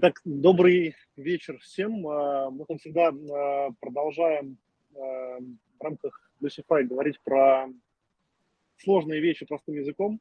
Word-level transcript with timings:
Итак, 0.00 0.20
добрый 0.24 0.94
вечер 1.16 1.58
всем. 1.58 2.06
А, 2.06 2.50
мы, 2.50 2.66
как 2.66 2.78
всегда, 2.78 3.08
а, 3.08 3.70
продолжаем 3.80 4.56
а, 4.94 5.40
в 5.40 5.82
рамках 5.82 6.30
Lucify 6.40 6.84
говорить 6.84 7.18
про 7.24 7.66
сложные 8.76 9.20
вещи 9.20 9.44
простым 9.44 9.74
языком. 9.74 10.20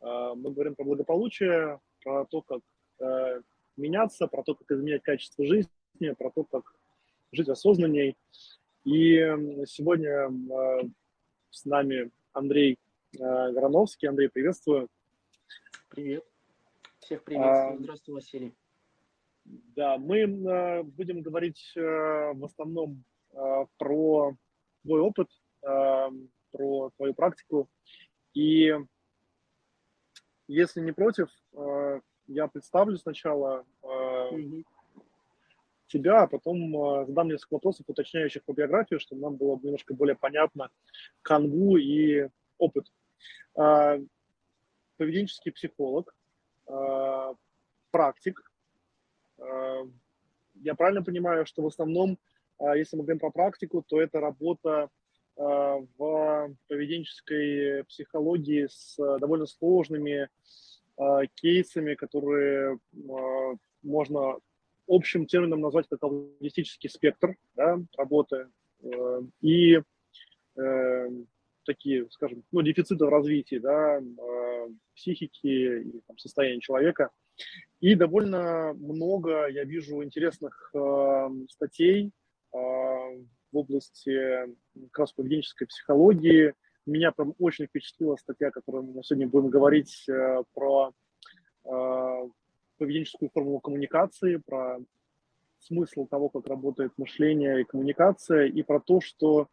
Мы 0.00 0.52
говорим 0.52 0.76
про 0.76 0.84
благополучие, 0.84 1.80
про 2.04 2.26
то, 2.26 2.42
как 2.42 2.60
меняться, 3.76 4.28
про 4.28 4.44
то, 4.44 4.54
как 4.54 4.70
изменять 4.70 5.02
качество 5.02 5.44
жизни, 5.44 6.12
про 6.16 6.30
то, 6.30 6.44
как 6.44 6.72
жить 7.32 7.48
осознанней. 7.48 8.16
И 8.84 9.16
сегодня 9.66 10.30
с 11.50 11.64
нами 11.64 12.12
Андрей 12.32 12.78
Грановский. 13.12 14.08
Андрей, 14.08 14.28
приветствую. 14.28 14.86
Привет. 15.88 16.24
Всех 17.00 17.24
приветствую. 17.24 17.78
Здравствуй, 17.80 18.14
Василий. 18.14 18.54
Да, 19.76 19.98
мы 19.98 20.20
э, 20.20 20.82
будем 20.82 21.22
говорить 21.22 21.72
э, 21.76 21.80
в 21.80 22.44
основном 22.44 23.04
э, 23.32 23.66
про 23.78 24.34
твой 24.82 25.00
опыт, 25.00 25.28
про 25.60 26.90
твою 26.96 27.12
практику. 27.14 27.68
И 28.34 28.72
если 30.46 30.80
не 30.80 30.92
против, 30.92 31.28
я 32.28 32.46
представлю 32.46 32.96
сначала 32.98 33.66
mm-hmm. 33.82 34.64
тебя, 35.88 36.22
а 36.22 36.26
потом 36.28 37.04
задам 37.04 37.28
несколько 37.30 37.54
вопросов, 37.54 37.86
уточняющих 37.88 38.44
по 38.44 38.52
биографии, 38.52 38.98
чтобы 38.98 39.22
нам 39.22 39.34
было 39.34 39.58
немножко 39.60 39.92
более 39.92 40.14
понятно 40.14 40.70
канву 41.22 41.78
и 41.78 42.28
опыт. 42.58 42.86
Поведенческий 44.96 45.50
психолог, 45.50 46.14
практик, 47.90 48.52
я 50.62 50.74
правильно 50.74 51.02
понимаю, 51.02 51.46
что 51.46 51.62
в 51.62 51.66
основном, 51.66 52.18
э, 52.58 52.78
если 52.78 52.96
мы 52.96 53.02
говорим 53.02 53.20
про 53.20 53.30
практику, 53.30 53.84
то 53.86 54.00
это 54.00 54.20
работа 54.20 54.88
э, 55.36 55.42
в 55.42 56.54
поведенческой 56.68 57.84
психологии 57.84 58.66
с 58.70 58.96
довольно 59.18 59.46
сложными 59.46 60.28
кейсами, 61.34 61.94
которые 61.94 62.78
можно 63.82 64.38
общим 64.88 65.26
термином 65.26 65.60
назвать 65.60 65.86
как 65.90 66.02
аутистический 66.02 66.88
спектр 66.88 67.36
да, 67.54 67.78
работы 67.98 68.48
и 69.42 69.82
такие, 71.66 72.08
скажем, 72.12 72.44
ну, 72.50 72.62
дефициты 72.62 73.04
в 73.04 73.10
развитии 73.10 73.58
да, 73.58 74.00
психики 74.94 75.82
и 75.82 76.00
там, 76.06 76.16
состояния 76.16 76.60
человека– 76.60 77.10
и 77.80 77.94
довольно 77.94 78.72
много 78.74 79.46
я 79.48 79.64
вижу 79.64 80.02
интересных 80.02 80.70
э, 80.74 81.28
статей 81.50 82.12
э, 82.52 82.56
в 82.56 83.56
области 83.56 84.46
как 84.90 84.98
раз 84.98 85.12
поведенческой 85.12 85.66
психологии. 85.66 86.54
Меня 86.86 87.12
прям 87.12 87.34
очень 87.38 87.66
впечатлила 87.66 88.16
статья, 88.16 88.50
которую 88.50 88.84
мы 88.84 89.02
сегодня 89.02 89.28
будем 89.28 89.50
говорить 89.50 90.08
э, 90.08 90.42
про 90.54 90.92
э, 91.64 92.28
поведенческую 92.78 93.30
формулу 93.32 93.60
коммуникации, 93.60 94.36
про 94.36 94.78
смысл 95.58 96.06
того, 96.06 96.28
как 96.28 96.46
работает 96.46 96.92
мышление 96.96 97.60
и 97.60 97.64
коммуникация, 97.64 98.46
и 98.46 98.62
про 98.62 98.80
то, 98.80 99.00
что 99.00 99.48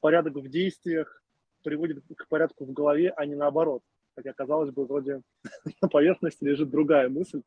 порядок 0.00 0.34
в 0.34 0.48
действиях 0.48 1.22
приводит 1.62 2.02
к 2.16 2.28
порядку 2.28 2.64
в 2.64 2.72
голове, 2.72 3.12
а 3.16 3.26
не 3.26 3.34
наоборот 3.34 3.82
хотя, 4.18 4.32
казалось 4.32 4.72
бы, 4.72 4.84
вроде 4.84 5.22
на 5.82 5.88
поверхности 5.88 6.42
лежит 6.42 6.70
другая 6.70 7.08
мысль. 7.08 7.42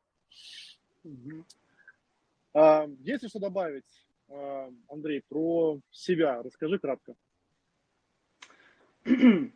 А, 2.54 2.88
есть 3.00 3.24
ли 3.24 3.30
что 3.30 3.40
добавить, 3.40 4.08
а, 4.30 4.72
Андрей, 4.88 5.22
про 5.28 5.80
себя? 5.92 6.42
Расскажи 6.42 6.80
кратко. 6.80 7.16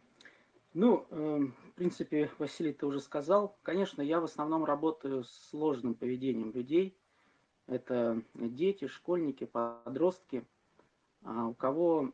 Ну, 0.78 1.08
эм, 1.10 1.56
в 1.70 1.72
принципе, 1.76 2.30
Василий, 2.38 2.74
ты 2.74 2.86
уже 2.86 3.00
сказал. 3.00 3.58
Конечно, 3.64 4.02
я 4.02 4.20
в 4.20 4.26
основном 4.26 4.66
работаю 4.66 5.24
с 5.24 5.32
сложным 5.50 5.96
поведением 5.96 6.52
людей. 6.52 6.98
Это 7.66 8.22
дети, 8.34 8.88
школьники, 8.88 9.46
подростки, 9.46 10.44
а, 11.24 11.48
у 11.48 11.54
кого 11.54 12.12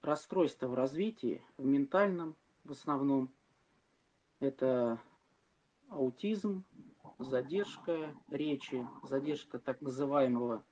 расстройство 0.00 0.68
в 0.68 0.74
развитии, 0.74 1.42
в 1.58 1.66
ментальном, 1.66 2.36
в 2.64 2.72
основном. 2.72 3.32
Это 4.38 5.00
аутизм, 5.88 6.64
задержка 7.18 8.14
речи, 8.28 8.88
задержка 9.02 9.58
так 9.58 9.80
называемого 9.82 10.64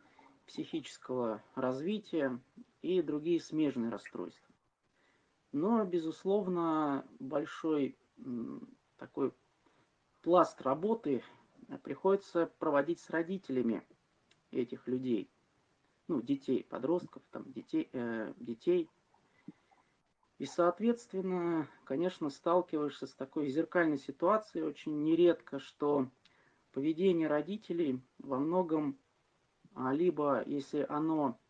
психического 0.46 1.42
развития 1.54 2.40
и 2.80 3.02
другие 3.02 3.40
смежные 3.40 3.90
расстройства. 3.90 4.54
Но, 5.52 5.84
безусловно, 5.84 7.06
большой 7.18 7.98
такой 8.96 9.32
пласт 10.22 10.60
работы 10.62 11.22
приходится 11.82 12.46
проводить 12.58 13.00
с 13.00 13.10
родителями 13.10 13.82
этих 14.50 14.86
людей, 14.86 15.30
ну, 16.06 16.22
детей, 16.22 16.64
подростков, 16.64 17.22
там, 17.30 17.52
детей, 17.52 17.88
э, 17.92 18.32
детей 18.38 18.88
и, 20.38 20.46
соответственно, 20.46 21.68
конечно, 21.84 22.30
сталкиваешься 22.30 23.06
с 23.06 23.14
такой 23.14 23.48
зеркальной 23.48 23.98
ситуацией 23.98 24.64
очень 24.64 25.02
нередко, 25.02 25.58
что 25.58 26.08
поведение 26.72 27.26
родителей 27.26 28.00
во 28.18 28.38
многом, 28.38 28.98
а, 29.74 29.92
либо 29.92 30.44
если 30.46 30.86
оно, 30.88 31.40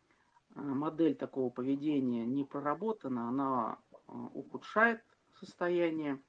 а, 0.55 0.61
модель 0.61 1.15
такого 1.15 1.51
поведения 1.51 2.25
не 2.25 2.43
проработана, 2.43 3.29
она 3.29 3.79
а, 4.07 4.13
ухудшает 4.33 5.03
состояние 5.39 6.21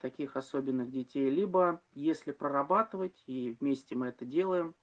таких 0.00 0.36
особенных 0.36 0.92
детей, 0.92 1.28
либо 1.28 1.82
если 1.92 2.30
прорабатывать, 2.30 3.24
и 3.26 3.56
вместе 3.58 3.96
мы 3.96 4.08
это 4.08 4.24
делаем, 4.24 4.76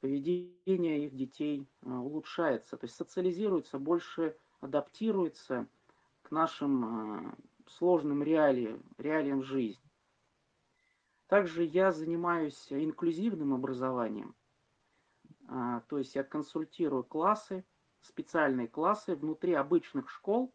поведение 0.00 1.06
их 1.06 1.14
детей 1.14 1.68
улучшается, 1.82 2.76
то 2.76 2.86
есть 2.86 2.96
социализируется 2.96 3.78
больше 3.78 4.36
адаптируется 4.60 5.66
к 6.22 6.30
нашим 6.30 7.28
э, 7.28 7.32
сложным 7.66 8.22
реалиям, 8.22 8.82
реалиям 8.98 9.42
жизни. 9.42 9.82
Также 11.26 11.64
я 11.64 11.92
занимаюсь 11.92 12.66
инклюзивным 12.70 13.54
образованием, 13.54 14.34
а, 15.48 15.80
то 15.88 15.98
есть 15.98 16.14
я 16.16 16.24
консультирую 16.24 17.04
классы, 17.04 17.64
специальные 18.00 18.66
классы 18.66 19.14
внутри 19.14 19.54
обычных 19.54 20.10
школ, 20.10 20.52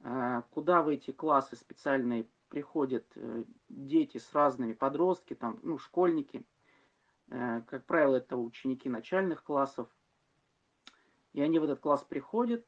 э, 0.00 0.42
куда 0.50 0.82
в 0.82 0.88
эти 0.88 1.10
классы 1.10 1.56
специальные 1.56 2.26
приходят 2.48 3.06
э, 3.14 3.44
дети 3.68 4.18
с 4.18 4.32
разными 4.34 4.74
подростки, 4.74 5.34
там, 5.34 5.58
ну, 5.62 5.78
школьники, 5.78 6.44
как 7.28 7.84
правило, 7.86 8.16
это 8.16 8.36
ученики 8.36 8.88
начальных 8.88 9.44
классов, 9.44 9.88
и 11.32 11.40
они 11.40 11.60
в 11.60 11.64
этот 11.64 11.78
класс 11.78 12.02
приходят, 12.02 12.66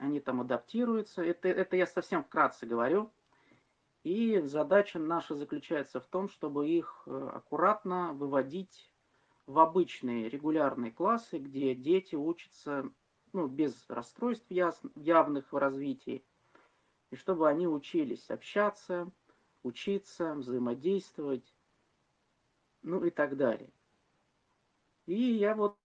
они 0.00 0.18
там 0.20 0.40
адаптируются. 0.40 1.22
Это, 1.22 1.48
это 1.48 1.76
я 1.76 1.86
совсем 1.86 2.24
вкратце 2.24 2.66
говорю. 2.66 3.10
И 4.02 4.40
задача 4.40 4.98
наша 4.98 5.34
заключается 5.34 6.00
в 6.00 6.06
том, 6.06 6.28
чтобы 6.28 6.68
их 6.68 7.02
э, 7.06 7.30
аккуратно 7.34 8.14
выводить 8.14 8.90
в 9.46 9.58
обычные 9.58 10.28
регулярные 10.28 10.90
классы, 10.90 11.38
где 11.38 11.74
дети 11.74 12.14
учатся 12.14 12.90
ну, 13.32 13.46
без 13.46 13.88
расстройств 13.88 14.50
явных 14.50 15.52
в 15.52 15.56
развитии, 15.56 16.24
и 17.10 17.16
чтобы 17.16 17.48
они 17.48 17.68
учились 17.68 18.30
общаться, 18.30 19.10
учиться, 19.62 20.34
взаимодействовать, 20.34 21.54
ну 22.82 23.04
и 23.04 23.10
так 23.10 23.36
далее. 23.36 23.70
И 25.04 25.14
я 25.14 25.54
вот 25.54 25.76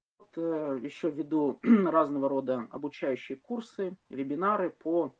еще 0.41 1.09
веду 1.09 1.59
разного 1.63 2.29
рода 2.29 2.67
обучающие 2.71 3.37
курсы, 3.37 3.97
вебинары 4.09 4.69
по 4.69 5.15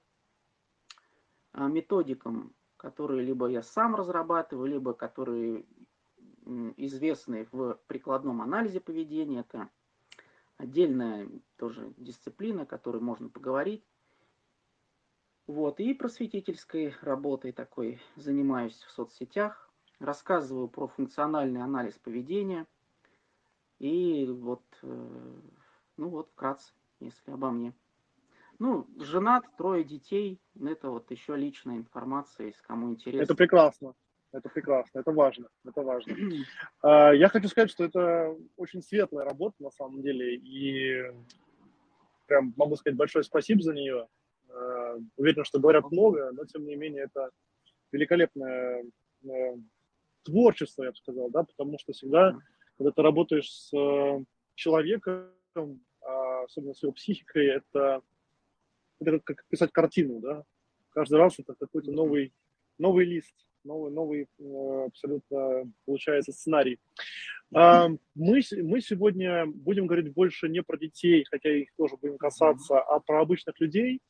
а, 1.52 1.68
методикам, 1.68 2.54
которые 2.78 3.24
либо 3.24 3.48
я 3.48 3.62
сам 3.62 3.96
разрабатываю, 3.96 4.68
либо 4.68 4.94
которые 4.94 5.66
известны 6.78 7.48
в 7.52 7.80
прикладном 7.88 8.42
анализе 8.42 8.80
поведения. 8.80 9.40
Это 9.40 9.70
отдельная 10.58 11.28
тоже 11.58 11.94
дисциплина, 11.98 12.64
о 12.64 12.68
которой 12.68 13.02
можно 13.02 13.30
поговорить. 13.30 13.84
Вот, 15.48 15.80
и 15.80 15.94
просветительской 15.94 16.94
работой 17.02 17.52
такой 17.52 18.00
занимаюсь 18.16 18.82
в 18.84 18.92
соцсетях, 18.92 19.70
рассказываю 20.00 20.68
про 20.68 20.88
функциональный 20.88 21.62
анализ 21.62 21.94
поведения– 22.00 22.68
и 23.80 24.26
вот, 24.26 24.64
э, 24.84 25.34
ну 25.98 26.10
вот, 26.10 26.30
вкратце, 26.32 26.74
если 27.00 27.32
обо 27.32 27.52
мне. 27.52 27.74
Ну, 28.58 28.88
женат, 29.00 29.44
трое 29.58 29.84
детей, 29.84 30.40
это 30.62 30.90
вот 30.90 31.12
еще 31.12 31.36
личная 31.36 31.78
информация, 31.78 32.48
если 32.48 32.62
кому 32.64 32.92
интересно. 32.92 33.24
Это 33.24 33.36
прекрасно. 33.36 33.94
это 34.32 34.50
прекрасно, 34.50 35.00
это 35.00 35.12
важно, 35.12 35.50
это 35.66 35.82
важно. 35.82 36.16
А, 36.82 37.14
я 37.14 37.28
хочу 37.30 37.48
сказать, 37.48 37.72
что 37.72 37.84
это 37.84 38.36
очень 38.56 38.82
светлая 38.82 39.26
работа 39.26 39.56
на 39.60 39.72
самом 39.72 40.02
деле, 40.02 40.36
и 40.36 41.12
прям 42.28 42.54
могу 42.56 42.76
сказать 42.76 42.98
большое 42.98 43.24
спасибо 43.24 43.62
за 43.62 43.74
нее. 43.74 44.08
А, 44.50 44.96
уверен, 45.18 45.44
что 45.44 45.60
говорят 45.60 45.92
много, 45.92 46.32
но 46.32 46.46
тем 46.46 46.66
не 46.66 46.76
менее 46.76 47.04
это 47.04 47.32
великолепное 47.92 48.86
э, 49.24 49.56
творчество, 50.24 50.84
я 50.84 50.92
бы 50.92 50.98
сказал, 50.98 51.30
да, 51.30 51.44
потому 51.44 51.78
что 51.80 51.94
всегда, 51.94 52.38
когда 52.78 52.92
ты 52.92 53.02
работаешь 53.02 53.52
с 53.52 53.74
э, 53.74 54.24
человеком, 54.56 55.32
а 56.02 56.44
особенно 56.44 56.74
с 56.74 56.84
его 56.84 56.92
психикой, 56.92 57.48
это, 57.48 58.02
это 59.00 59.20
как 59.20 59.46
писать 59.48 59.72
картину, 59.72 60.20
да. 60.20 60.44
Каждый 60.90 61.18
раз 61.18 61.40
это 61.40 61.56
какой-то 61.56 61.92
новый, 61.92 62.34
новый 62.78 63.06
лист, 63.06 63.36
новый, 63.64 63.92
новый 63.92 64.28
э, 64.40 64.86
абсолютно 64.86 65.72
получается 65.86 66.32
сценарий. 66.32 66.80
А, 67.54 67.90
мы, 68.16 68.42
мы 68.64 68.82
сегодня 68.82 69.46
будем 69.46 69.88
говорить 69.88 70.14
больше 70.14 70.50
не 70.50 70.64
про 70.64 70.78
детей, 70.78 71.26
хотя 71.30 71.50
их 71.50 71.70
тоже 71.78 71.96
будем 71.98 72.18
касаться, 72.18 72.80
а 72.80 73.00
про 73.00 73.22
обычных 73.22 73.60
людей. 73.60 74.02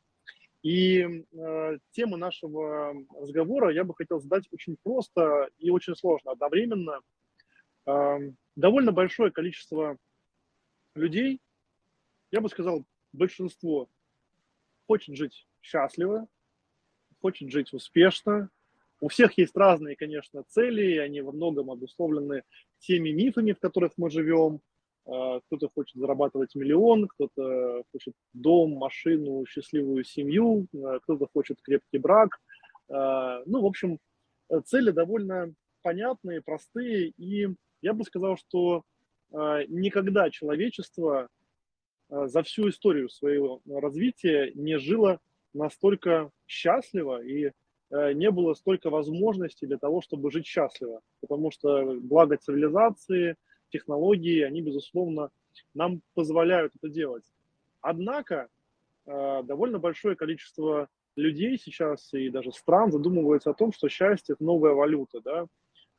И 0.64 1.24
э, 1.32 1.78
тема 1.92 2.18
нашего 2.18 2.96
разговора 3.20 3.72
я 3.72 3.84
бы 3.84 3.94
хотел 3.94 4.20
задать 4.20 4.46
очень 4.52 4.78
просто 4.82 5.50
и 5.60 5.70
очень 5.70 5.96
сложно 5.96 6.32
одновременно. 6.32 7.02
Э, 7.86 8.18
довольно 8.56 8.92
большое 8.92 9.32
количество 9.32 9.98
людей, 10.96 11.40
я 12.32 12.42
бы 12.42 12.50
сказал, 12.50 12.86
большинство 13.14 13.90
хочет 14.88 15.16
жить 15.16 15.48
счастливо, 15.62 16.28
хочет 17.22 17.52
жить 17.52 17.74
успешно, 17.74 18.50
у 19.02 19.08
всех 19.08 19.38
есть 19.38 19.56
разные, 19.56 19.96
конечно, 19.96 20.44
цели, 20.50 20.94
и 20.94 20.98
они 20.98 21.22
во 21.22 21.32
многом 21.32 21.70
обусловлены 21.70 22.44
теми 22.80 23.10
мифами, 23.10 23.52
в 23.52 23.60
которых 23.60 23.92
мы 23.98 24.10
живем. 24.10 24.62
А, 25.06 25.42
кто-то 25.42 25.70
хочет 25.70 25.96
зарабатывать 25.96 26.56
миллион, 26.56 27.08
кто-то 27.08 27.84
хочет 27.92 28.14
дом, 28.34 28.72
машину, 28.72 29.46
счастливую 29.46 30.04
семью, 30.04 30.68
а, 30.74 31.00
кто-то 31.00 31.28
хочет 31.34 31.62
крепкий 31.62 31.98
брак. 31.98 32.40
А, 32.90 33.44
ну, 33.46 33.62
в 33.62 33.66
общем, 33.66 34.00
цели 34.66 34.92
довольно 34.92 35.54
понятные, 35.82 36.42
простые, 36.42 37.10
и 37.10 37.50
я 37.82 37.94
бы 37.94 38.04
сказал, 38.04 38.38
что 38.38 38.84
никогда 39.32 40.30
человечество 40.30 41.28
за 42.10 42.44
всю 42.44 42.70
историю 42.70 43.10
своего 43.10 43.62
развития 43.66 44.52
не 44.54 44.78
жило 44.78 45.20
настолько 45.54 46.32
счастливо 46.48 47.22
и 47.22 47.52
Э, 47.92 48.14
не 48.14 48.32
было 48.32 48.54
столько 48.54 48.90
возможностей 48.90 49.68
для 49.68 49.78
того, 49.78 50.02
чтобы 50.02 50.32
жить 50.32 50.46
счастливо. 50.46 51.02
Потому 51.22 51.52
что 51.52 51.98
благо 52.00 52.38
цивилизации, 52.38 53.36
технологии, 53.70 54.42
они, 54.42 54.62
безусловно, 54.62 55.30
нам 55.74 56.02
позволяют 56.14 56.74
это 56.76 56.90
делать. 56.90 57.24
Однако 57.82 58.50
э, 59.06 59.44
довольно 59.44 59.80
большое 59.80 60.16
количество 60.16 60.90
людей 61.16 61.58
сейчас 61.58 62.14
и 62.14 62.30
даже 62.30 62.52
стран 62.52 62.92
задумываются 62.92 63.52
о 63.52 63.54
том, 63.54 63.72
что 63.72 63.88
счастье– 63.88 64.34
это 64.36 64.44
новая 64.44 64.74
валюта. 64.74 65.22
Да? 65.22 65.46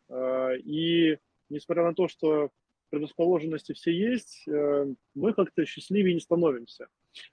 Э, 0.08 0.58
и 0.58 1.18
несмотря 1.48 1.84
на 1.84 1.94
то, 1.94 2.08
что 2.08 2.50
предрасположенности 2.90 3.72
все 3.72 3.92
есть, 3.92 4.44
мы 4.46 5.32
как-то 5.32 5.66
счастливее 5.66 6.14
не 6.14 6.20
становимся. 6.20 6.86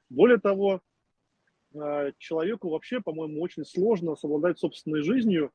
Более 0.10 0.40
того, 0.40 0.82
Э, 1.74 2.12
человеку 2.18 2.70
вообще, 2.70 3.02
по-моему, 3.02 3.42
очень 3.42 3.66
сложно 3.66 4.16
совладать 4.16 4.60
собственной 4.60 5.02
жизнью. 5.02 5.52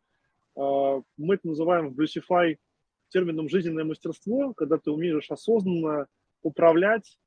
Э, 0.56 1.00
мы 1.16 1.34
это 1.36 1.48
называем 1.48 1.88
в 1.88 1.98
Bluesify 1.98 2.56
термином 3.08 3.48
«жизненное 3.48 3.84
мастерство», 3.84 4.52
когда 4.54 4.78
ты 4.78 4.90
умеешь 4.90 5.30
осознанно 5.30 6.06
управлять 6.42 7.18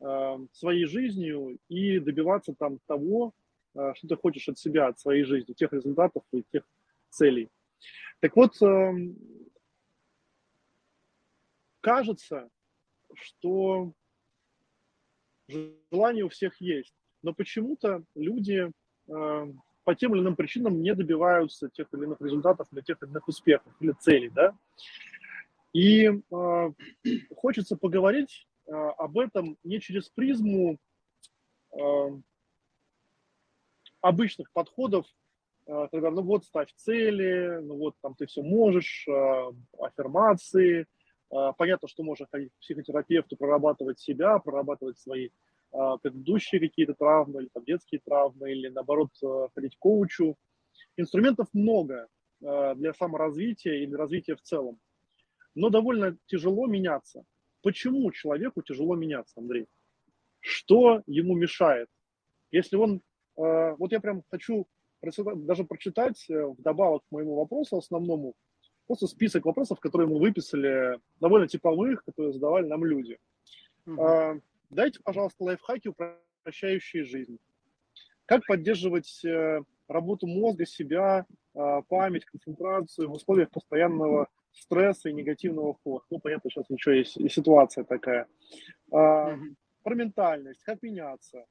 э, 0.00 0.38
своей 0.52 0.86
жизнью 0.86 1.58
и 1.68 1.98
добиваться 1.98 2.54
там 2.58 2.78
того, 2.86 3.32
что 3.74 4.06
ты 4.06 4.16
хочешь 4.16 4.50
от 4.50 4.58
себя, 4.58 4.88
от 4.88 5.00
своей 5.00 5.24
жизни, 5.24 5.54
тех 5.54 5.72
результатов 5.72 6.24
и 6.30 6.44
тех 6.52 6.62
целей. 7.08 7.48
Так 8.20 8.36
вот, 8.36 8.54
кажется, 11.82 12.48
что 13.14 13.92
желание 15.90 16.24
у 16.24 16.30
всех 16.30 16.58
есть 16.62 16.94
но 17.22 17.32
почему-то 17.32 18.02
люди 18.14 18.70
э, 19.08 19.52
по 19.84 19.94
тем 19.94 20.14
или 20.14 20.22
иным 20.22 20.36
причинам 20.36 20.82
не 20.82 20.94
добиваются 20.94 21.68
тех 21.70 21.88
или 21.92 22.04
иных 22.04 22.20
результатов 22.20 22.68
или 22.72 22.80
тех 22.80 23.02
или 23.02 23.10
иных 23.10 23.26
успехов 23.28 23.72
или 23.80 23.92
целей, 23.92 24.28
да. 24.30 24.54
И 25.72 26.06
э, 26.06 26.70
хочется 27.36 27.76
поговорить 27.76 28.46
э, 28.66 28.72
об 28.72 29.18
этом 29.18 29.56
не 29.64 29.80
через 29.80 30.08
призму 30.08 30.78
э, 31.72 31.78
обычных 34.00 34.50
подходов, 34.52 35.06
э, 35.66 35.88
когда, 35.90 36.10
ну 36.10 36.22
вот, 36.22 36.44
ставь 36.44 36.72
цели, 36.74 37.60
ну 37.62 37.76
вот, 37.76 37.94
там, 38.02 38.14
ты 38.14 38.26
все 38.26 38.42
можешь, 38.42 39.06
э, 39.08 39.52
аффирмации, 39.78 40.86
понятно, 41.56 41.88
что 41.88 42.02
можно 42.02 42.26
ходить 42.30 42.52
к 42.52 42.58
психотерапевту, 42.60 43.36
прорабатывать 43.36 43.98
себя, 43.98 44.38
прорабатывать 44.38 44.98
свои 44.98 45.30
а, 45.72 45.96
предыдущие 45.96 46.60
какие-то 46.60 46.94
травмы, 46.94 47.42
или 47.42 47.48
там 47.48 47.64
детские 47.64 48.00
травмы, 48.04 48.52
или 48.52 48.68
наоборот 48.68 49.10
э, 49.22 49.48
ходить 49.54 49.76
к 49.76 49.78
коучу. 49.78 50.36
Инструментов 50.98 51.48
много 51.54 52.08
э, 52.42 52.74
для 52.74 52.92
саморазвития 52.92 53.76
или 53.76 53.94
развития 53.94 54.36
в 54.36 54.42
целом. 54.42 54.78
Но 55.54 55.70
довольно 55.70 56.18
тяжело 56.26 56.66
меняться. 56.66 57.24
Почему 57.62 58.10
человеку 58.12 58.60
тяжело 58.60 58.96
меняться, 58.96 59.40
Андрей? 59.40 59.66
Что 60.40 61.02
ему 61.06 61.34
мешает? 61.34 61.88
Если 62.50 62.76
он... 62.76 63.00
Э, 63.38 63.74
вот 63.78 63.92
я 63.92 64.00
прям 64.00 64.24
хочу 64.30 64.66
даже 65.00 65.64
прочитать 65.64 66.26
вдобавок 66.28 67.02
к 67.08 67.10
моему 67.10 67.34
вопросу 67.34 67.78
основному, 67.78 68.34
просто 68.86 69.06
список 69.06 69.44
вопросов, 69.44 69.80
которые 69.80 70.08
мы 70.08 70.18
выписали, 70.18 70.98
довольно 71.20 71.48
типовых, 71.48 72.04
которые 72.04 72.32
задавали 72.32 72.66
нам 72.66 72.84
люди. 72.84 73.18
Uh-huh. 73.86 74.40
Дайте, 74.70 75.00
пожалуйста, 75.02 75.44
лайфхаки, 75.44 75.88
упрощающие 75.88 77.04
жизнь. 77.04 77.38
Как 78.26 78.46
поддерживать 78.46 79.24
э, 79.24 79.62
работу 79.88 80.26
мозга, 80.26 80.64
себя, 80.64 81.26
э, 81.54 81.82
память, 81.88 82.24
концентрацию 82.24 83.08
в 83.08 83.12
условиях 83.12 83.50
постоянного 83.50 84.28
стресса 84.52 85.08
и 85.08 85.12
негативного 85.12 85.74
фона. 85.82 86.00
Ну, 86.10 86.18
понятно, 86.18 86.50
сейчас 86.50 86.68
ничего 86.70 86.94
есть, 86.94 87.16
и 87.16 87.28
ситуация 87.28 87.84
такая. 87.84 88.26
Mm-hmm. 88.90 89.54
Про 89.82 89.94
ментальность, 89.94 90.62
как 90.62 90.82
меняться, 90.82 91.46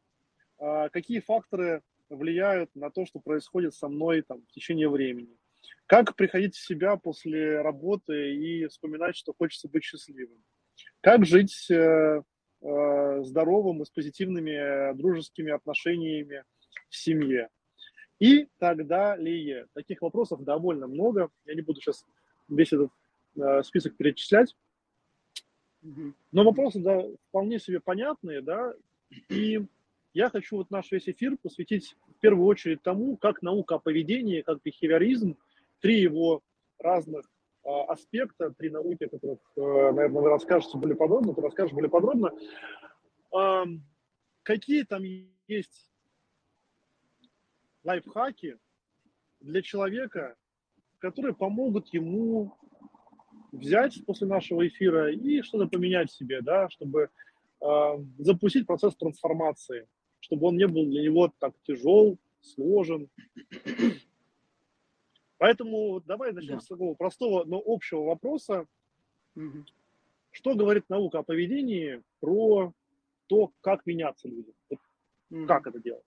а, 0.59 0.89
какие 0.89 1.19
факторы 1.19 1.81
влияют 2.09 2.73
на 2.75 2.89
то, 2.91 3.05
что 3.05 3.19
происходит 3.19 3.73
со 3.73 3.87
мной 3.87 4.21
там, 4.21 4.41
в 4.41 4.51
течение 4.51 4.89
времени. 4.89 5.35
Как 5.85 6.15
приходить 6.15 6.55
в 6.55 6.65
себя 6.65 6.95
после 6.95 7.61
работы 7.61 8.35
и 8.35 8.67
вспоминать, 8.67 9.15
что 9.15 9.33
хочется 9.37 9.67
быть 9.67 9.83
счастливым. 9.83 10.43
Как 11.01 11.25
жить 11.25 11.69
э, 11.69 12.21
Э, 12.63 13.23
здоровым 13.23 13.81
и 13.81 13.85
с 13.85 13.89
позитивными 13.89 14.51
э, 14.51 14.93
дружескими 14.93 15.51
отношениями 15.51 16.43
в 16.89 16.95
семье. 16.95 17.49
И 18.19 18.47
так 18.59 18.85
далее. 18.85 19.65
Таких 19.73 20.03
вопросов 20.03 20.43
довольно 20.43 20.85
много. 20.85 21.31
Я 21.45 21.55
не 21.55 21.61
буду 21.61 21.81
сейчас 21.81 22.05
весь 22.47 22.71
этот 22.71 22.91
э, 23.35 23.63
список 23.63 23.97
перечислять. 23.97 24.55
Но 25.81 26.43
вопросы 26.43 26.79
да, 26.79 27.03
вполне 27.29 27.59
себе 27.59 27.79
понятные, 27.79 28.41
да, 28.41 28.75
и 29.29 29.65
я 30.13 30.29
хочу 30.29 30.57
вот 30.57 30.69
наш 30.69 30.91
весь 30.91 31.09
эфир 31.09 31.37
посвятить 31.37 31.95
в 32.15 32.19
первую 32.19 32.45
очередь 32.45 32.83
тому, 32.83 33.17
как 33.17 33.41
наука 33.41 33.75
о 33.75 33.79
поведении, 33.79 34.41
как 34.41 34.61
бихевиоризм, 34.61 35.37
три 35.81 36.01
его 36.01 36.41
разных 36.79 37.25
а, 37.63 37.83
аспекта, 37.91 38.51
три 38.51 38.69
науки, 38.69 39.03
о 39.03 39.09
которых, 39.09 39.39
э, 39.55 39.61
наверное, 39.61 40.21
вы 40.21 40.29
расскажете 40.29 40.77
более 40.77 40.95
подробно, 40.95 41.33
ты 41.33 41.41
расскажешь 41.41 41.73
более 41.73 41.89
подробно. 41.89 42.31
Какие 44.43 44.83
там 44.83 45.03
есть 45.47 45.91
лайфхаки 47.83 48.57
для 49.39 49.61
человека, 49.61 50.35
которые 50.99 51.33
помогут 51.33 51.93
ему 51.93 52.55
взять 53.51 54.03
после 54.05 54.27
нашего 54.27 54.67
эфира 54.67 55.11
и 55.11 55.41
что-то 55.41 55.67
поменять 55.67 56.09
в 56.09 56.15
себе, 56.15 56.41
да, 56.41 56.69
чтобы 56.69 57.09
э, 57.61 58.05
запустить 58.19 58.65
процесс 58.65 58.95
трансформации, 58.95 59.87
чтобы 60.19 60.47
он 60.47 60.57
не 60.57 60.67
был 60.67 60.85
для 60.85 61.03
него 61.03 61.33
так 61.39 61.53
тяжел, 61.63 62.17
сложен, 62.39 63.09
Поэтому 65.41 65.99
давай 66.01 66.33
начнем 66.33 66.57
да. 66.57 66.61
с 66.61 66.67
такого 66.67 66.93
простого, 66.93 67.45
но 67.45 67.59
общего 67.65 68.03
вопроса. 68.03 68.67
Угу. 69.35 69.65
Что 70.29 70.53
говорит 70.53 70.87
наука 70.87 71.17
о 71.17 71.23
поведении 71.23 72.03
про 72.19 72.71
то, 73.25 73.51
как 73.61 73.87
меняться 73.87 74.27
людям? 74.27 74.53
угу. 74.69 75.47
Как 75.47 75.65
это 75.65 75.79
делать? 75.79 76.05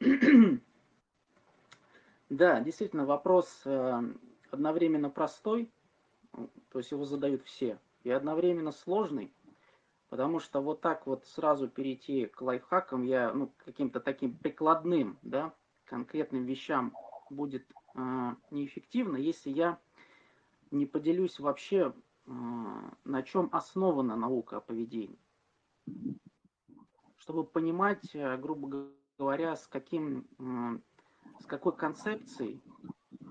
Да, 2.28 2.60
действительно, 2.60 3.06
вопрос 3.06 3.62
э, 3.66 4.02
одновременно 4.50 5.10
простой, 5.10 5.70
то 6.70 6.78
есть 6.80 6.90
его 6.90 7.04
задают 7.04 7.44
все, 7.44 7.78
и 8.02 8.10
одновременно 8.10 8.72
сложный, 8.72 9.32
потому 10.08 10.40
что 10.40 10.60
вот 10.60 10.80
так 10.80 11.06
вот 11.06 11.24
сразу 11.24 11.68
перейти 11.68 12.26
к 12.26 12.42
лайфхакам 12.42 13.04
я, 13.04 13.32
ну, 13.32 13.52
каким-то 13.58 14.00
таким 14.00 14.36
прикладным, 14.36 15.20
да, 15.22 15.54
конкретным 15.84 16.46
вещам 16.46 16.92
будет 17.30 17.64
э, 17.70 17.85
неэффективно, 18.50 19.16
если 19.16 19.50
я 19.50 19.78
не 20.70 20.86
поделюсь 20.86 21.38
вообще, 21.38 21.94
э, 22.26 22.30
на 23.04 23.22
чем 23.22 23.48
основана 23.52 24.16
наука 24.16 24.58
о 24.58 24.60
поведении. 24.60 25.18
Чтобы 27.16 27.44
понимать, 27.44 28.14
э, 28.14 28.36
грубо 28.36 28.90
говоря, 29.18 29.56
с 29.56 29.66
каким, 29.66 30.26
с 31.40 31.46
какой 31.46 31.76
концепцией 31.76 32.60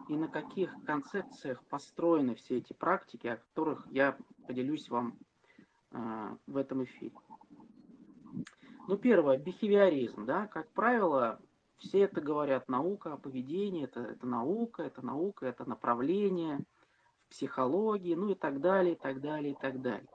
и 0.10 0.16
на 0.16 0.28
каких 0.28 0.74
концепциях 0.86 1.64
построены 1.66 2.36
все 2.36 2.58
эти 2.58 2.74
практики, 2.74 3.28
о 3.28 3.38
которых 3.38 3.86
я 3.92 4.18
поделюсь 4.48 4.90
вам 4.90 5.18
в 5.92 6.58
этом 6.58 6.84
эфире. 6.84 7.14
Ну, 8.88 8.98
первое, 8.98 9.38
бихевиоризм, 9.38 10.26
да, 10.26 10.48
как 10.48 10.70
правило, 10.72 11.40
все 11.78 12.02
это 12.02 12.22
говорят, 12.22 12.70
наука 12.70 13.14
о 13.14 13.18
поведении, 13.18 13.84
это, 13.84 14.02
это 14.02 14.26
наука, 14.26 14.84
это 14.84 15.06
наука, 15.06 15.46
это 15.46 15.68
направление 15.68 16.60
в 17.26 17.30
психологии, 17.30 18.16
ну 18.16 18.30
и 18.30 18.36
так 18.36 18.62
далее, 18.62 18.94
и 18.94 18.98
так 18.98 19.22
далее, 19.22 19.54
и 19.54 19.56
так 19.56 19.82
далее. 19.82 20.08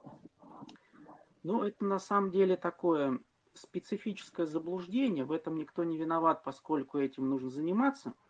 Но 1.43 1.65
это 1.65 1.85
на 1.85 1.99
самом 1.99 2.31
деле 2.31 2.57
такое 2.57 3.19
специфическое 3.55 4.47
заблуждение, 4.47 5.25
в 5.25 5.33
этом 5.33 5.57
никто 5.57 5.85
не 5.85 5.97
виноват, 5.97 6.43
поскольку 6.45 6.99
этим 6.99 7.29
нужно 7.29 7.51
заниматься– 7.51 8.15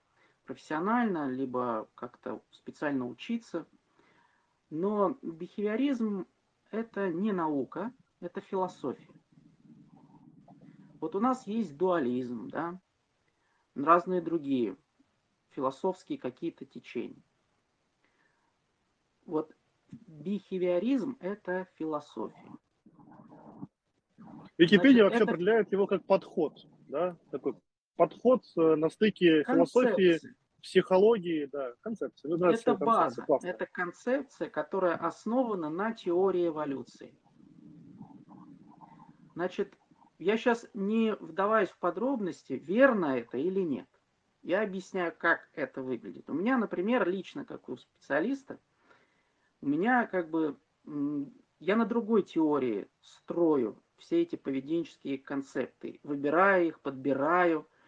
профессионально, 0.51 1.31
либо 1.31 1.89
как-то 1.95 2.43
специально 2.51 3.07
учиться. 3.07 3.69
Но 4.69 5.17
бихевиоризм– 5.23 6.27
это 6.73 7.09
не 7.13 7.31
наука, 7.31 7.93
это 8.19 8.41
философия. 8.41 9.15
Вот 11.01 11.15
у 11.15 11.21
нас 11.21 11.47
есть 11.47 11.77
дуализм, 11.77 12.49
да, 12.49 12.81
разные 13.75 14.21
другие 14.21 14.77
философские 15.51 16.19
какие-то 16.19 16.65
течения. 16.65 17.23
Вот 19.27 19.53
бихевиоризм– 19.91 21.17
это 21.21 21.67
философия. 21.77 22.51
Википедия 24.59 25.03
Значит, 25.03 25.05
вообще 25.05 25.23
это... 25.23 25.33
определяет 25.33 25.73
его 25.73 25.87
как 25.87 26.05
подход, 26.05 26.67
да, 26.89 27.17
такой 27.31 27.55
подход 27.97 28.45
э, 28.57 28.77
на 28.77 28.91
стыке 28.91 29.43
Концепция. 29.43 29.83
философии 29.83 30.21
психологии, 30.63 31.47
да, 31.47 31.73
концепции. 31.81 32.29
Ну, 32.29 32.37
да, 32.37 32.53
это 32.53 32.75
база, 32.75 33.23
классно. 33.23 33.47
это 33.47 33.67
концепция, 33.67 34.51
которая 34.51 34.97
основана 34.97 35.71
на 35.71 35.93
теории 35.93 36.49
эволюции. 36.49 37.19
Значит, 39.35 39.75
я 40.21 40.37
сейчас 40.37 40.67
не 40.75 41.15
вдаваюсь 41.15 41.71
в 41.71 41.79
подробности, 41.79 42.53
верно 42.53 43.19
это 43.19 43.39
или 43.39 43.61
нет. 43.61 43.89
Я 44.43 44.63
объясняю, 44.63 45.15
как 45.17 45.49
это 45.55 45.83
выглядит. 45.83 46.31
У 46.31 46.33
меня, 46.33 46.57
например, 46.57 47.09
лично, 47.09 47.45
как 47.45 47.69
у 47.69 47.77
специалиста, 47.77 48.59
у 49.61 49.69
меня 49.69 50.07
как 50.07 50.31
бы, 50.31 50.57
я 51.59 51.77
на 51.77 51.85
другой 51.85 52.23
теории 52.23 52.89
строю 53.01 53.83
все 53.99 54.23
эти 54.23 54.37
поведенческие 54.37 55.19
концепты, 55.19 56.01
выбираю 56.03 56.69
их, 56.69 56.81
подбираю– 56.81 57.69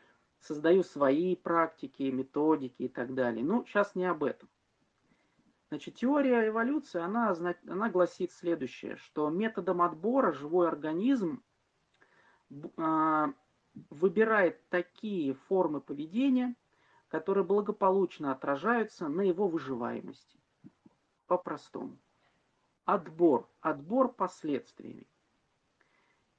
создаю 0.43 0.83
свои 0.83 1.37
практики, 1.37 2.03
методики 2.03 2.83
и 2.83 2.89
так 2.89 3.15
далее. 3.15 3.45
Ну, 3.45 3.65
сейчас 3.65 3.95
не 3.95 4.05
об 4.05 4.25
этом. 4.25 4.49
Значит, 5.69 5.95
теория 5.95 6.49
эволюции, 6.49 7.01
она, 7.01 7.35
она 7.67 7.89
гласит 7.89 8.33
следующее, 8.33 8.97
что 8.97 9.31
методом 9.31 9.81
отбора 9.81 10.33
живой 10.33 10.69
организм 10.69 11.43
выбирает 13.91 14.69
такие 14.69 15.35
формы 15.35 15.81
поведения, 15.81 16.55
которые 17.09 17.45
благополучно 17.45 18.33
отражаются 18.33 19.09
на 19.09 19.23
его 19.23 19.49
выживаемости. 19.49 20.39
По-простому. 21.27 21.99
Отбор. 22.85 23.49
Отбор 23.61 24.13
последствиями. 24.13 25.07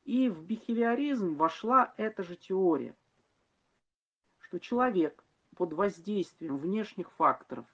И 0.04 0.30
в 0.30 0.44
бихевиоризм 0.44 1.36
вошла 1.36 1.94
эта 1.98 2.24
же 2.24 2.36
теория 2.36 2.96
что 4.54 4.60
человек 4.60 5.24
под 5.56 5.74
воздействием 5.74 6.58
внешних 6.58 7.12
факторов 7.14 7.66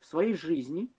в 0.00 0.04
своей 0.04 0.34
жизни, 0.34 0.92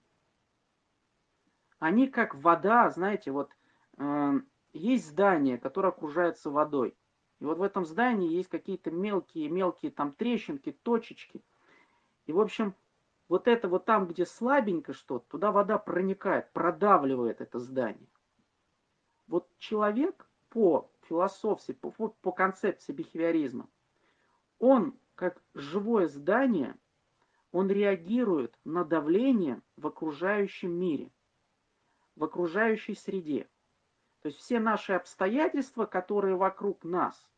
они 1.78 2.08
как 2.08 2.34
вода, 2.34 2.90
знаете, 2.90 3.30
вот 3.30 3.52
э, 3.98 4.32
есть 4.72 5.06
здание, 5.08 5.58
которое 5.58 5.88
окружается 5.88 6.50
водой. 6.50 6.94
И 7.40 7.44
вот 7.44 7.58
в 7.58 7.62
этом 7.62 7.84
здании 7.84 8.32
есть 8.32 8.48
какие-то 8.48 8.90
мелкие-мелкие 8.90 9.90
там 9.90 10.12
трещинки, 10.12 10.72
точечки. 10.72 11.42
И, 12.26 12.32
в 12.32 12.40
общем, 12.40 12.74
вот 13.28 13.48
это 13.48 13.68
вот 13.68 13.84
там, 13.84 14.06
где 14.06 14.26
слабенько 14.26 14.92
что-то, 14.92 15.26
туда 15.28 15.52
вода 15.52 15.78
проникает, 15.78 16.52
продавливает 16.52 17.40
это 17.40 17.58
здание. 17.58 18.08
Вот 19.26 19.48
человек 19.58 20.28
по 20.50 20.90
философии, 21.08 21.72
по, 21.72 21.90
по 21.90 22.32
концепции 22.32 22.92
бихевиоризма, 22.92 23.68
он 24.58 24.96
как 25.14 25.42
живое 25.54 26.08
здание, 26.08 26.76
он 27.52 27.68
реагирует 27.70 28.58
на 28.64 28.84
давление 28.84 29.60
в 29.76 29.86
окружающем 29.86 30.72
мире, 30.72 31.10
в 32.16 32.24
окружающей 32.24 32.94
среде. 32.94 33.48
То 34.22 34.28
есть 34.28 34.38
все 34.38 34.60
наши 34.60 34.92
обстоятельства, 34.92 35.84
которые 35.84 36.36
вокруг 36.36 36.84
нас, 36.84 37.28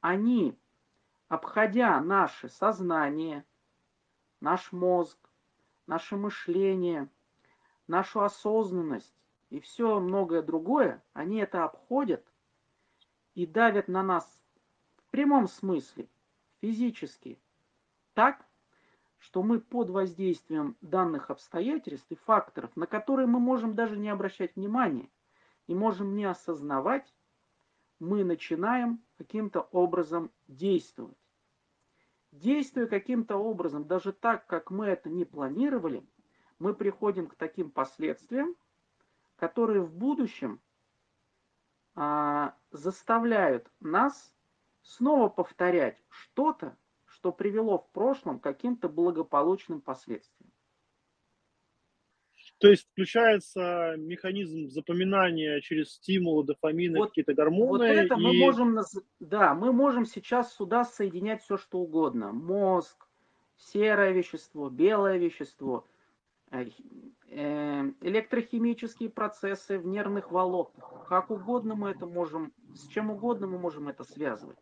они, 0.00 0.58
обходя 1.28 2.00
наше 2.00 2.48
сознание, 2.48 3.44
наш 4.40 4.72
мозг, 4.72 5.18
наше 5.86 6.16
мышление, 6.16 7.08
нашу 7.86 8.22
осознанность 8.22 9.14
и 9.48 9.58
все 9.58 9.98
многое 10.00 10.42
другое, 10.42 11.02
они 11.14 11.38
это 11.38 11.64
обходят 11.64 12.24
и 13.34 13.46
давят 13.46 13.88
на 13.88 14.02
нас 14.02 14.42
в 14.98 15.10
прямом 15.10 15.48
смысле– 15.48 16.08
физически 16.60 17.40
так, 18.14 18.44
что 19.18 19.42
мы 19.42 19.60
под 19.60 19.90
воздействием 19.90 20.76
данных 20.80 21.30
обстоятельств 21.30 22.10
и 22.10 22.16
факторов, 22.16 22.74
на 22.76 22.86
которые 22.86 23.26
мы 23.26 23.38
можем 23.38 23.74
даже 23.74 23.96
не 23.96 24.08
обращать 24.08 24.56
внимания 24.56 25.08
и 25.66 25.74
можем 25.74 26.14
не 26.16 26.24
осознавать, 26.24 27.14
мы 27.98 28.24
начинаем 28.24 29.02
каким-то 29.18 29.60
образом 29.60 30.30
действовать. 30.48 31.16
Действуя 32.32 32.86
каким-то 32.86 33.36
образом, 33.36 33.86
даже 33.86 34.12
так, 34.12 34.46
как 34.46 34.70
мы 34.70 34.86
это 34.86 35.10
не 35.10 35.24
планировали, 35.24 36.06
мы 36.58 36.74
приходим 36.74 37.26
к 37.26 37.34
таким 37.34 37.70
последствиям, 37.70 38.54
которые 39.36 39.82
в 39.82 39.92
будущем 39.92 40.60
а, 41.94 42.54
заставляют 42.70 43.70
нас 43.80 44.32
снова 44.82 45.28
повторять 45.28 45.98
что-то, 46.08 46.76
что 47.06 47.32
привело 47.32 47.78
в 47.78 47.90
прошлом 47.90 48.38
к 48.38 48.44
каким-то 48.44 48.88
благополучным 48.88 49.80
последствиям. 49.80 50.49
То 52.60 52.68
есть 52.68 52.86
включается 52.92 53.94
механизм 53.96 54.68
запоминания 54.68 55.62
через 55.62 55.94
стимулы, 55.94 56.44
дофамины, 56.44 56.98
вот, 56.98 57.08
какие-то 57.08 57.32
гормоны. 57.32 57.68
Вот 57.70 57.82
это 57.82 58.14
и... 58.14 58.22
мы 58.22 58.34
можем, 58.34 58.78
да, 59.18 59.54
мы 59.54 59.72
можем 59.72 60.04
сейчас 60.04 60.54
сюда 60.54 60.84
соединять 60.84 61.42
все, 61.42 61.56
что 61.56 61.78
угодно. 61.78 62.32
Мозг, 62.32 63.08
серое 63.56 64.12
вещество, 64.12 64.68
белое 64.68 65.16
вещество, 65.16 65.86
э, 66.50 66.66
э, 67.30 67.92
электрохимические 68.02 69.08
процессы 69.08 69.78
в 69.78 69.86
нервных 69.86 70.30
волокнах. 70.30 71.06
Как 71.08 71.30
угодно 71.30 71.76
мы 71.76 71.90
это 71.92 72.04
можем, 72.04 72.52
с 72.74 72.88
чем 72.88 73.10
угодно 73.10 73.46
мы 73.46 73.58
можем 73.58 73.88
это 73.88 74.04
связывать. 74.04 74.58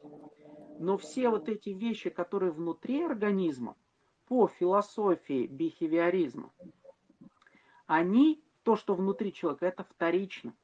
Но 0.78 0.98
все 0.98 1.30
вот 1.30 1.48
эти 1.48 1.70
вещи, 1.70 2.10
которые 2.10 2.52
внутри 2.52 3.02
организма, 3.02 3.74
по 4.28 4.46
философии 4.46 5.46
бихевиоризма, 5.46 6.52
они, 7.88 8.40
то, 8.62 8.76
что 8.76 8.94
внутри 8.94 9.32
человека, 9.32 9.66
это 9.66 9.82
вторично. 9.82 10.54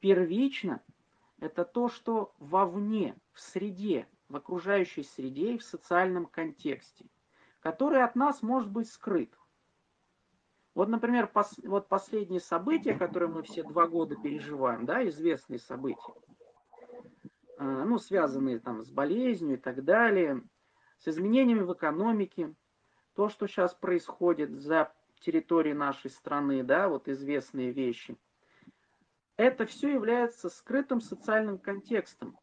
Первично– 0.00 0.82
это 1.40 1.64
то, 1.64 1.88
что 1.88 2.34
вовне, 2.38 3.16
в 3.32 3.40
среде, 3.40 4.06
в 4.28 4.36
окружающей 4.36 5.02
среде 5.02 5.54
и 5.54 5.58
в 5.58 5.64
социальном 5.64 6.26
контексте, 6.26 7.06
который 7.60 8.04
от 8.04 8.14
нас 8.14 8.42
может 8.42 8.70
быть 8.70 8.90
скрыт. 8.90 9.34
Вот, 10.74 10.90
например, 10.90 11.26
пос, 11.26 11.58
вот 11.64 11.88
последние 11.88 12.40
события, 12.40 12.92
которые 12.92 13.30
мы 13.30 13.42
все 13.42 13.62
два 13.62 13.88
года 13.88 14.14
переживаем, 14.16 14.84
да, 14.84 15.08
известные 15.08 15.58
события, 15.58 16.12
Э, 17.58 17.84
ну, 17.86 17.98
связанные 17.98 18.58
там 18.58 18.82
с 18.82 18.90
болезнью 18.90 19.54
и 19.54 19.60
так 19.60 19.84
далее, 19.84 20.42
с 20.98 21.08
изменениями 21.08 21.62
в 21.62 21.72
экономике, 21.72 22.54
то, 23.14 23.28
что 23.28 23.46
сейчас 23.46 23.74
происходит 23.74 24.60
за 24.60 24.92
территорией 25.20 25.74
нашей 25.74 26.10
страны, 26.10 26.62
да, 26.62 26.88
вот 26.88 27.08
известные 27.08 27.72
вещи, 27.72 28.16
это 29.36 29.66
все 29.66 29.92
является 29.92 30.48
скрытым 30.48 31.00
социальным 31.00 31.58
контекстом, 31.58 32.38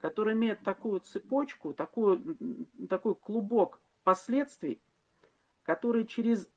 который 0.00 0.34
имеет 0.34 0.60
такую 0.62 1.00
цепочку, 1.00 1.74
такую, 1.74 2.36
такой 2.88 3.14
клубок 3.14 3.80
последствий, 4.02 4.80
который 5.62 6.06
через 6.06 6.48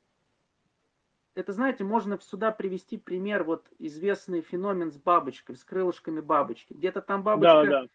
это, 1.36 1.53
знаете, 1.53 1.84
можно 1.84 2.19
сюда 2.19 2.51
привести 2.51 2.98
пример, 2.98 3.43
вот 3.43 3.67
известный 3.79 4.41
феномен 4.41 4.91
с 4.91 4.98
бабочкой, 4.98 5.55
с 5.55 5.63
крылышками 5.63 6.19
бабочки. 6.19 6.74
Где-то 6.74 7.01
там 7.01 7.24
бабочка 7.24 7.65
да, 7.65 7.88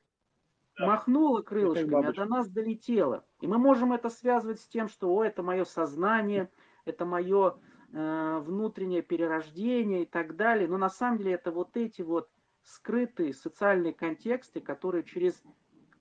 да. 0.78 0.86
махнула 0.86 1.42
крылышками, 1.42 2.06
а 2.06 2.12
до 2.12 2.24
нас 2.24 2.48
долетела. 2.48 3.24
И 3.40 3.46
мы 3.46 3.58
можем 3.58 3.92
это 3.92 4.08
связывать 4.08 4.60
с 4.60 4.66
тем, 4.66 4.88
что, 4.88 5.14
о, 5.14 5.24
это 5.24 5.42
мое 5.42 5.64
сознание, 5.64 6.50
это 6.84 7.04
мое 7.04 7.56
э, 7.92 8.38
внутреннее 8.44 9.02
перерождение 9.02 10.02
и 10.02 10.06
так 10.06 10.36
далее. 10.36 10.68
Но 10.68 10.78
на 10.78 10.90
самом 10.90 11.18
деле 11.18 11.32
это 11.32 11.50
вот 11.50 11.76
эти 11.76 12.02
вот 12.02 12.30
скрытые 12.62 13.34
социальные 13.34 13.92
контексты, 13.92 14.60
которые 14.60 15.04
через 15.04 15.42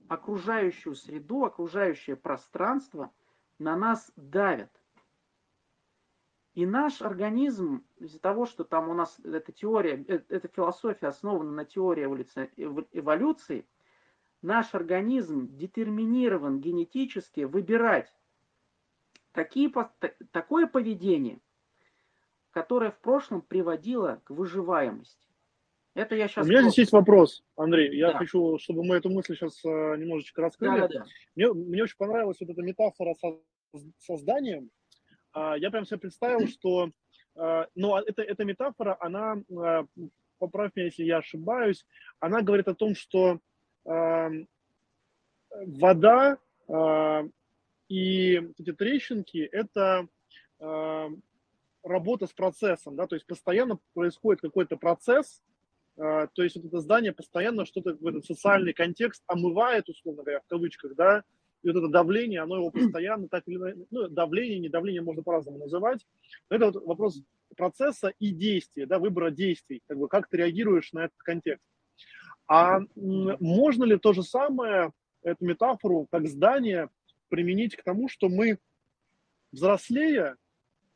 окружающую 0.08 0.94
среду, 0.94 1.44
окружающее 1.44 2.16
пространство 2.16 3.10
на 3.58 3.76
нас 3.76 4.12
давят. 4.16 4.70
И 6.54 6.66
наш 6.66 7.02
организм, 7.02 7.84
из-за 7.96 8.20
того, 8.20 8.46
что 8.46 8.62
там 8.62 8.88
у 8.88 8.94
нас 8.94 9.18
эта 9.24 9.50
теория, 9.50 10.04
э, 10.06 10.22
эта 10.28 10.48
философия 10.48 11.08
основана 11.08 11.50
на 11.50 11.64
теории 11.64 12.04
эволюции, 12.92 13.66
наш 14.42 14.74
организм 14.74 15.56
детерминирован 15.56 16.60
генетически 16.60 17.40
выбирать 17.40 18.14
такие, 19.34 19.70
такое 20.30 20.66
поведение, 20.66 21.40
которое 22.52 22.90
в 22.90 22.98
прошлом 23.00 23.42
приводило 23.42 24.22
к 24.24 24.30
выживаемости. 24.30 25.28
Это 25.94 26.16
я 26.16 26.28
сейчас. 26.28 26.46
У 26.46 26.48
меня 26.48 26.60
просто... 26.60 26.70
здесь 26.70 26.78
есть 26.84 26.92
вопрос, 26.92 27.44
Андрей. 27.56 27.96
Я 27.96 28.12
да. 28.12 28.18
хочу, 28.18 28.58
чтобы 28.58 28.84
мы 28.84 28.96
эту 28.96 29.10
мысль 29.10 29.36
сейчас 29.36 29.64
э, 29.64 29.68
немножечко 29.68 30.42
раскрыли. 30.42 30.80
Да, 30.80 30.88
да, 30.88 30.98
да. 31.00 31.04
Мне, 31.36 31.52
мне 31.52 31.82
очень 31.84 31.96
понравилась 31.96 32.38
вот 32.40 32.50
эта 32.50 32.62
метафора 32.62 33.14
со 33.14 33.38
созданием. 33.98 34.70
А, 35.32 35.56
я 35.56 35.70
прям 35.70 35.84
себе 35.84 35.98
представил, 35.98 36.48
что, 36.48 36.90
а, 37.36 37.68
ну, 37.76 37.94
а 37.94 38.02
это, 38.02 38.22
эта 38.22 38.44
метафора, 38.44 38.96
она, 38.98 39.36
поправь 40.38 40.72
меня, 40.74 40.86
если 40.86 41.04
я 41.04 41.18
ошибаюсь, 41.18 41.86
она 42.18 42.42
говорит 42.42 42.66
о 42.68 42.74
том, 42.74 42.94
что 42.94 43.38
вода 45.50 46.38
и 47.94 48.42
эти 48.58 48.72
трещинки– 48.72 49.38
это 49.52 50.08
работа 51.82 52.26
с 52.26 52.32
процессом, 52.32 52.96
да, 52.96 53.06
то 53.06 53.14
есть 53.14 53.26
постоянно 53.26 53.78
происходит 53.92 54.40
какой-то 54.40 54.76
процесс, 54.76 55.42
то 55.96 56.42
есть 56.42 56.56
вот 56.56 56.64
это 56.64 56.80
здание 56.80 57.12
постоянно 57.12 57.66
что-то 57.66 57.94
в 57.94 58.06
этот 58.06 58.24
социальный 58.24 58.72
контекст 58.72 59.22
омывает, 59.26 59.88
условно 59.88 60.22
говоря, 60.22 60.40
в 60.40 60.46
кавычках, 60.48 60.96
да, 60.96 61.22
и 61.62 61.68
вот 61.68 61.76
это 61.76 61.88
давление, 61.88 62.40
оно 62.40 62.56
его 62.56 62.70
постоянно 62.70 63.28
так 63.28 63.44
или 63.46 63.56
иначе, 63.56 63.86
ну, 63.90 64.08
давление, 64.08 64.58
не 64.58 64.68
давление 64.68 65.02
можно 65.02 65.22
по-разному 65.22 65.58
называть, 65.58 66.04
это 66.48 66.66
вот 66.66 66.84
вопрос 66.84 67.22
процесса 67.56 68.12
и 68.18 68.32
действия, 68.32 68.86
да, 68.86 68.98
выбора 68.98 69.30
действий, 69.30 69.82
как 69.86 69.98
бы 69.98 70.08
как 70.08 70.28
ты 70.28 70.38
реагируешь 70.38 70.92
на 70.92 71.04
этот 71.04 71.18
контекст. 71.18 71.64
А 72.48 72.80
можно 72.96 73.84
ли 73.84 73.96
то 73.98 74.12
же 74.12 74.22
самое, 74.22 74.92
эту 75.22 75.44
метафору, 75.44 76.06
как 76.10 76.26
здание, 76.28 76.88
применить 77.34 77.74
к 77.74 77.82
тому, 77.82 78.08
что 78.08 78.28
мы, 78.28 78.60
взрослея, 79.50 80.36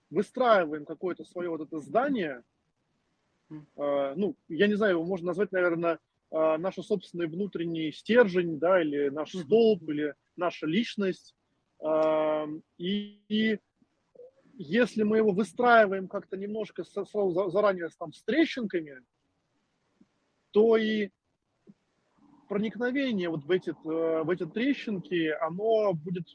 выстраиваем 0.08 0.84
какое-то 0.84 1.24
свое 1.24 1.50
вот 1.50 1.62
это 1.62 1.80
здание, 1.80 2.44
э, 3.50 4.14
ну, 4.14 4.36
я 4.46 4.68
не 4.68 4.76
знаю, 4.76 4.92
его 4.92 5.04
можно 5.04 5.26
назвать, 5.26 5.50
наверное, 5.50 5.98
э, 6.30 6.56
наш 6.58 6.76
собственный 6.76 7.26
внутренний 7.26 7.90
стержень, 7.90 8.60
да, 8.60 8.80
или 8.80 9.08
наш 9.08 9.32
столб, 9.32 9.82
или 9.88 10.14
наша 10.36 10.66
личность. 10.66 11.34
И, 12.78 13.20
и 13.28 13.58
если 14.54 15.02
мы 15.02 15.16
его 15.16 15.32
выстраиваем 15.32 16.06
как-то 16.06 16.36
немножко 16.36 16.84
сразу 16.84 17.50
заранее 17.50 17.88
там, 17.98 18.12
с 18.12 18.22
трещинками, 18.22 19.00
то 20.52 20.76
и 20.76 21.10
проникновение 22.48 23.28
вот 23.28 23.44
в 23.44 23.50
эти, 23.50 23.70
э, 23.70 24.22
в 24.22 24.30
эти 24.30 24.46
трещинки, 24.46 25.28
оно 25.40 25.92
будет, 25.92 26.26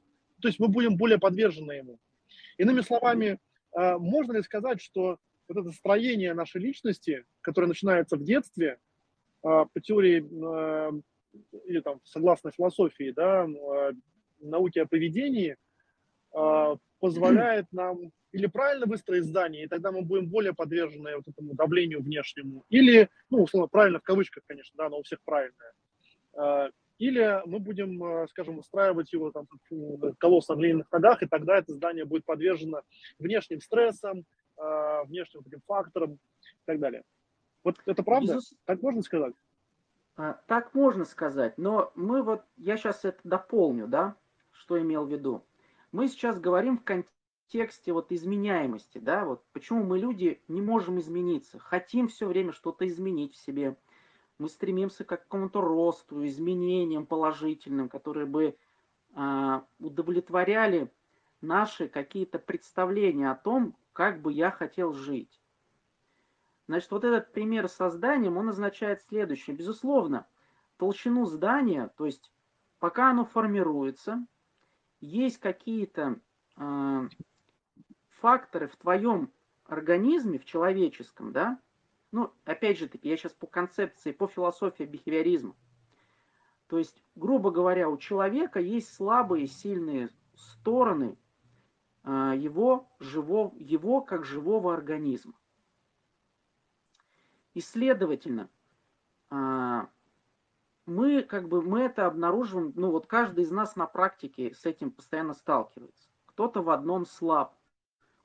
то 0.42 0.48
есть 0.48 0.60
мы 0.60 0.68
будем 0.68 0.96
более 0.98 1.20
подвержены 1.20 1.74
ему. 1.74 2.00
Иными 2.58 2.82
словами, 2.82 3.40
э, 3.78 3.98
можно 3.98 4.34
ли 4.34 4.44
сказать, 4.44 4.82
что 4.82 5.18
вот 5.48 5.58
это 5.58 5.72
строение 5.72 6.34
нашей 6.34 6.62
личности, 6.62 7.26
которое 7.42 7.68
начинается 7.68 8.16
в 8.16 8.24
детстве, 8.24 8.78
э, 9.44 9.66
по 9.74 9.82
теории 9.82 10.24
или 11.66 11.80
там 11.80 12.00
согласно 12.04 12.52
философии, 12.52 13.12
да, 13.12 13.48
науки 14.40 14.78
о 14.78 14.86
поведении, 14.86 15.58
позволяет 17.00 17.66
нам 17.72 18.12
или 18.34 18.48
правильно 18.48 18.86
выстроить 18.86 19.26
здание, 19.26 19.64
и 19.64 19.68
тогда 19.68 19.92
мы 19.92 20.02
будем 20.02 20.28
более 20.28 20.54
подвержены 20.54 21.16
вот 21.16 21.28
этому 21.28 21.54
давлению 21.54 22.02
внешнему, 22.02 22.66
или, 22.70 23.10
ну, 23.30 23.44
условно, 23.44 23.68
правильно 23.68 24.00
в 24.00 24.04
кавычках, 24.04 24.44
конечно, 24.48 24.74
да, 24.78 24.90
но 24.90 25.00
у 25.00 25.04
всех 25.04 25.20
правильное. 25.24 25.74
А, 26.36 26.70
или 27.00 27.42
мы 27.46 27.60
будем, 27.60 28.04
а, 28.04 28.28
скажем, 28.28 28.60
устраивать 28.60 29.14
его 29.14 29.32
там 29.32 29.48
колосс 30.18 30.48
на 30.48 30.56
глиняных 30.56 30.92
ногах, 30.92 31.22
и 31.22 31.28
тогда 31.28 31.58
это 31.58 31.74
здание 31.74 32.06
будет 32.06 32.26
подвержено 32.26 32.82
внешним 33.20 33.62
стрессам, 33.62 34.26
а, 34.58 35.04
внешним 35.04 35.44
таким 35.44 35.62
факторам 35.66 36.14
и 36.14 36.66
так 36.66 36.80
далее. 36.80 37.04
Вот 37.64 37.78
это 37.86 38.04
правда? 38.04 38.34
Безус... 38.34 38.54
Так 38.66 38.82
можно 38.82 39.02
сказать? 39.02 39.34
Так 40.46 40.76
можно 40.76 41.06
сказать, 41.06 41.58
но 41.58 41.92
мы 41.96 42.22
вот, 42.22 42.44
я 42.58 42.78
сейчас 42.78 43.04
это 43.04 43.20
дополню, 43.24 43.88
да, 43.88 44.16
что 44.52 44.80
имел 44.80 45.06
в 45.06 45.12
виду. 45.12 45.44
Мы 45.92 46.08
сейчас 46.08 46.40
говорим 46.40 46.78
в 46.78 46.84
контексте 46.84 47.94
вот 47.94 48.12
изменяемости, 48.12 49.00
да, 49.00 49.26
вот 49.26 49.44
почему 49.54 49.84
мы 49.84 49.98
люди 49.98 50.40
не 50.48 50.62
можем 50.62 51.00
измениться, 51.00 51.58
хотим 51.58 52.10
все 52.10 52.28
время 52.28 52.52
что-то 52.52 52.88
изменить 52.88 53.34
в 53.34 53.38
себе, 53.38 53.76
мы 54.44 54.50
стремимся 54.50 55.06
к 55.06 55.08
какому-то 55.08 55.62
росту, 55.62 56.28
изменениям 56.28 57.06
положительным, 57.06 57.88
которые 57.88 58.26
бы 58.26 58.58
а, 59.16 59.66
удовлетворяли 59.80 60.92
наши 61.40 61.88
какие-то 61.88 62.40
представления 62.40 63.32
о 63.32 63.36
том, 63.36 63.74
как 63.94 64.22
бы 64.22 64.34
я 64.34 64.52
хотел 64.52 64.92
жить. 64.92 65.40
Значит, 66.68 66.92
вот 66.92 67.06
этот 67.06 67.32
пример 67.32 67.70
с 67.70 67.74
созданием, 67.76 68.36
он 68.36 68.50
означает 68.50 69.02
следующее. 69.04 69.56
Безусловно, 69.56 70.28
толщину 70.76 71.26
здания, 71.26 71.90
то 71.96 72.06
есть 72.06 72.30
пока 72.80 73.12
оно 73.12 73.24
формируется, 73.24 74.28
есть 75.00 75.38
какие-то 75.38 76.20
э, 76.58 77.08
факторы 78.20 78.68
в 78.68 78.76
твоем 78.76 79.32
организме, 79.68 80.38
в 80.38 80.44
человеческом, 80.44 81.32
да, 81.32 81.58
ну, 82.14 82.32
опять 82.46 82.78
же 82.78 82.88
таки, 82.88 83.10
я 83.10 83.18
сейчас 83.18 83.34
по 83.34 83.48
концепции, 83.48 84.12
по 84.12 84.28
философии 84.28 84.84
бихевиоризма. 84.84 85.56
То 86.68 86.78
есть, 86.78 87.04
грубо 87.16 87.50
говоря, 87.50 87.90
у 87.90 87.98
человека 87.98 88.60
есть 88.60 88.94
слабые, 88.94 89.48
сильные 89.48 90.12
стороны 90.36 91.18
а, 92.04 92.36
его, 92.36 92.88
живого, 93.00 93.52
его 93.58 94.02
как 94.02 94.26
живого 94.26 94.76
организма. 94.76 95.34
И, 97.56 97.62
следовательно, 97.62 98.48
а, 99.32 99.90
мы 100.86 101.24
как 101.24 101.50
бы 101.50 101.64
мы 101.64 101.82
это 101.82 102.06
обнаруживаем, 102.06 102.74
ну 102.76 102.92
вот 102.92 103.08
каждый 103.08 103.44
из 103.44 103.50
нас 103.50 103.76
на 103.76 103.88
практике 103.88 104.54
с 104.54 104.68
этим 104.68 104.92
постоянно 104.92 105.34
сталкивается. 105.34 106.10
Кто-то 106.28 106.62
в 106.62 106.70
одном 106.70 107.08
слаб, 107.08 107.56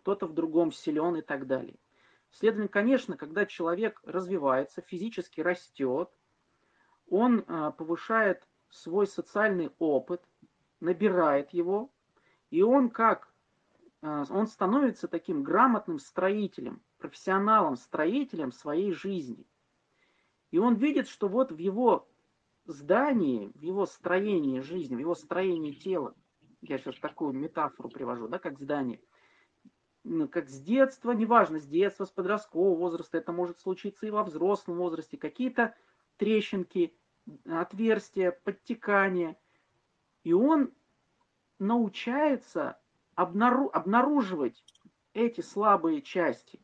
кто-то 0.00 0.26
в 0.26 0.34
другом 0.34 0.72
силен 0.72 1.16
и 1.16 1.22
так 1.22 1.46
далее. 1.46 1.78
Следовательно, 2.30 2.68
конечно, 2.68 3.16
когда 3.16 3.46
человек 3.46 4.00
развивается, 4.04 4.82
физически 4.82 5.40
растет, 5.40 6.10
он 7.08 7.44
а, 7.46 7.70
повышает 7.70 8.46
свой 8.68 9.06
социальный 9.06 9.70
опыт, 9.78 10.22
набирает 10.80 11.50
его, 11.50 11.90
и 12.50 12.62
он 12.62 12.90
как 12.90 13.32
а, 14.02 14.24
он 14.30 14.46
становится 14.46 15.08
таким 15.08 15.42
грамотным 15.42 15.98
строителем, 15.98 16.82
профессионалом, 16.98 17.76
строителем 17.76 18.52
своей 18.52 18.92
жизни. 18.92 19.46
И 20.50 20.58
он 20.58 20.74
видит, 20.74 21.08
что 21.08 21.28
вот 21.28 21.50
в 21.50 21.58
его 21.58 22.08
здании, 22.66 23.50
в 23.54 23.62
его 23.62 23.86
строении 23.86 24.60
жизни, 24.60 24.96
в 24.96 25.00
его 25.00 25.14
строении 25.14 25.72
тела, 25.72 26.14
я 26.60 26.78
сейчас 26.78 26.96
такую 26.96 27.32
метафору 27.32 27.88
привожу, 27.88 28.28
да, 28.28 28.38
как 28.38 28.58
здание– 28.58 29.00
как 30.30 30.48
с 30.48 30.60
детства, 30.60 31.12
неважно, 31.12 31.58
с 31.58 31.66
детства, 31.66 32.04
с 32.04 32.10
подросткового 32.10 32.76
возраста, 32.76 33.18
это 33.18 33.32
может 33.32 33.60
случиться 33.60 34.06
и 34.06 34.10
во 34.10 34.24
взрослом 34.24 34.78
возрасте, 34.78 35.16
какие-то 35.16 35.74
трещинки, 36.16 36.94
отверстия, 37.46 38.32
подтекания. 38.44 39.36
И 40.24 40.32
он 40.32 40.72
научается 41.58 42.78
обнару, 43.14 43.70
обнаруживать 43.72 44.64
эти 45.14 45.40
слабые 45.40 46.02
части. 46.02 46.60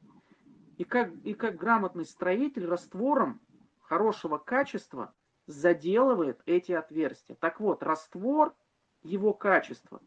И 0.77 0.85
как, 0.85 1.13
и 1.25 1.35
как 1.35 1.57
грамотный 1.57 2.05
строитель 2.05 2.67
раствором 2.67 3.41
хорошего 3.81 4.39
качества 4.39 5.15
заделывает 5.47 6.41
эти 6.47 6.73
отверстия. 6.73 7.37
Так 7.37 7.61
вот, 7.61 7.83
раствор, 7.83 8.55
его 9.03 9.33
качество 9.33 10.01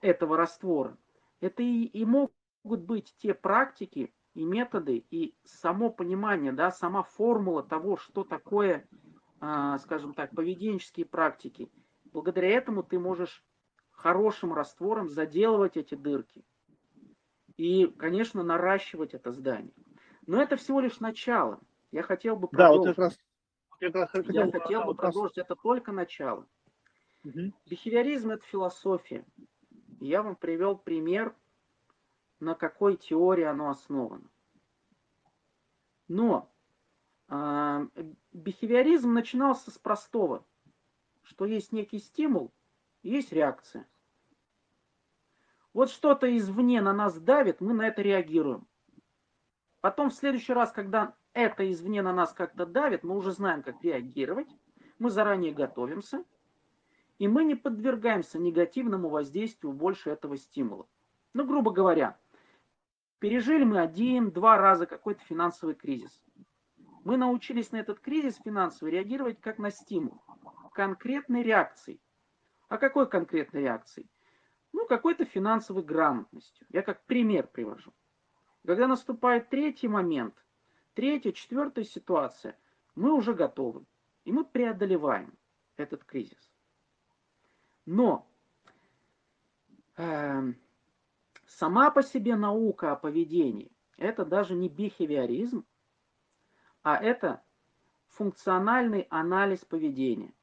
этого 0.00 0.36
раствора, 0.36 0.96
это 1.40 1.62
и, 1.62 1.84
и 1.84 2.04
могут 2.04 2.32
быть 2.64 3.14
те 3.18 3.34
практики 3.34 4.12
и 4.34 4.44
методы, 4.44 5.04
и 5.10 5.34
само 5.44 5.90
понимание, 5.90 6.52
да, 6.52 6.70
сама 6.70 7.02
формула 7.02 7.62
того, 7.62 7.96
что 7.96 8.24
такое, 8.24 8.88
а, 9.40 9.78
скажем 9.78 10.14
так, 10.14 10.34
поведенческие 10.34 11.06
практики. 11.06 11.70
Благодаря 12.04 12.48
этому 12.50 12.82
ты 12.82 12.98
можешь 12.98 13.44
хорошим 13.90 14.52
раствором 14.52 15.08
заделывать 15.08 15.76
эти 15.76 15.94
дырки 15.94 16.44
и, 17.56 17.86
конечно, 17.86 18.42
наращивать 18.42 19.14
это 19.14 19.32
здание. 19.32 19.72
Но 20.26 20.42
это 20.42 20.56
всего 20.56 20.80
лишь 20.80 21.00
начало. 21.00 21.60
Я 21.92 22.02
хотел 22.02 22.36
бы 22.36 22.48
продолжить. 22.48 22.82
Да, 22.82 22.88
вот 22.88 22.96
как 22.96 22.98
раз, 22.98 23.18
раз 23.94 24.26
Я 24.34 24.50
хотел 24.50 24.84
бы 24.84 24.94
продолжить. 24.94 25.38
Это 25.38 25.54
только 25.54 25.92
начало. 25.92 26.46
Угу. 27.24 27.52
Бихевиоризм– 27.66 28.30
это 28.32 28.44
философия. 28.46 29.24
Я 30.04 30.22
вам 30.22 30.36
привел 30.36 30.76
пример, 30.76 31.34
на 32.38 32.54
какой 32.54 32.98
теории 32.98 33.44
оно 33.44 33.70
основано. 33.70 34.28
Но 36.08 36.52
э, 37.28 37.88
бихевиоризм 38.32 39.14
начинался 39.14 39.70
с 39.70 39.78
простого, 39.78 40.44
что 41.22 41.46
есть 41.46 41.72
некий 41.72 42.00
стимул, 42.00 42.52
есть 43.02 43.32
реакция. 43.32 43.88
Вот 45.72 45.88
что-то 45.88 46.36
извне 46.36 46.82
на 46.82 46.92
нас 46.92 47.18
давит, 47.18 47.62
мы 47.62 47.72
на 47.72 47.86
это 47.86 48.02
реагируем. 48.02 48.68
Потом 49.80 50.10
в 50.10 50.14
следующий 50.14 50.52
раз, 50.52 50.70
когда 50.70 51.16
это 51.32 51.70
извне 51.72 52.02
на 52.02 52.12
нас 52.12 52.34
как-то 52.34 52.66
давит, 52.66 53.04
мы 53.04 53.16
уже 53.16 53.32
знаем, 53.32 53.62
как 53.62 53.82
реагировать, 53.82 54.54
мы 54.98 55.08
заранее 55.08 55.54
готовимся, 55.54 56.26
и 57.18 57.28
мы 57.28 57.44
не 57.44 57.54
подвергаемся 57.54 58.38
негативному 58.38 59.08
воздействию 59.08 59.72
больше 59.72 60.10
этого 60.10 60.36
стимула. 60.36 60.86
Ну, 61.32 61.46
грубо 61.46 61.70
говоря, 61.70 62.18
пережили 63.18 63.64
мы 63.64 63.80
один-два 63.80 64.56
раза 64.58 64.86
какой-то 64.86 65.22
финансовый 65.24 65.74
кризис. 65.74 66.22
Мы 67.04 67.16
научились 67.16 67.70
на 67.72 67.76
этот 67.76 68.00
кризис 68.00 68.40
финансовый 68.44 68.90
реагировать 68.90 69.40
как 69.40 69.58
на 69.58 69.70
стимул, 69.70 70.22
конкретной 70.72 71.42
реакцией. 71.42 72.00
А 72.68 72.78
какой 72.78 73.08
конкретной 73.08 73.62
реакцией? 73.62 74.08
Ну, 74.72 74.86
какой-то 74.86 75.24
финансовой 75.24 75.84
грамотностью. 75.84 76.66
Я 76.70 76.82
как 76.82 77.04
пример 77.04 77.46
привожу. 77.46 77.92
Когда 78.66 78.88
наступает 78.88 79.50
третий 79.50 79.86
момент, 79.86 80.34
третья, 80.94 81.32
четвертая 81.32 81.84
ситуация, 81.84 82.58
мы 82.96 83.12
уже 83.12 83.34
готовы. 83.34 83.84
И 84.24 84.32
мы 84.32 84.44
преодолеваем 84.44 85.34
этот 85.76 86.04
кризис. 86.04 86.53
Но 87.86 88.26
э, 89.96 90.52
сама 91.46 91.90
по 91.90 92.02
себе 92.02 92.36
наука 92.36 92.92
о 92.92 92.96
поведении 92.96 93.70
это 93.96 94.24
даже 94.24 94.54
не 94.54 94.68
бихевиоризм, 94.68 95.64
а 96.82 96.96
это 96.96 97.42
функциональный 98.08 99.06
анализ 99.10 99.64
поведения. 99.64 100.34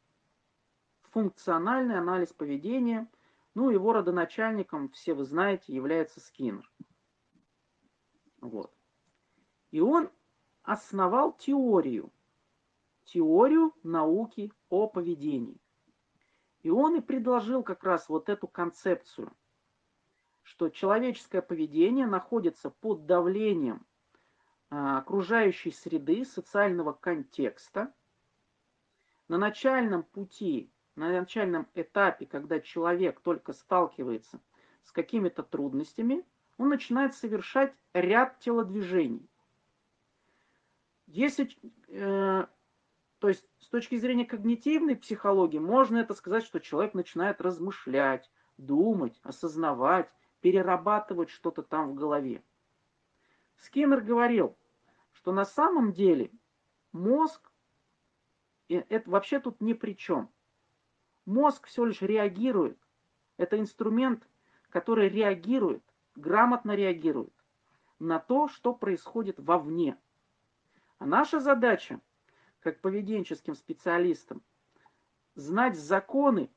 Функциональный 1.04 1.98
анализ 1.98 2.32
поведения, 2.32 3.10
ну, 3.54 3.70
его 3.70 3.94
родоначальником, 3.94 4.90
все 4.90 5.14
вы 5.14 5.26
знаете, 5.26 5.74
является 5.74 6.20
Скиннер. 6.20 6.70
Вот. 8.40 8.74
И 9.72 9.82
он 9.82 10.10
основал 10.64 11.34
теорию, 11.34 12.12
теорию 13.04 13.74
науки 13.84 14.52
о 14.70 14.88
поведении. 14.88 15.61
И 16.64 16.70
он 16.70 16.96
и 16.96 17.02
предложил 17.02 17.64
как 17.64 17.84
раз 17.84 18.08
вот 18.08 18.30
эту 18.30 18.48
концепцию, 18.48 19.34
что 20.44 20.70
человеческое 20.70 21.42
поведение 21.42 22.06
находится 22.06 22.70
под 22.70 23.06
давлением 23.06 23.86
а, 24.70 25.00
окружающей 25.00 25.72
среды, 25.72 26.24
социального 26.24 26.94
контекста. 26.94 27.94
На 29.28 29.38
начальном 29.38 30.04
пути, 30.04 30.72
на 30.96 31.12
начальном 31.12 31.68
этапе, 31.74 32.26
когда 32.26 32.60
человек 32.60 33.22
только 33.22 33.54
сталкивается 33.54 34.40
с 34.84 34.92
какими-то 34.92 35.42
трудностями, 35.42 36.26
он 36.58 36.70
начинает 36.70 37.16
совершать 37.16 37.74
ряд 37.94 38.40
телодвижений. 38.40 39.28
Если, 41.08 41.50
э, 41.88 42.46
то 43.22 43.30
есть 43.30 43.48
с 43.60 43.68
точки 43.68 44.00
зрения 44.00 44.26
когнитивной 44.26 44.96
психологии, 44.96 45.60
можно 45.60 46.00
это 46.00 46.16
сказать, 46.16 46.44
что 46.44 46.60
человек 46.60 46.96
начинает 46.96 47.40
размышлять, 47.40 48.32
думать, 48.58 49.20
осознавать, 49.22 50.12
перерабатывать 50.40 51.30
что-то 51.30 51.62
там 51.62 51.92
в 51.92 51.94
голове. 51.94 52.44
Скиннер 53.58 54.02
говорил, 54.02 54.58
что 55.12 55.32
на 55.32 55.46
самом 55.46 55.94
деле 55.94 56.32
мозг, 56.94 57.52
это 58.68 59.08
вообще 59.08 59.40
тут 59.40 59.62
ни 59.62 59.74
при 59.74 59.96
чем. 59.96 60.28
Мозг 61.28 61.68
все 61.68 61.86
лишь 61.86 62.02
реагирует. 62.02 62.80
Это 63.38 63.60
инструмент, 63.60 64.28
который 64.70 65.10
реагирует, 65.10 65.84
грамотно 66.16 66.72
реагирует 66.72 67.36
на 68.00 68.18
то, 68.18 68.48
что 68.48 68.74
происходит 68.74 69.40
вовне. 69.40 69.96
А 70.98 71.06
наша 71.06 71.40
задача, 71.40 72.02
как 72.62 72.80
поведенческим 72.80 73.56
специалистам, 73.56 74.42
знать 75.36 75.78
законы, 75.78 76.50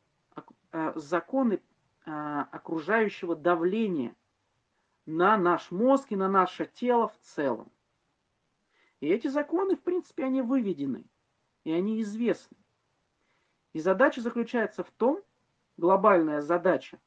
э, 0.73 0.93
законы 0.97 1.61
э, 2.07 2.11
окружающего 2.53 3.35
давления 3.35 4.15
на 5.07 5.37
наш 5.37 5.71
мозг 5.71 6.13
и 6.13 6.17
на 6.17 6.29
наше 6.29 6.67
тело 6.67 7.09
в 7.09 7.19
целом. 7.19 7.73
И 9.01 9.09
эти 9.09 9.29
законы, 9.29 9.77
в 9.77 9.83
принципе, 9.83 10.25
они 10.25 10.43
выведены, 10.43 11.05
и 11.65 11.73
они 11.73 12.01
известны. 12.03 12.57
И 13.73 13.81
задача 13.81 14.21
заключается 14.21 14.85
в 14.85 14.91
том, 14.93 15.23
глобальная 15.77 16.41
задача 16.41 17.01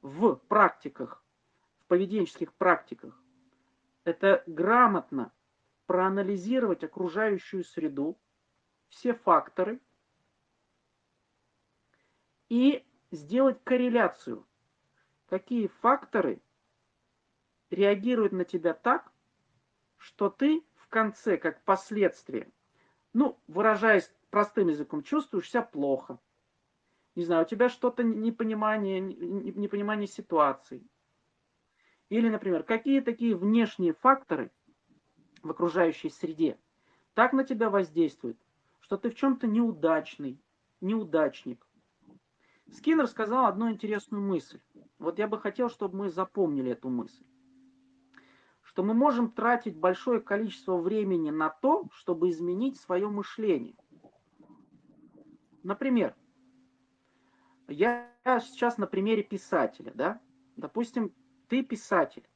в 0.00 0.36
практиках, 0.48 1.24
в 1.80 1.86
поведенческих 1.86 2.52
практиках, 2.54 3.20
это 4.04 4.42
грамотно 4.46 5.32
проанализировать 5.86 6.84
окружающую 6.84 7.64
среду, 7.64 8.18
все 8.88 9.14
факторы 9.14 9.80
и 12.48 12.84
сделать 13.10 13.62
корреляцию, 13.64 14.46
какие 15.28 15.66
факторы 15.66 16.40
реагируют 17.70 18.32
на 18.32 18.44
тебя 18.44 18.74
так, 18.74 19.10
что 19.96 20.28
ты 20.28 20.62
в 20.74 20.88
конце, 20.88 21.38
как 21.38 21.62
последствие, 21.64 22.52
ну, 23.12 23.38
выражаясь 23.46 24.12
простым 24.30 24.68
языком, 24.68 25.02
чувствуешь 25.02 25.50
себя 25.50 25.62
плохо. 25.62 26.18
Не 27.14 27.24
знаю, 27.24 27.44
у 27.44 27.48
тебя 27.48 27.68
что-то 27.68 28.02
непонимание, 28.02 29.00
непонимание 29.00 30.06
ситуации. 30.06 30.82
Или, 32.08 32.28
например, 32.28 32.62
какие 32.62 33.00
такие 33.00 33.34
внешние 33.34 33.94
факторы– 33.94 34.50
в 35.42 35.50
окружающей 35.50 36.10
среде 36.10 36.58
так 37.14 37.32
на 37.32 37.44
тебя 37.44 37.70
воздействует, 37.70 38.38
что 38.80 38.96
ты 38.96 39.10
в 39.10 39.14
чем-то 39.14 39.46
неудачный, 39.46 40.40
неудачник. 40.80 41.66
Скиннер 42.70 43.06
сказал 43.06 43.46
одну 43.46 43.70
интересную 43.70 44.22
мысль. 44.22 44.60
Вот 44.98 45.18
я 45.18 45.28
бы 45.28 45.38
хотел, 45.38 45.68
чтобы 45.68 45.98
мы 45.98 46.10
запомнили 46.10 46.70
эту 46.70 46.88
мысль. 46.88 47.24
Что 48.62 48.82
мы 48.82 48.94
можем 48.94 49.30
тратить 49.30 49.76
большое 49.76 50.20
количество 50.20 50.76
времени 50.78 51.30
на 51.30 51.50
то, 51.50 51.88
чтобы 51.92 52.30
изменить 52.30 52.80
свое 52.80 53.08
мышление. 53.08 53.76
Например, 55.62 56.16
я 57.68 58.10
сейчас 58.24 58.78
на 58.78 58.86
примере 58.86 59.22
писателя, 59.22 59.92
да? 59.94 60.20
Допустим, 60.56 61.14
ты 61.48 61.62
писатель. 61.62 62.26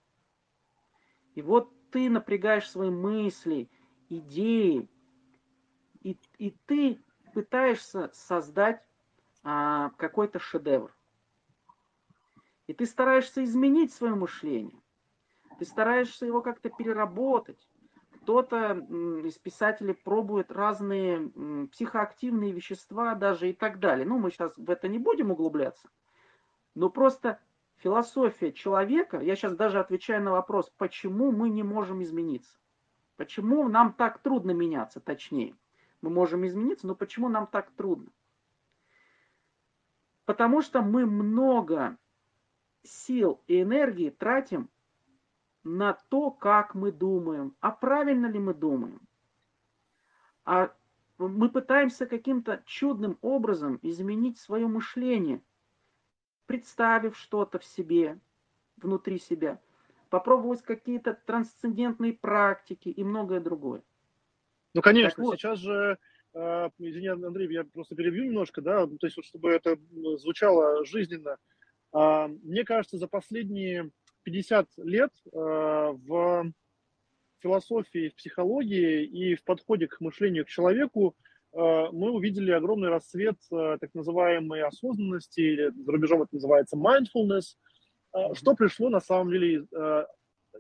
И 1.34 1.42
вот 1.42 1.72
ты 1.90 2.10
напрягаешь 2.10 2.70
свои 2.70 2.90
мысли, 2.90 3.68
идеи, 4.08 4.88
и, 6.02 6.18
и 6.38 6.56
ты 6.66 7.00
пытаешься 7.34 8.10
создать 8.12 8.82
а, 9.42 9.90
какой-то 9.96 10.38
шедевр. 10.38 10.94
И 12.66 12.72
ты 12.72 12.86
стараешься 12.86 13.44
изменить 13.44 13.92
свое 13.92 14.14
мышление. 14.14 14.80
Ты 15.58 15.64
стараешься 15.64 16.26
его 16.26 16.42
как-то 16.42 16.68
переработать. 16.70 17.68
Кто-то 18.22 18.72
из 19.24 19.38
писателей 19.38 19.94
пробует 19.94 20.50
разные 20.50 21.30
психоактивные 21.68 22.52
вещества 22.52 23.14
даже 23.14 23.50
и 23.50 23.52
так 23.52 23.78
далее. 23.78 24.06
Ну, 24.06 24.18
мы 24.18 24.30
сейчас 24.30 24.56
в 24.56 24.68
это 24.68 24.88
не 24.88 24.98
будем 24.98 25.30
углубляться. 25.30 25.88
Но 26.74 26.90
просто 26.90 27.40
философия 27.76 28.52
человека, 28.52 29.20
я 29.20 29.36
сейчас 29.36 29.54
даже 29.54 29.80
отвечаю 29.80 30.22
на 30.22 30.32
вопрос, 30.32 30.70
почему 30.76 31.32
мы 31.32 31.48
не 31.48 31.62
можем 31.62 32.02
измениться. 32.02 32.58
Почему 33.16 33.68
нам 33.68 33.92
так 33.92 34.18
трудно 34.18 34.50
меняться, 34.50 35.00
точнее. 35.00 35.56
Мы 36.02 36.10
можем 36.10 36.46
измениться, 36.46 36.86
но 36.86 36.94
почему 36.94 37.28
нам 37.28 37.46
так 37.46 37.70
трудно? 37.70 38.10
Потому 40.26 40.60
что 40.60 40.82
мы 40.82 41.06
много 41.06 41.96
сил 42.82 43.40
и 43.46 43.62
энергии 43.62 44.10
тратим 44.10 44.68
на 45.64 45.94
то, 46.08 46.30
как 46.30 46.74
мы 46.74 46.92
думаем, 46.92 47.56
а 47.60 47.70
правильно 47.70 48.26
ли 48.26 48.38
мы 48.38 48.54
думаем. 48.54 49.00
А 50.44 50.72
мы 51.18 51.48
пытаемся 51.48 52.06
каким-то 52.06 52.62
чудным 52.66 53.18
образом 53.22 53.78
изменить 53.82 54.38
свое 54.38 54.66
мышление, 54.66 55.42
представив 56.46 57.16
что-то 57.16 57.58
в 57.58 57.64
себе, 57.64 58.18
внутри 58.76 59.18
себя, 59.18 59.60
попробовать 60.10 60.62
какие-то 60.62 61.18
трансцендентные 61.26 62.12
практики 62.12 62.88
и 62.88 63.04
многое 63.04 63.40
другое. 63.40 63.82
Ну, 64.74 64.82
конечно, 64.82 65.22
вот. 65.22 65.36
сейчас 65.36 65.58
же, 65.58 65.98
э, 66.34 66.70
извини, 66.78 67.08
Андрей, 67.08 67.50
я 67.52 67.64
просто 67.64 67.94
перебью 67.96 68.24
немножко, 68.24 68.60
да, 68.60 68.86
то 68.86 69.06
есть, 69.06 69.24
чтобы 69.24 69.50
это 69.50 69.78
звучало 70.18 70.84
жизненно. 70.84 71.38
Э, 71.92 72.28
мне 72.28 72.64
кажется, 72.64 72.98
за 72.98 73.08
последние 73.08 73.90
50 74.24 74.68
лет 74.78 75.12
э, 75.24 75.38
в 75.38 76.52
философии, 77.38 78.10
в 78.10 78.16
психологии 78.16 79.04
и 79.04 79.34
в 79.34 79.44
подходе 79.44 79.86
к 79.86 80.00
мышлению 80.00 80.44
к 80.44 80.48
человеку 80.48 81.16
мы 81.56 82.10
увидели 82.10 82.50
огромный 82.50 82.88
расцвет 82.88 83.36
э, 83.50 83.78
так 83.80 83.94
называемой 83.94 84.62
осознанности, 84.62 85.40
или 85.40 85.70
за 85.70 85.92
рубежом 85.92 86.22
это 86.22 86.34
называется 86.34 86.76
mindfulness, 86.76 87.56
э, 88.14 88.34
что 88.34 88.54
пришло 88.54 88.90
на 88.90 89.00
самом 89.00 89.30
деле 89.30 89.54
из, 89.54 89.66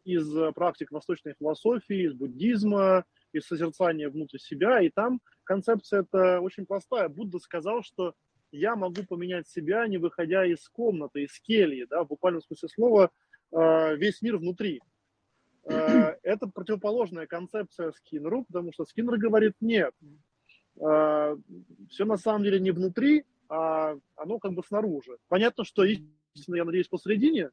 из 0.04 0.54
практик 0.54 0.90
восточной 0.92 1.34
философии, 1.38 2.06
из 2.06 2.14
буддизма, 2.14 3.04
из 3.32 3.46
созерцания 3.46 4.08
внутрь 4.08 4.38
себя, 4.38 4.80
и 4.80 4.88
там 4.88 5.20
концепция 5.44 6.02
это 6.02 6.40
очень 6.40 6.64
простая. 6.64 7.08
Будда 7.08 7.38
сказал, 7.38 7.82
что 7.82 8.14
я 8.50 8.76
могу 8.76 9.02
поменять 9.04 9.48
себя, 9.48 9.86
не 9.86 9.98
выходя 9.98 10.46
из 10.46 10.66
комнаты, 10.68 11.24
из 11.24 11.38
кельи, 11.40 11.86
да, 11.90 12.04
в 12.04 12.08
буквальном 12.08 12.40
смысле 12.40 12.68
слова, 12.68 13.10
весь 13.52 14.22
мир 14.22 14.38
внутри. 14.38 14.80
Э, 15.66 16.14
это 16.22 16.46
противоположная 16.46 17.26
концепция 17.26 17.92
Скиннеру, 17.92 18.44
потому 18.44 18.72
что 18.72 18.84
Скиннер 18.84 19.16
говорит, 19.18 19.54
нет, 19.60 19.92
э, 20.80 21.36
все 21.90 22.04
на 22.04 22.16
самом 22.16 22.42
деле 22.42 22.60
не 22.60 22.70
внутри, 22.70 23.24
а 23.48 23.96
оно 24.16 24.38
как 24.38 24.52
бы 24.52 24.62
снаружи. 24.62 25.18
Понятно, 25.28 25.64
что 25.64 25.84
истина, 25.84 26.56
я 26.56 26.64
надеюсь, 26.64 26.88
посередине, 26.88 27.50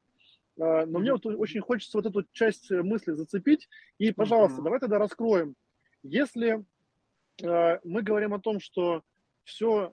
э, 0.58 0.86
но 0.86 1.00
мне 1.00 1.14
вот 1.14 1.26
очень 1.26 1.62
хочется 1.62 1.98
вот 1.98 2.06
эту 2.06 2.26
часть 2.32 2.72
мысли 2.72 3.14
зацепить. 3.14 3.70
И, 3.98 4.12
пожалуйста, 4.12 4.62
давай 4.62 4.80
тогда 4.80 5.00
раскроем. 5.00 5.56
Если 6.04 6.64
мы 7.42 8.04
говорим 8.04 8.36
о 8.36 8.40
том, 8.40 8.60
что 8.60 9.02
все 9.44 9.92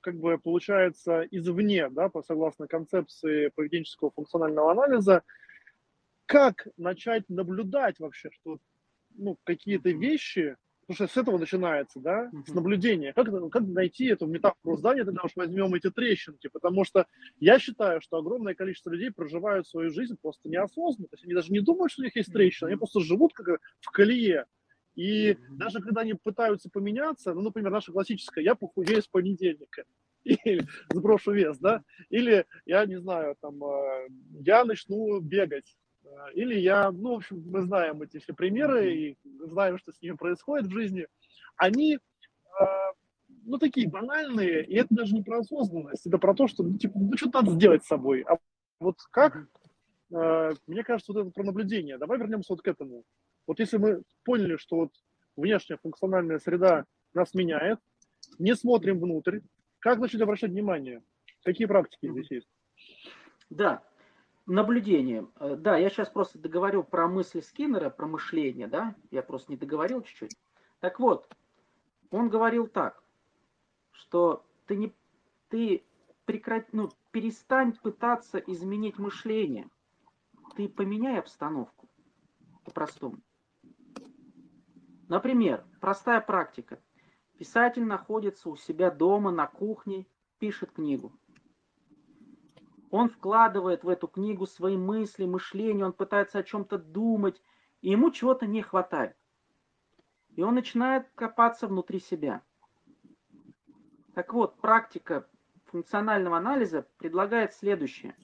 как 0.00 0.14
бы 0.14 0.38
получается 0.38 1.22
извне, 1.22 1.88
да, 1.88 2.08
согласно 2.24 2.68
концепции 2.68 3.48
поведенческого 3.48 4.12
функционального 4.12 4.70
анализа, 4.70 5.24
как 6.28 6.68
начать 6.76 7.24
наблюдать 7.28 7.98
вообще, 7.98 8.30
что 8.30 8.58
ну, 9.16 9.38
какие-то 9.44 9.90
вещи, 9.90 10.56
потому 10.88 11.06
что 11.06 11.14
с 11.14 11.20
этого 11.20 11.36
начинается, 11.36 12.00
да, 12.00 12.30
с 12.46 12.54
наблюдения. 12.54 13.12
Как, 13.12 13.26
как 13.50 13.62
найти 13.62 14.06
эту 14.06 14.26
метафору 14.26 14.78
здания, 14.78 15.04
тогда 15.04 15.20
уж 15.22 15.32
возьмем 15.36 15.74
эти 15.74 15.90
трещинки, 15.90 16.48
потому 16.48 16.84
что 16.84 17.06
я 17.40 17.58
считаю, 17.58 18.00
что 18.00 18.16
огромное 18.16 18.54
количество 18.54 18.90
людей 18.90 19.10
проживают 19.10 19.68
свою 19.68 19.90
жизнь 19.90 20.16
просто 20.20 20.48
неосознанно, 20.48 21.08
то 21.08 21.14
есть 21.14 21.24
они 21.24 21.34
даже 21.34 21.52
не 21.52 21.60
думают, 21.60 21.92
что 21.92 22.00
у 22.00 22.04
них 22.06 22.16
есть 22.16 22.32
трещина, 22.32 22.68
они 22.68 22.78
просто 22.78 23.00
живут 23.00 23.34
как 23.34 23.60
в 23.80 23.90
колее. 23.90 24.46
И 24.94 25.32
mm-hmm. 25.32 25.36
даже 25.50 25.80
когда 25.80 26.00
они 26.00 26.14
пытаются 26.14 26.70
поменяться, 26.70 27.34
ну, 27.34 27.42
например, 27.42 27.70
наша 27.70 27.92
классическая, 27.92 28.42
я 28.42 28.54
похудею 28.54 29.02
с 29.02 29.06
понедельника, 29.06 29.84
или 30.24 30.66
сброшу 30.90 31.32
вес, 31.32 31.58
да, 31.58 31.84
или 32.08 32.46
я 32.64 32.86
не 32.86 32.98
знаю, 32.98 33.36
там, 33.42 33.62
э, 33.62 34.08
я 34.40 34.64
начну 34.64 35.20
бегать, 35.20 35.76
или 36.34 36.58
я, 36.58 36.90
ну, 36.90 37.14
в 37.14 37.16
общем, 37.16 37.42
мы 37.46 37.62
знаем 37.62 38.02
эти 38.02 38.18
все 38.18 38.32
примеры 38.32 38.94
и 38.94 39.18
знаем, 39.44 39.78
что 39.78 39.92
с 39.92 40.00
ними 40.00 40.16
происходит 40.16 40.66
в 40.66 40.72
жизни. 40.72 41.06
Они, 41.56 41.96
э, 41.96 42.64
ну, 43.44 43.58
такие 43.58 43.88
банальные, 43.88 44.64
и 44.64 44.74
это 44.74 44.94
даже 44.94 45.14
не 45.14 45.22
про 45.22 45.38
осознанность, 45.38 46.06
это 46.06 46.18
про 46.18 46.34
то, 46.34 46.48
что, 46.48 46.62
ну, 46.62 46.78
типа, 46.78 46.98
ну, 46.98 47.16
что-то 47.16 47.42
надо 47.42 47.52
сделать 47.52 47.84
с 47.84 47.88
собой. 47.88 48.22
А 48.22 48.38
вот 48.80 48.96
как, 49.10 49.36
э, 50.14 50.52
мне 50.66 50.84
кажется, 50.84 51.12
вот 51.12 51.22
это 51.22 51.30
про 51.30 51.44
наблюдение. 51.44 51.98
Давай 51.98 52.18
вернемся 52.18 52.52
вот 52.52 52.62
к 52.62 52.68
этому. 52.68 53.04
Вот 53.46 53.60
если 53.60 53.78
мы 53.78 54.02
поняли, 54.24 54.56
что 54.56 54.76
вот 54.76 54.92
внешняя 55.36 55.78
функциональная 55.78 56.38
среда 56.38 56.84
нас 57.14 57.34
меняет, 57.34 57.80
не 58.38 58.54
смотрим 58.54 59.00
внутрь, 59.00 59.40
как 59.78 59.98
начать 59.98 60.20
обращать 60.20 60.50
внимание? 60.50 61.02
Какие 61.44 61.66
практики 61.66 62.10
здесь 62.10 62.30
есть? 62.30 62.48
Да, 63.48 63.82
наблюдением. 64.48 65.32
Э, 65.36 65.56
да, 65.56 65.76
я 65.76 65.90
сейчас 65.90 66.08
просто 66.08 66.38
договорю 66.38 66.82
про 66.82 67.06
мысли 67.06 67.40
Скиннера, 67.40 67.90
про 67.90 68.06
мышление, 68.06 68.66
да, 68.66 68.94
я 69.10 69.22
просто 69.22 69.52
не 69.52 69.58
договорил 69.58 70.02
чуть-чуть. 70.02 70.36
Так 70.80 70.98
вот, 71.00 71.28
он 72.10 72.28
говорил 72.28 72.66
так, 72.66 73.02
что 73.90 74.44
ты 74.66 74.76
не, 74.76 74.94
ты 75.48 75.84
прекрати, 76.24 76.68
ну, 76.72 76.90
перестань 77.10 77.72
пытаться 77.74 78.38
изменить 78.38 78.98
мышление, 78.98 79.68
ты 80.56 80.68
поменяй 80.68 81.18
обстановку 81.18 81.88
по-простому. 82.64 83.18
Например, 85.08 85.64
простая 85.80 86.20
практика. 86.20 86.80
Писатель 87.38 87.84
находится 87.84 88.50
у 88.50 88.56
себя 88.56 88.90
дома 88.90 89.30
на 89.30 89.46
кухне, 89.46 90.06
пишет 90.38 90.72
книгу. 90.72 91.12
Он 92.90 93.08
вкладывает 93.10 93.84
в 93.84 93.88
эту 93.88 94.08
книгу 94.08 94.46
свои 94.46 94.76
мысли, 94.76 95.26
мышление, 95.26 95.84
он 95.84 95.92
пытается 95.92 96.38
о 96.38 96.42
чем-то 96.42 96.78
думать, 96.78 97.42
и 97.82 97.90
ему 97.90 98.10
чего-то 98.10 98.46
не 98.46 98.62
хватает. 98.62 99.16
И 100.36 100.42
он 100.42 100.54
начинает 100.54 101.08
копаться 101.14 101.66
внутри 101.66 102.00
себя. 102.00 102.42
Так 104.14 104.32
вот, 104.32 104.60
практика 104.60 105.28
функционального 105.66 106.38
анализа 106.38 106.86
предлагает 106.96 107.52
следующее. 107.52 108.16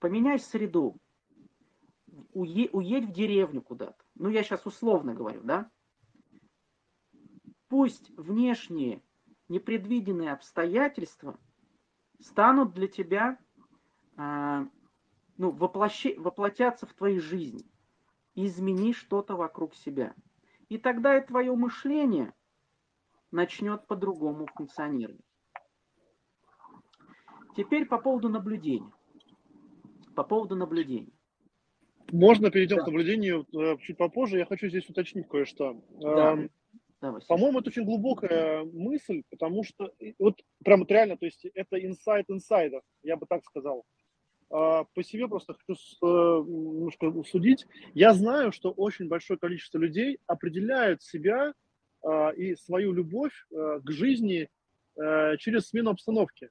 Поменяй 0.00 0.38
среду. 0.38 0.96
Уе, 2.32 2.68
уедь 2.72 3.06
в 3.06 3.12
деревню 3.12 3.62
куда-то. 3.62 4.02
Ну, 4.14 4.28
я 4.28 4.42
сейчас 4.42 4.66
условно 4.66 5.14
говорю, 5.14 5.42
да? 5.42 5.70
Пусть 7.68 8.10
внешние 8.16 9.02
непредвиденные 9.48 10.32
обстоятельства 10.32 11.38
станут 12.20 12.72
для 12.74 12.88
тебя, 12.88 13.38
э, 14.16 14.66
ну, 15.36 15.50
воплощи, 15.50 16.14
воплотятся 16.18 16.86
в 16.86 16.94
твоей 16.94 17.18
жизни. 17.18 17.64
Измени 18.34 18.92
что-то 18.92 19.36
вокруг 19.36 19.74
себя. 19.74 20.14
И 20.68 20.78
тогда 20.78 21.16
и 21.16 21.26
твое 21.26 21.54
мышление 21.54 22.32
начнет 23.30 23.86
по-другому 23.86 24.46
функционировать. 24.54 25.20
Теперь 27.56 27.86
по 27.86 27.98
поводу 27.98 28.28
наблюдения. 28.28 28.92
По 30.14 30.24
поводу 30.24 30.56
наблюдения. 30.56 31.12
Можно 32.12 32.50
перейдем 32.50 32.76
да. 32.78 32.84
к 32.84 32.86
наблюдению 32.86 33.46
э, 33.52 33.78
чуть 33.78 33.96
попозже. 33.96 34.38
Я 34.38 34.46
хочу 34.46 34.68
здесь 34.68 34.88
уточнить 34.88 35.28
кое-что. 35.28 35.82
Да. 36.00 36.38
Эм, 37.06 37.14
да, 37.14 37.20
По-моему, 37.26 37.60
это 37.60 37.70
очень 37.70 37.84
глубокая 37.84 38.64
мысль, 38.64 39.22
потому 39.30 39.64
что 39.64 39.92
вот 40.18 40.42
прям 40.64 40.80
вот 40.80 40.90
реально, 40.90 41.16
то 41.16 41.26
есть 41.26 41.44
это 41.54 41.76
инсайт 41.84 42.26
инсайдов, 42.28 42.82
я 43.02 43.16
бы 43.16 43.26
так 43.26 43.44
сказал. 43.44 43.84
А, 44.50 44.84
по 44.84 45.02
себе 45.02 45.28
просто 45.28 45.54
хочу 45.54 45.74
э, 45.74 46.06
немножко 46.06 47.12
судить. 47.24 47.66
Я 47.94 48.14
знаю, 48.14 48.52
что 48.52 48.70
очень 48.70 49.08
большое 49.08 49.38
количество 49.38 49.78
людей 49.78 50.18
определяют 50.26 51.02
себя 51.02 51.52
а, 52.02 52.30
и 52.30 52.54
свою 52.54 52.92
любовь 52.92 53.32
э, 53.50 53.80
к 53.82 53.90
жизни 53.90 54.48
э, 54.96 55.36
через 55.38 55.68
смену 55.68 55.90
обстановки. 55.90 56.50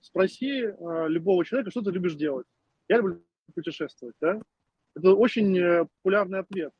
Спроси 0.00 0.72
любого 1.08 1.44
человека, 1.44 1.72
что 1.72 1.82
ты 1.82 1.90
любишь 1.90 2.14
делать. 2.14 2.46
Я 2.88 2.98
люблю 2.98 3.24
путешествовать, 3.54 4.14
да? 4.20 4.40
Это 4.94 5.14
очень 5.14 5.88
популярный 5.96 6.38
ответ. 6.38 6.72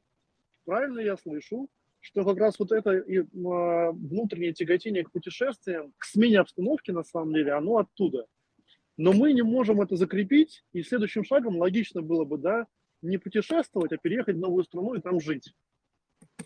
Правильно 0.65 1.01
я 1.01 1.17
слышу? 1.17 1.69
Что 2.07 2.25
как 2.25 2.38
раз 2.38 2.57
вот 2.61 2.71
это 2.71 2.92
и, 2.92 3.19
а, 3.19 3.90
внутреннее 3.90 4.53
тяготение 4.53 5.03
к 5.03 5.11
путешествиям, 5.11 5.92
к 5.99 6.05
смене 6.05 6.38
обстановки, 6.38 6.92
на 6.92 7.03
самом 7.03 7.35
деле, 7.35 7.53
оно 7.53 7.79
оттуда. 7.79 8.27
Но 8.97 9.12
мы 9.12 9.33
не 9.33 9.42
можем 9.42 9.81
это 9.81 9.97
закрепить, 9.97 10.64
и 10.73 10.83
следующим 10.83 11.25
шагом 11.25 11.57
логично 11.57 12.03
было 12.03 12.25
бы, 12.25 12.38
да, 12.38 12.69
не 13.03 13.19
путешествовать, 13.19 13.92
а 13.92 13.97
переехать 13.97 14.37
в 14.37 14.40
новую 14.40 14.62
страну 14.62 14.95
и 14.95 15.01
там 15.01 15.21
жить. 15.21 15.53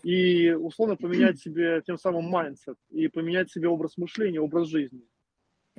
И 0.01 0.49
условно 0.49 0.95
поменять 0.95 1.39
себе 1.43 1.83
тем 1.85 1.99
самым 1.99 2.35
mindset, 2.35 2.75
и 2.89 3.07
поменять 3.07 3.51
себе 3.51 3.67
образ 3.67 3.97
мышления, 3.97 4.41
образ 4.41 4.67
жизни. 4.67 5.03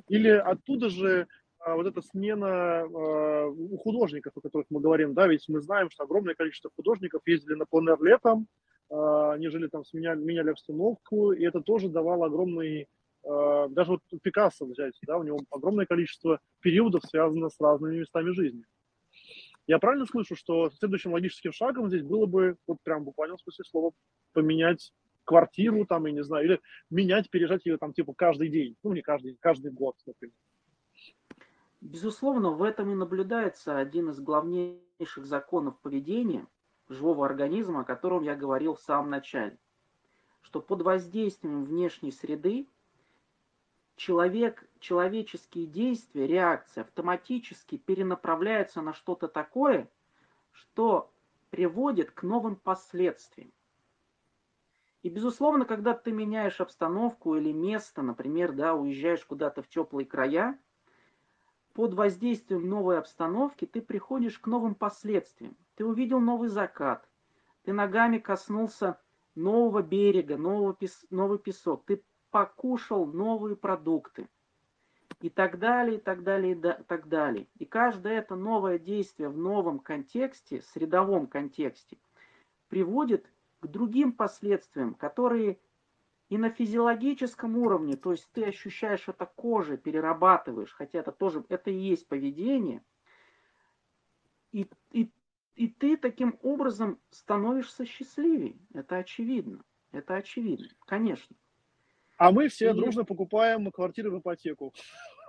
Или 0.07 0.29
оттуда 0.29 0.89
же 0.89 1.27
а, 1.59 1.75
вот 1.75 1.87
эта 1.87 2.01
смена 2.01 2.85
э, 2.85 3.45
у 3.47 3.77
художников, 3.79 4.31
о 4.37 4.41
которых 4.41 4.67
мы 4.69 4.79
говорим, 4.79 5.13
да, 5.13 5.27
ведь 5.27 5.43
мы 5.49 5.59
знаем, 5.59 5.89
что 5.89 6.05
огромное 6.05 6.35
количество 6.35 6.71
художников 6.73 7.21
ездили 7.25 7.55
на 7.55 7.65
пленэр 7.65 8.01
летом, 8.01 8.47
они 8.89 9.49
жили 9.49 9.67
там, 9.67 9.85
сменяли, 9.85 10.19
меняли 10.19 10.51
обстановку, 10.51 11.31
и 11.31 11.43
это 11.43 11.61
тоже 11.61 11.89
давало 11.89 12.27
огромный, 12.27 12.87
э, 13.23 13.67
даже 13.69 13.91
вот 13.91 14.01
Пикассо 14.21 14.65
взять, 14.65 14.97
да, 15.03 15.17
у 15.17 15.23
него 15.23 15.39
огромное 15.49 15.85
количество 15.85 16.39
периодов 16.59 17.03
связано 17.05 17.49
с 17.49 17.59
разными 17.59 17.99
местами 17.99 18.31
жизни. 18.31 18.63
Я 19.65 19.79
правильно 19.79 20.05
слышу, 20.05 20.35
что 20.35 20.69
следующим 20.71 21.13
логическим 21.13 21.53
шагом 21.53 21.87
здесь 21.87 22.03
было 22.03 22.25
бы, 22.25 22.57
вот 22.67 22.77
прям 22.83 23.03
буквально 23.03 23.37
в 23.37 23.41
смысле 23.41 23.63
слова, 23.65 23.91
поменять 24.33 24.91
квартиру 25.23 25.85
там, 25.85 26.05
я 26.05 26.11
не 26.11 26.23
знаю, 26.23 26.45
или 26.45 26.59
менять, 26.89 27.29
переезжать 27.29 27.65
ее 27.65 27.77
там 27.77 27.93
типа 27.93 28.13
каждый 28.13 28.49
день, 28.49 28.75
ну 28.83 28.93
не 28.93 29.01
каждый, 29.01 29.37
каждый 29.39 29.71
год, 29.71 29.95
например. 30.05 30.35
Безусловно, 31.79 32.51
в 32.51 32.63
этом 32.63 32.91
и 32.91 32.95
наблюдается 32.95 33.77
один 33.77 34.09
из 34.09 34.19
главнейших 34.19 35.25
законов 35.25 35.79
поведения 35.81 36.47
живого 36.89 37.25
организма, 37.25 37.81
о 37.81 37.85
котором 37.85 38.23
я 38.23 38.35
говорил 38.35 38.75
в 38.75 38.81
самом 38.81 39.09
начале. 39.09 39.57
Что 40.41 40.61
под 40.61 40.81
воздействием 40.81 41.63
внешней 41.63 42.11
среды 42.11 42.67
человек, 43.95 44.67
человеческие 44.79 45.65
действия, 45.65 46.27
реакции 46.27 46.81
автоматически 46.81 47.77
перенаправляются 47.77 48.81
на 48.81 48.93
что-то 48.93 49.27
такое, 49.27 49.89
что 50.51 51.11
приводит 51.49 52.11
к 52.11 52.23
новым 52.23 52.55
последствиям. 52.55 53.51
И, 55.03 55.09
безусловно, 55.09 55.65
когда 55.65 55.93
ты 55.93 56.11
меняешь 56.11 56.61
обстановку 56.61 57.35
или 57.35 57.51
место, 57.51 58.01
например, 58.01 58.53
да, 58.53 58.73
уезжаешь 58.73 59.23
куда-то 59.25 59.61
в 59.61 59.67
теплые 59.67 60.05
края, 60.05 60.57
под 61.73 61.93
воздействием 61.93 62.69
новой 62.69 62.97
обстановки 62.97 63.65
ты 63.65 63.81
приходишь 63.81 64.39
к 64.39 64.47
новым 64.47 64.75
последствиям. 64.75 65.57
Ты 65.75 65.85
увидел 65.85 66.19
новый 66.19 66.49
закат, 66.49 67.07
ты 67.63 67.73
ногами 67.73 68.17
коснулся 68.17 68.99
нового 69.35 69.81
берега, 69.81 70.37
нового 70.37 70.73
пес, 70.73 71.05
новый 71.09 71.39
песок, 71.39 71.85
ты 71.85 72.03
покушал 72.29 73.05
новые 73.05 73.55
продукты. 73.55 74.27
И 75.21 75.29
так 75.29 75.57
далее, 75.57 75.97
и 75.97 76.01
так 76.01 76.23
далее, 76.23 76.53
и 76.53 76.83
так 76.83 77.07
далее. 77.07 77.47
И 77.57 77.65
каждое 77.65 78.19
это 78.19 78.35
новое 78.35 78.77
действие 78.77 79.29
в 79.29 79.37
новом 79.37 79.79
контексте, 79.79 80.61
средовом 80.61 81.27
контексте, 81.27 81.97
приводит 82.67 83.25
к 83.61 83.67
другим 83.67 84.11
последствиям, 84.11 84.95
которые 84.95 85.59
и 86.29 86.37
на 86.37 86.49
физиологическом 86.49 87.57
уровне, 87.57 87.95
то 87.95 88.11
есть 88.11 88.27
ты 88.33 88.45
ощущаешь 88.45 89.07
это 89.07 89.25
кожей, 89.25 89.77
перерабатываешь, 89.77 90.73
хотя 90.73 90.99
это 90.99 91.11
тоже, 91.11 91.45
это 91.47 91.69
и 91.69 91.75
есть 91.75 92.07
поведение, 92.07 92.83
и, 94.51 94.67
и, 94.91 95.11
и 95.55 95.67
ты 95.67 95.97
таким 95.97 96.37
образом 96.41 96.99
становишься 97.11 97.85
счастливее. 97.85 98.57
Это 98.73 98.97
очевидно. 98.97 99.63
Это 99.91 100.15
очевидно, 100.15 100.67
конечно. 100.85 101.35
А 102.17 102.31
мы 102.31 102.47
все 102.47 102.71
и... 102.71 102.73
дружно 102.73 103.03
покупаем 103.03 103.71
квартиры 103.71 104.11
в 104.11 104.19
ипотеку. 104.19 104.73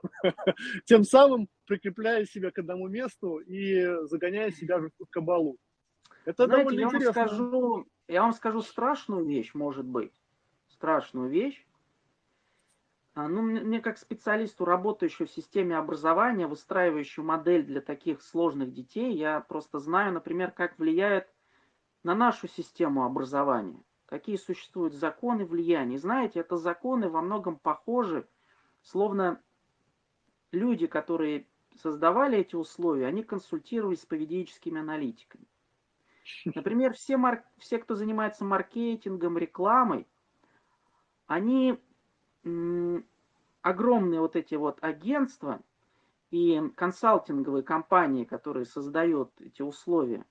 Тем 0.85 1.05
самым 1.05 1.49
прикрепляя 1.67 2.25
себя 2.25 2.51
к 2.51 2.59
одному 2.59 2.89
месту 2.89 3.39
и 3.39 4.07
загоняя 4.07 4.51
себя 4.51 4.79
в 4.79 5.07
кабалу. 5.11 5.59
Это 6.25 6.47
Знаете, 6.47 6.65
довольно 6.65 6.81
я 6.81 6.87
интересно. 6.87 7.13
Вам 7.13 7.29
скажу, 7.29 7.87
я 8.09 8.23
вам 8.23 8.33
скажу 8.33 8.63
страшную 8.63 9.27
вещь, 9.27 9.53
может 9.55 9.85
быть 9.85 10.13
страшную 10.69 11.31
вещь. 11.31 11.67
А, 13.15 13.29
ну, 13.29 13.43
мне 13.43 13.81
как 13.81 13.99
специалисту, 13.99 14.65
работающему 14.65 15.29
в 15.29 15.31
системе 15.31 15.77
образования, 15.77 16.49
выстраивающему 16.49 17.27
модель 17.27 17.65
для 17.65 17.81
таких 17.81 18.21
сложных 18.21 18.73
детей, 18.73 19.15
я 19.15 19.41
просто 19.41 19.79
знаю, 19.79 20.13
например, 20.13 20.51
как 20.51 20.79
влияет 20.79 21.29
на 22.03 22.17
нашу 22.17 22.49
систему 22.49 23.05
образования. 23.05 23.81
Какие 24.07 24.37
существуют 24.37 24.95
законы 24.95 25.47
влияния. 25.47 25.99
знаете, 25.99 26.41
это 26.41 26.57
законы 26.57 27.09
во 27.09 27.23
многом 27.23 27.57
похожи, 27.57 28.29
словно 28.83 29.41
люди, 30.51 30.87
которые 30.87 31.47
создавали 31.77 32.39
эти 32.39 32.57
условия, 32.57 33.07
они 33.07 33.23
консультировались 33.23 34.03
с 34.03 34.07
поведенческими 34.07 34.81
аналитиками. 34.81 35.47
Например, 36.45 36.93
все, 36.95 37.17
марк... 37.17 37.45
все 37.59 37.79
кто 37.79 37.95
занимается 37.95 38.45
маркетингом, 38.45 39.39
рекламой, 39.39 40.07
они 41.27 41.81
огромные 43.63 44.21
вот 44.21 44.37
эти 44.37 44.55
вот 44.55 44.79
агентства 44.83 45.61
и 46.31 46.61
консалтинговые 46.77 47.63
компании, 47.63 48.25
которые 48.25 48.67
создают 48.67 49.31
эти 49.41 49.63
условия, 49.63 50.25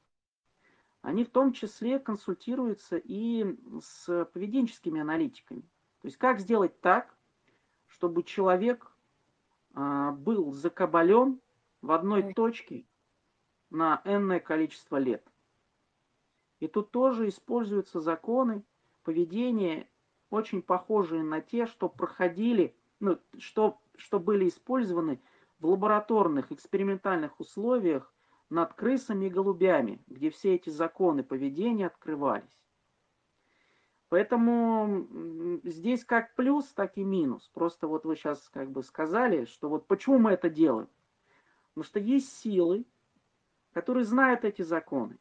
они 1.02 1.26
в 1.26 1.30
том 1.30 1.52
числе 1.52 2.00
консультируются 2.00 2.98
и 2.98 3.58
с 3.82 4.26
поведенческими 4.34 5.02
аналитиками. 5.02 5.62
То 6.02 6.08
есть 6.08 6.18
как 6.18 6.40
сделать 6.40 6.80
так, 6.80 7.16
чтобы 7.88 8.24
человек 8.24 8.92
а, 9.74 10.12
был 10.12 10.52
закабален 10.52 11.42
в 11.82 11.92
одной 11.92 12.34
точке 12.34 12.86
на 13.70 14.02
энное 14.06 14.40
количество 14.40 14.98
лет. 14.98 15.26
И 16.60 16.68
тут 16.68 16.92
тоже 16.92 17.28
используются 17.28 18.00
законы 18.00 18.64
поведения 19.04 19.90
очень 20.34 20.64
похожие 20.64 21.24
на 21.24 21.42
те, 21.42 21.68
что 21.68 21.88
проходили, 21.88 22.76
ну, 23.00 23.20
что, 23.38 23.80
что 23.96 24.20
были 24.20 24.48
использованы 24.48 25.22
в 25.60 25.68
лабораторных 25.68 26.52
экспериментальных 26.52 27.40
условиях 27.40 28.12
над 28.50 28.74
крысами 28.74 29.26
и 29.26 29.30
голубями, 29.30 30.02
где 30.08 30.32
все 30.32 30.56
эти 30.56 30.72
законы 30.72 31.24
поведения 31.24 31.86
открывались. 31.86 32.64
Поэтому 34.10 35.60
здесь 35.64 36.04
как 36.04 36.34
плюс, 36.36 36.66
так 36.74 36.98
и 36.98 37.04
минус. 37.04 37.50
Просто 37.54 37.88
вот 37.88 38.06
вы 38.06 38.16
сейчас 38.16 38.50
как 38.50 38.72
бы 38.72 38.84
сказали, 38.84 39.46
что 39.46 39.70
вот 39.70 39.88
почему 39.88 40.18
мы 40.18 40.32
это 40.32 40.50
делаем. 40.50 40.90
Потому 41.70 41.86
что 41.86 42.00
есть 42.00 42.32
силы, 42.40 42.86
которые 43.72 44.06
знают 44.06 44.46
эти 44.46 44.64
законы. 44.64 45.18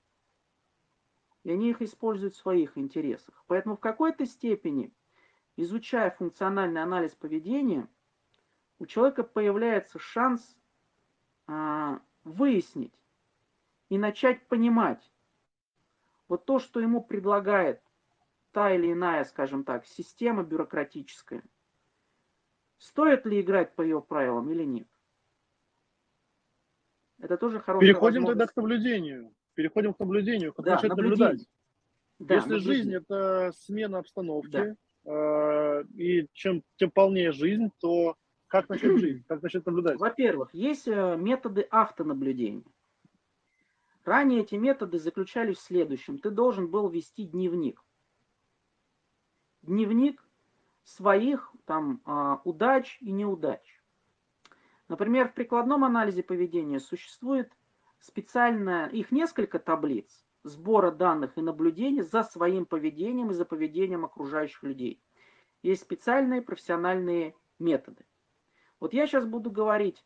И 1.45 1.51
они 1.51 1.71
их 1.71 1.83
используют 1.83 2.35
в 2.35 2.39
своих 2.39 2.79
интересах. 2.79 3.45
Поэтому 3.47 3.77
в 3.77 3.81
какой-то 3.81 4.27
степени 4.27 4.93
изучая 5.57 6.11
функциональный 6.11 6.83
анализ 6.83 7.15
поведения, 7.15 7.89
у 8.79 8.87
человека 8.87 9.23
появляется 9.23 9.99
шанс 9.99 10.57
а, 11.47 12.01
выяснить 12.25 12.95
и 13.89 13.99
начать 13.99 14.47
понимать 14.49 15.13
вот 16.29 16.45
то, 16.47 16.59
что 16.59 16.81
ему 16.81 17.03
предлагает 17.03 17.83
та 18.53 18.75
или 18.75 18.93
иная, 18.93 19.25
скажем 19.25 19.65
так, 19.65 19.87
система 19.87 20.43
бюрократическая, 20.43 21.43
стоит 22.79 23.27
ли 23.27 23.41
играть 23.41 23.75
по 23.75 23.83
ее 23.83 24.01
правилам 24.01 24.51
или 24.51 24.65
нет. 24.65 24.89
Это 27.19 27.37
тоже 27.37 27.61
хорошая 27.61 27.89
Переходим 27.89 28.27
тогда 28.27 28.47
к 28.47 28.57
наблюдению. 28.57 29.33
Переходим 29.55 29.95
к 29.95 30.01
наблюдению, 30.01 30.53
как 30.53 30.65
да, 30.65 30.75
начать 30.75 30.91
наблюдать. 30.91 31.47
Да, 32.19 32.37
Если 32.37 32.51
наблюдение. 32.51 32.77
жизнь 32.77 32.95
это 32.95 33.53
смена 33.55 33.99
обстановки, 33.99 34.51
да. 34.51 34.77
Э, 35.05 35.85
и 35.97 36.29
чем, 36.33 36.63
тем 36.77 36.91
полнее 36.91 37.33
жизнь, 37.33 37.71
то 37.81 38.17
как 38.47 38.69
начать 38.69 38.99
жить, 38.99 39.27
как 39.27 39.43
начать 39.43 39.67
наблюдать? 39.67 39.99
Во-первых, 39.99 40.53
есть 40.55 40.87
э, 40.87 41.17
методы 41.17 41.63
автонаблюдения. 41.71 42.65
Ранее 44.05 44.43
эти 44.43 44.57
методы 44.57 44.99
заключались 44.99 45.59
в 45.59 45.63
следующем. 45.63 46.19
Ты 46.19 46.31
должен 46.31 46.69
был 46.69 46.89
вести 46.89 47.25
дневник. 47.25 47.83
Дневник 49.63 50.23
своих 50.83 51.53
там 51.67 52.03
а, 52.05 52.41
удач 52.45 52.99
и 53.01 53.13
неудач. 53.13 53.81
Например, 54.89 55.29
в 55.29 55.35
прикладном 55.35 55.85
анализе 55.85 56.25
поведения 56.25 56.81
существует 56.81 57.53
специально, 58.01 58.87
их 58.89 59.13
несколько 59.13 59.61
таблиц, 59.61 60.25
сбора 60.45 60.91
данных 60.91 61.37
и 61.37 61.43
наблюдений 61.43 62.03
за 62.03 62.23
своим 62.23 62.67
поведением 62.67 63.31
и 63.31 63.35
за 63.35 63.45
поведением 63.45 64.05
окружающих 64.05 64.63
людей. 64.63 65.03
Есть 65.63 65.83
специальные 65.83 66.43
профессиональные 66.43 67.37
методы. 67.59 68.05
Вот 68.81 68.93
я 68.93 69.07
сейчас 69.07 69.25
буду 69.25 69.51
говорить 69.51 70.05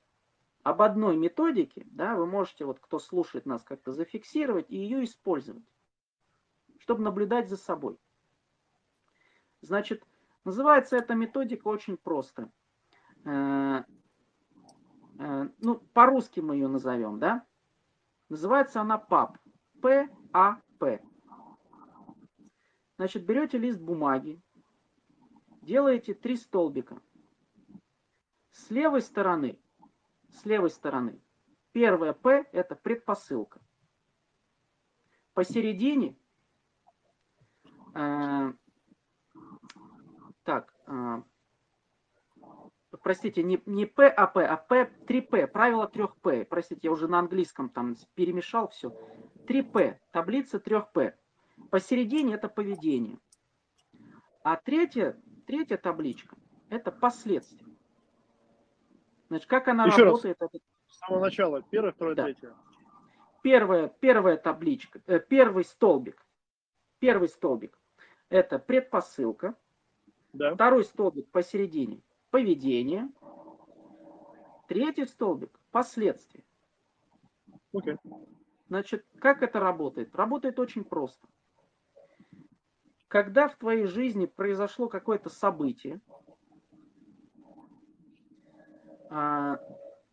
об 0.63 0.83
одной 0.83 1.17
методике, 1.17 1.87
да, 1.91 2.17
вы 2.17 2.27
можете, 2.27 2.65
вот 2.65 2.81
кто 2.81 2.99
слушает 2.99 3.47
нас, 3.47 3.63
как-то 3.63 3.93
зафиксировать 3.93 4.67
и 4.69 4.77
ее 4.77 5.05
использовать, 5.05 5.65
чтобы 6.79 7.03
наблюдать 7.03 7.49
за 7.49 7.57
собой. 7.57 7.97
Значит, 9.63 10.05
называется 10.45 10.97
эта 10.97 11.15
методика 11.15 11.69
очень 11.69 11.97
просто. 11.97 12.51
Э, 13.25 13.85
э, 15.19 15.49
ну, 15.59 15.77
по-русски 15.95 16.41
мы 16.41 16.57
ее 16.57 16.69
назовем, 16.69 17.19
да? 17.19 17.47
Называется 18.29 18.81
она 18.81 18.99
ПАП. 18.99 19.39
ПАП. 19.81 21.03
Значит, 22.97 23.25
берете 23.25 23.59
лист 23.59 23.81
бумаги, 23.81 24.41
делаете 25.63 26.15
три 26.15 26.37
столбика. 26.37 27.01
С 28.53 28.71
левой 28.71 29.03
стороны 29.03 29.59
с 30.37 30.45
левой 30.45 30.71
стороны. 30.71 31.21
Первое 31.73 32.13
П– 32.13 32.47
это 32.53 32.75
предпосылка. 32.75 33.61
Посередине, 35.35 36.17
э, 37.95 38.53
так, 40.43 40.75
э, 40.87 41.23
простите, 43.03 43.43
не, 43.43 43.61
не 43.67 43.85
П, 43.85 44.09
а 44.09 44.27
П, 44.27 44.47
а 44.47 44.57
П, 44.57 44.91
3П, 45.07 45.47
правило 45.49 45.87
3П. 45.87 46.47
Простите, 46.47 46.81
я 46.85 46.93
уже 46.93 47.09
на 47.09 47.19
английском 47.19 47.69
там 47.69 47.97
перемешал 48.15 48.69
все. 48.69 48.91
3П, 49.47 49.99
таблица 50.11 50.59
3П. 50.59 51.15
Посередине 51.71 52.35
это 52.35 52.49
поведение. 52.49 53.19
А 54.43 54.57
третья, 54.57 55.17
третья 55.47 55.77
табличка– 55.77 56.37
это 56.71 56.93
последствия. 56.93 57.67
Значит, 59.29 59.49
как 59.49 59.69
она 59.69 59.87
Еще 59.87 60.05
работает? 60.05 60.37
Раз. 60.41 60.51
Это... 60.53 60.65
С 60.89 60.99
самого 60.99 61.25
начала. 61.25 61.63
Первое, 61.63 61.93
второе, 61.93 62.15
да. 62.15 62.25
третье. 62.25 62.55
Первая, 63.43 63.89
первая 63.89 64.37
табличка, 64.37 65.01
э, 65.07 65.19
первый 65.21 65.65
столбик. 65.65 66.25
Первый 66.99 67.29
столбик– 67.29 67.79
это 68.29 68.59
предпосылка. 68.59 69.55
Да. 70.33 70.55
Второй 70.55 70.85
столбик 70.85 71.29
посередине– 71.31 72.03
поведение. 72.31 73.09
Третий 74.69 75.07
столбик– 75.07 75.59
последствия. 75.71 76.45
Okay. 77.73 77.99
Значит, 78.69 79.07
как 79.21 79.43
это 79.43 79.61
работает? 79.61 80.15
Работает 80.15 80.59
очень 80.59 80.85
просто. 80.85 81.27
Когда 83.09 83.49
в 83.49 83.57
твоей 83.57 83.87
жизни 83.87 84.27
произошло 84.27 84.89
какое-то 84.89 85.31
событие, 85.31 86.01
а, 89.09 89.61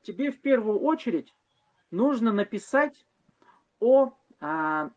тебе 0.04 0.32
в 0.32 0.39
первую 0.39 0.80
очередь 0.80 1.34
нужно 1.89 2.32
написать 2.32 3.08
о, 3.80 4.14
а, 4.39 4.91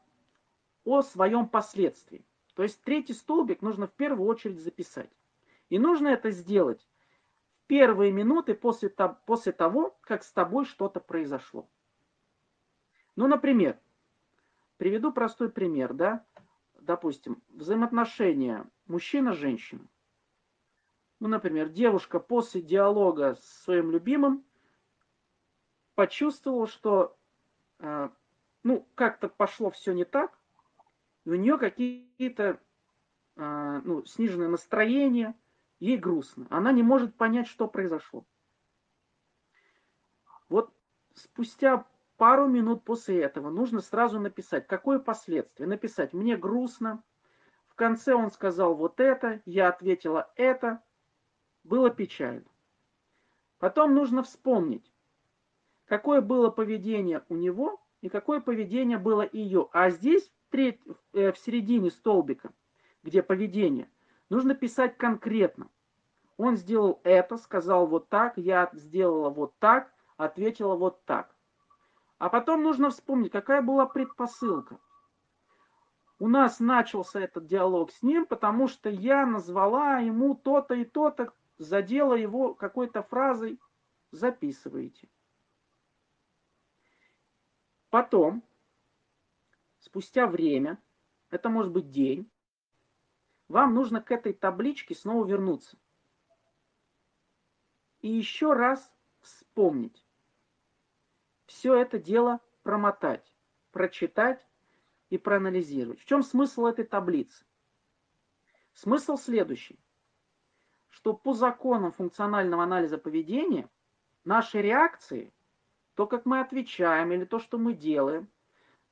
о 0.84 1.00
своем 1.00 1.48
последствии. 1.48 2.26
То 2.54 2.62
есть 2.62 2.82
третий 2.82 3.14
столбик 3.14 3.62
нужно 3.62 3.86
в 3.86 3.92
первую 3.92 4.28
очередь 4.28 4.61
записать. 4.61 5.11
И 5.70 5.78
нужно 5.78 6.09
это 6.09 6.30
сделать 6.30 6.86
в 7.54 7.66
первые 7.66 8.12
минуты 8.12 8.54
после, 8.54 8.90
после 9.26 9.52
того, 9.52 9.96
как 10.02 10.22
с 10.22 10.32
тобой 10.32 10.66
что-то 10.66 11.00
произошло. 11.00 11.68
Ну, 13.16 13.26
например, 13.26 13.78
приведу 14.76 15.10
простой 15.10 15.50
пример, 15.50 15.94
да, 15.94 16.24
допустим, 16.74 17.42
взаимоотношения 17.48 18.68
мужчина-женщина. 18.86 19.86
Ну, 21.18 21.28
например, 21.28 21.70
девушка 21.70 22.20
после 22.20 22.60
диалога 22.60 23.36
с 23.36 23.62
своим 23.64 23.90
любимым 23.90 24.44
почувствовала, 25.94 26.66
что 26.66 27.16
э, 27.78 28.10
ну, 28.62 28.86
как-то 28.94 29.30
пошло 29.30 29.70
все 29.70 29.94
не 29.94 30.04
так, 30.04 30.38
и 31.24 31.30
у 31.30 31.36
нее 31.36 31.56
какие-то 31.56 32.60
э, 33.36 33.80
ну, 33.82 34.04
сниженное 34.04 34.48
настроение, 34.48 35.34
ей 35.80 35.96
грустно. 35.96 36.46
Она 36.50 36.70
не 36.70 36.82
может 36.82 37.14
понять, 37.14 37.48
что 37.48 37.66
произошло. 37.66 38.26
Вот 40.50 40.70
спустя 41.14 41.86
пару 42.16 42.46
минут 42.48 42.84
после 42.84 43.22
этого 43.22 43.50
нужно 43.50 43.80
сразу 43.80 44.18
написать, 44.20 44.66
какое 44.66 44.98
последствие. 44.98 45.68
Написать, 45.68 46.12
мне 46.12 46.36
грустно. 46.36 47.02
В 47.68 47.74
конце 47.74 48.14
он 48.14 48.30
сказал 48.30 48.74
вот 48.74 49.00
это, 49.00 49.40
я 49.44 49.68
ответила 49.68 50.30
это, 50.36 50.82
было 51.62 51.90
печально. 51.90 52.46
Потом 53.58 53.94
нужно 53.94 54.22
вспомнить, 54.22 54.92
какое 55.84 56.20
было 56.20 56.50
поведение 56.50 57.22
у 57.28 57.36
него 57.36 57.80
и 58.00 58.08
какое 58.08 58.40
поведение 58.40 58.98
было 58.98 59.28
ее. 59.30 59.68
А 59.72 59.90
здесь, 59.90 60.30
в, 60.50 60.56
э, 60.56 61.32
в 61.32 61.38
середине 61.38 61.90
столбика, 61.90 62.50
где 63.02 63.22
поведение, 63.22 63.90
нужно 64.30 64.54
писать 64.54 64.96
конкретно. 64.96 65.68
Он 66.36 66.56
сделал 66.56 67.00
это, 67.04 67.36
сказал 67.36 67.86
вот 67.86 68.08
так, 68.08 68.36
я 68.36 68.70
сделала 68.72 69.30
вот 69.30 69.54
так, 69.58 69.92
ответила 70.16 70.76
вот 70.76 71.04
так. 71.04 71.36
А 72.18 72.30
потом 72.30 72.62
нужно 72.62 72.90
вспомнить, 72.90 73.32
какая 73.32 73.60
была 73.60 73.86
предпосылка. 73.86 74.78
У 76.18 76.28
нас 76.28 76.60
начался 76.60 77.20
этот 77.20 77.46
диалог 77.46 77.92
с 77.92 78.02
ним, 78.02 78.24
потому 78.24 78.68
что 78.68 78.88
я 78.88 79.26
назвала 79.26 79.98
ему 79.98 80.34
то-то 80.34 80.74
и 80.74 80.86
то-то, 80.86 81.34
задела 81.58 82.14
его 82.14 82.54
какой-то 82.54 83.02
фразой, 83.02 83.60
записываете. 84.12 85.08
Потом, 87.90 88.42
спустя 89.78 90.26
время, 90.26 90.78
это 91.30 91.50
может 91.50 91.70
быть 91.70 91.90
день, 91.90 92.30
вам 93.48 93.74
нужно 93.74 94.00
к 94.00 94.10
этой 94.10 94.32
табличке 94.32 94.94
снова 94.94 95.26
вернуться. 95.26 95.76
И 98.00 98.08
еще 98.08 98.54
раз 98.54 98.90
вспомнить. 99.20 100.05
Все 101.47 101.74
это 101.74 101.99
дело 101.99 102.40
промотать, 102.62 103.34
прочитать 103.70 104.47
и 105.11 105.18
проанализировать. 105.18 106.01
В 106.01 106.05
чем 106.05 106.22
смысл 106.22 106.66
этой 106.66 106.84
таблицы? 106.84 107.44
Смысл 108.72 109.16
следующий 109.16 109.78
что 110.97 111.12
по 111.12 111.34
законам 111.34 111.92
функционального 111.92 112.62
анализа 112.62 112.97
поведения 112.97 113.68
наши 114.24 114.62
реакции, 114.62 115.30
то, 115.94 116.07
как 116.07 116.24
мы 116.24 116.40
отвечаем 116.40 117.12
или 117.12 117.26
то, 117.26 117.38
что 117.38 117.59
мы 117.59 117.74
делаем, 117.74 118.30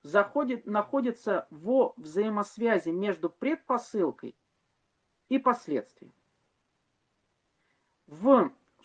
заходит, 0.02 0.66
находится 0.66 1.46
во 1.48 1.94
взаимосвязи 1.96 2.90
между 2.90 3.30
предпосылкой 3.30 4.36
и 5.30 5.38
последствием. 5.38 6.12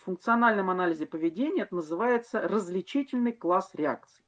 Функциональном 0.04 0.70
анализе 0.70 1.06
поведения 1.06 1.64
это 1.64 1.76
называется 1.76 2.42
различительный 2.42 3.34
класс 3.34 3.72
реакций. 3.74 4.26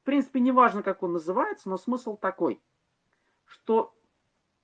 В 0.00 0.04
принципе, 0.04 0.40
не 0.40 0.52
важно, 0.52 0.82
как 0.82 1.02
он 1.02 1.12
называется, 1.12 1.68
но 1.68 1.78
смысл 1.78 2.16
такой, 2.16 2.62
что 3.44 3.96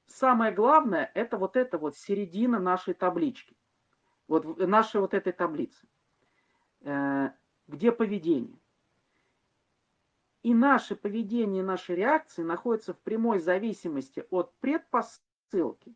самое 0.06 0.52
главное, 0.52 1.10
это 1.14 1.38
вот 1.38 1.56
эта 1.56 1.78
вот 1.78 1.96
середина 1.96 2.58
нашей 2.58 2.94
таблички. 2.94 3.56
Вот 4.28 4.58
нашей 4.58 5.00
вот 5.00 5.14
этой 5.14 5.32
таблицы. 5.32 5.88
Э, 6.82 7.30
где 7.66 7.92
поведение. 7.92 8.60
И 10.42 10.54
наше 10.54 10.96
поведение, 10.96 11.62
наши 11.62 11.94
реакции 11.94 12.42
находятся 12.42 12.94
в 12.94 13.00
прямой 13.00 13.38
зависимости 13.38 14.24
от 14.30 14.54
предпосылки 14.60 15.94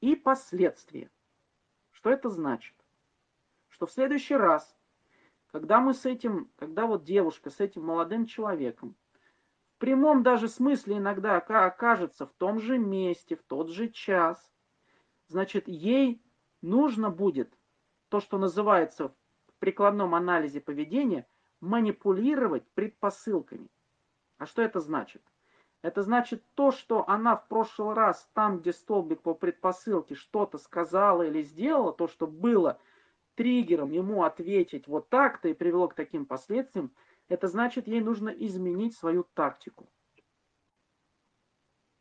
и 0.00 0.14
последствия. 0.16 1.10
Что 1.92 2.10
это 2.10 2.28
значит? 2.28 2.74
Что 3.74 3.86
в 3.86 3.90
следующий 3.90 4.36
раз, 4.36 4.72
когда 5.48 5.80
мы 5.80 5.94
с 5.94 6.06
этим, 6.06 6.48
когда 6.54 6.86
вот 6.86 7.02
девушка 7.02 7.50
с 7.50 7.58
этим 7.58 7.84
молодым 7.84 8.24
человеком 8.24 8.94
в 9.74 9.78
прямом 9.78 10.22
даже 10.22 10.46
смысле 10.46 10.98
иногда 10.98 11.36
окажется 11.38 12.24
в 12.24 12.32
том 12.34 12.60
же 12.60 12.78
месте, 12.78 13.34
в 13.34 13.42
тот 13.42 13.70
же 13.70 13.88
час, 13.88 14.54
значит, 15.26 15.66
ей 15.66 16.22
нужно 16.62 17.10
будет 17.10 17.52
то, 18.10 18.20
что 18.20 18.38
называется 18.38 19.08
в 19.08 19.54
прикладном 19.58 20.14
анализе 20.14 20.60
поведения, 20.60 21.26
манипулировать 21.60 22.70
предпосылками. 22.74 23.66
А 24.38 24.46
что 24.46 24.62
это 24.62 24.78
значит? 24.78 25.24
Это 25.82 26.04
значит 26.04 26.44
то, 26.54 26.70
что 26.70 27.08
она 27.08 27.34
в 27.34 27.48
прошлый 27.48 27.96
раз 27.96 28.30
там, 28.34 28.60
где 28.60 28.72
столбик 28.72 29.22
по 29.22 29.34
предпосылке 29.34 30.14
что-то 30.14 30.58
сказала 30.58 31.24
или 31.24 31.42
сделала, 31.42 31.92
то, 31.92 32.06
что 32.06 32.28
было 32.28 32.78
триггером 33.34 33.90
ему 33.90 34.24
ответить 34.24 34.86
вот 34.86 35.08
так-то 35.08 35.48
и 35.48 35.54
привело 35.54 35.88
к 35.88 35.94
таким 35.94 36.26
последствиям, 36.26 36.92
это 37.28 37.48
значит, 37.48 37.86
ей 37.86 38.00
нужно 38.00 38.28
изменить 38.28 38.96
свою 38.96 39.24
тактику. 39.34 39.88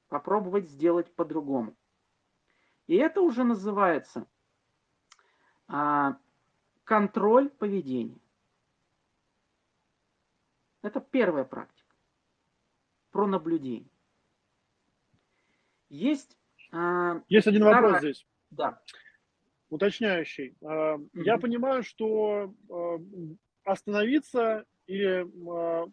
Попробовать 0.08 0.70
сделать 0.70 1.14
по-другому. 1.16 1.76
И 2.88 2.96
это 2.96 3.22
уже 3.22 3.44
называется 3.44 4.28
а, 5.68 6.18
контроль 6.84 7.50
поведения. 7.50 8.20
Это 10.82 11.00
первая 11.00 11.46
практика. 11.46 11.96
Про 13.12 13.26
наблюдение. 13.26 13.90
Есть... 15.90 16.38
А, 16.72 17.22
Есть 17.30 17.48
один 17.48 17.62
вторая... 17.62 17.82
вопрос 17.82 18.00
здесь. 18.00 18.28
Да. 18.52 18.82
Уточняющий. 19.74 20.56
А, 20.62 20.96
mm-hmm. 20.98 21.24
Я 21.24 21.38
понимаю, 21.38 21.84
что 21.84 22.54
а, 22.70 23.00
остановиться 23.64 24.66
или 24.86 25.26
э, 25.26 25.88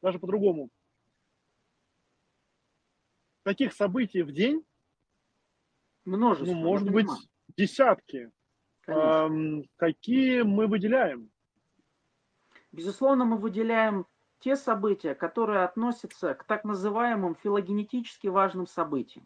даже 0.00 0.18
по-другому. 0.18 0.70
Таких 3.44 3.72
событий 3.74 4.22
в 4.22 4.32
день 4.32 4.64
Множество. 6.04 6.54
Ну, 6.54 6.60
может 6.60 6.90
быть, 6.90 7.06
десятки. 7.56 8.30
Эм, 8.86 9.64
какие 9.76 10.42
мы 10.42 10.66
выделяем? 10.66 11.30
Безусловно, 12.72 13.24
мы 13.24 13.36
выделяем 13.36 14.06
те 14.40 14.56
события, 14.56 15.14
которые 15.14 15.62
относятся 15.62 16.34
к 16.34 16.44
так 16.44 16.64
называемым 16.64 17.36
филогенетически 17.36 18.26
важным 18.26 18.66
событиям. 18.66 19.24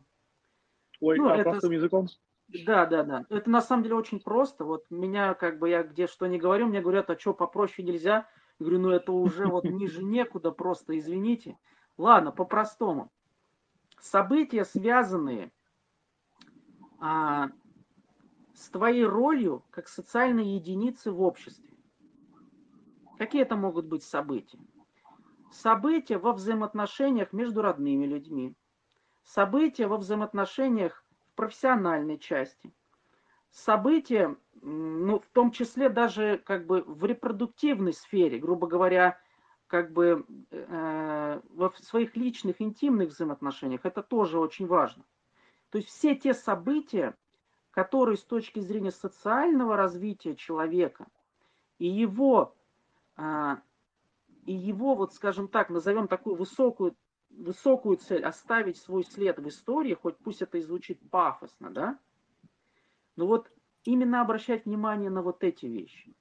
Ой, 1.01 1.17
ну, 1.17 1.29
а 1.29 1.37
это... 1.37 1.51
простым 1.51 1.73
языком? 1.73 2.09
Да, 2.49 2.87
да, 2.87 3.03
да. 3.03 3.27
Это 3.29 3.51
на 3.51 3.61
самом 3.61 3.83
деле 3.83 3.97
очень 3.97 4.21
просто. 4.21 4.65
Вот 4.65 4.87
меня, 4.91 5.35
как 5.35 5.59
бы 5.59 5.69
я 5.69 5.83
где 5.83 6.07
что 6.07 6.27
не 6.27 6.39
говорю, 6.39 6.67
мне 6.67 6.81
говорят, 6.81 7.11
а 7.11 7.19
что, 7.19 7.35
попроще 7.35 7.87
нельзя? 7.87 8.29
Я 8.59 8.65
говорю, 8.65 8.79
ну 8.81 8.91
это 8.91 9.13
уже 9.13 9.47
вот 9.47 9.65
ниже 9.71 10.03
некуда, 10.03 10.53
просто 10.53 10.99
извините. 10.99 11.59
Ладно, 11.99 12.31
по-простому. 12.31 13.11
События, 14.01 14.65
связанные 14.65 15.51
а, 17.01 17.49
с 18.55 18.71
твоей 18.71 19.05
ролью 19.05 19.65
как 19.71 19.89
социальной 19.89 20.47
единицы 20.47 21.11
в 21.11 21.23
обществе. 21.23 21.71
Какие 23.19 23.43
это 23.43 23.57
могут 23.57 23.87
быть 23.87 24.03
события? 24.03 24.59
События 25.51 26.19
во 26.19 26.33
взаимоотношениях 26.33 27.33
между 27.33 27.63
родными 27.63 28.05
людьми. 28.05 28.55
События 29.25 29.87
во 29.87 29.97
взаимоотношениях 29.97 31.06
профессиональной 31.37 32.19
части. 32.19 32.73
События, 33.51 34.37
ну, 34.61 35.21
в 35.21 35.29
том 35.29 35.53
числе 35.53 35.89
даже 35.89 36.39
как 36.39 36.67
бы 36.67 36.83
в 36.83 37.05
репродуктивной 37.05 37.93
сфере, 37.93 38.39
грубо 38.39 38.67
говоря, 38.67 39.19
как 39.67 39.93
бы 39.93 40.25
э, 40.51 41.41
во 41.51 41.73
своих 41.77 42.17
личных, 42.17 42.61
интимных 42.61 43.11
взаимоотношениях. 43.11 43.81
Это 43.85 44.03
тоже 44.03 44.39
очень 44.39 44.67
важно. 44.67 45.05
То 45.71 45.79
есть 45.79 45.89
все 45.89 46.15
те 46.15 46.35
события, 46.35 47.17
которые 47.71 48.17
с 48.17 48.23
точки 48.23 48.61
зрения 48.61 48.93
социального 48.93 49.77
развития 49.77 50.37
человека 50.37 51.07
и 51.79 51.87
его, 51.87 52.55
а, 53.17 53.61
и 54.45 54.53
его 54.53 54.95
вот, 54.95 55.13
скажем 55.15 55.49
так, 55.49 55.69
назовем 55.69 56.09
такую 56.09 56.37
высокую, 56.37 56.97
высокую 57.37 57.97
цель, 57.97 58.25
оставить 58.25 58.77
свой 58.77 59.05
след 59.05 59.39
в 59.39 59.49
истории, 59.49 59.95
хоть 59.95 60.17
пусть 60.19 60.43
это 60.43 60.59
и 60.59 60.63
звучит 60.63 60.99
пафосно, 61.11 61.71
да, 61.71 61.99
но 63.17 63.27
вот 63.27 63.51
именно 63.85 64.21
обращать 64.21 64.65
внимание 64.65 65.11
на 65.11 65.23
вот 65.23 65.45
эти 65.45 65.67
вещи 65.67 66.15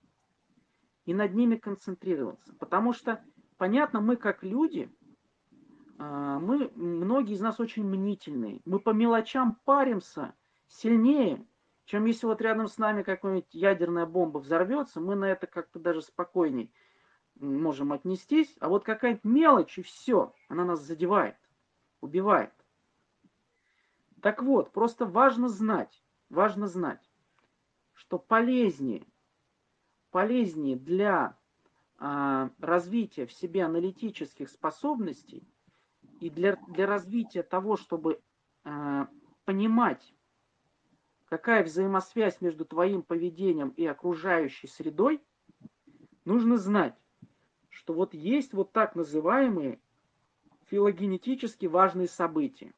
и 1.05 1.13
над 1.13 1.34
ними 1.34 1.55
концентрироваться. 1.55 2.53
Потому 2.55 2.93
что, 2.93 3.24
понятно, 3.57 4.01
мы 4.01 4.16
как 4.16 4.43
люди, 4.43 4.91
а, 5.97 6.39
мы, 6.39 6.72
многие 6.76 7.34
из 7.34 7.41
нас 7.41 7.59
очень 7.59 7.86
мнительные, 7.86 8.61
мы 8.66 8.80
по 8.80 8.91
мелочам 8.91 9.59
паримся– 9.66 10.34
сильнее, 10.68 11.45
чем 11.86 12.05
если 12.05 12.26
вот 12.26 12.41
рядом 12.41 12.68
с 12.68 12.78
нами 12.78 13.03
какая-нибудь 13.03 13.53
ядерная 13.53 14.05
бомба 14.05 14.39
взорвется, 14.39 14.99
мы 14.99 15.16
на 15.16 15.26
это 15.26 15.47
как-то 15.47 15.80
даже 15.80 16.01
спокойней 16.01 16.72
можем 17.39 17.93
отнестись, 17.93 18.55
а 18.59 18.69
вот 18.69 18.83
какая-нибудь 18.83 19.23
мелочь 19.23 19.77
и 19.77 19.81
все, 19.81 20.33
она 20.47 20.65
нас 20.65 20.81
задевает, 20.81 21.38
убивает. 22.01 22.53
Так 24.21 24.41
вот, 24.41 24.71
просто 24.71 25.05
важно 25.05 25.49
знать, 25.49 26.03
важно 26.29 26.67
знать, 26.67 27.11
что 27.93 28.17
полезнее, 28.17 29.05
полезнее 30.11 30.77
для 30.77 31.38
а, 31.97 32.49
развития 32.59 33.25
в 33.25 33.33
себе 33.33 33.63
аналитических 33.63 34.49
способностей 34.49 35.47
и 36.19 36.29
для, 36.29 36.55
для 36.67 36.88
развития 36.88 37.43
того, 37.43 37.77
чтобы 37.77 38.21
а, 38.63 39.07
понимать 39.45 40.13
какая 41.25 41.63
взаимосвязь 41.63 42.39
между 42.41 42.65
твоим 42.65 43.01
поведением 43.01 43.69
и 43.69 43.86
окружающей 43.86 44.67
средой, 44.67 45.21
нужно 46.23 46.57
знать, 46.57 46.95
что 47.76 47.93
вот 47.93 48.13
есть 48.13 48.53
вот 48.53 48.71
так 48.71 48.95
называемые 48.95 49.80
филогенетически 50.67 51.65
важные 51.65 52.07
события. 52.07 52.73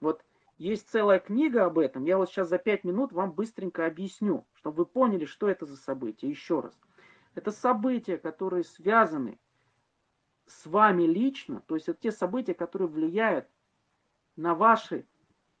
Вот 0.00 0.24
есть 0.56 0.88
целая 0.88 1.18
книга 1.18 1.66
об 1.66 1.78
этом. 1.78 2.04
Я 2.04 2.16
вот 2.16 2.30
сейчас 2.30 2.48
за 2.48 2.56
пять 2.56 2.84
минут 2.84 3.12
вам 3.12 3.32
быстренько 3.32 3.84
объясню, 3.84 4.46
чтобы 4.54 4.78
вы 4.78 4.86
поняли, 4.86 5.26
что 5.26 5.46
это 5.46 5.66
за 5.66 5.76
события. 5.76 6.28
Еще 6.28 6.60
раз. 6.60 6.74
Это 7.34 7.50
события, 7.50 8.16
которые 8.16 8.64
связаны 8.64 9.38
с 10.46 10.64
вами 10.64 11.02
лично, 11.02 11.60
то 11.66 11.74
есть 11.74 11.88
это 11.88 12.00
те 12.00 12.10
события, 12.10 12.54
которые 12.54 12.88
влияют 12.88 13.46
на 14.36 14.54
ваши 14.54 15.06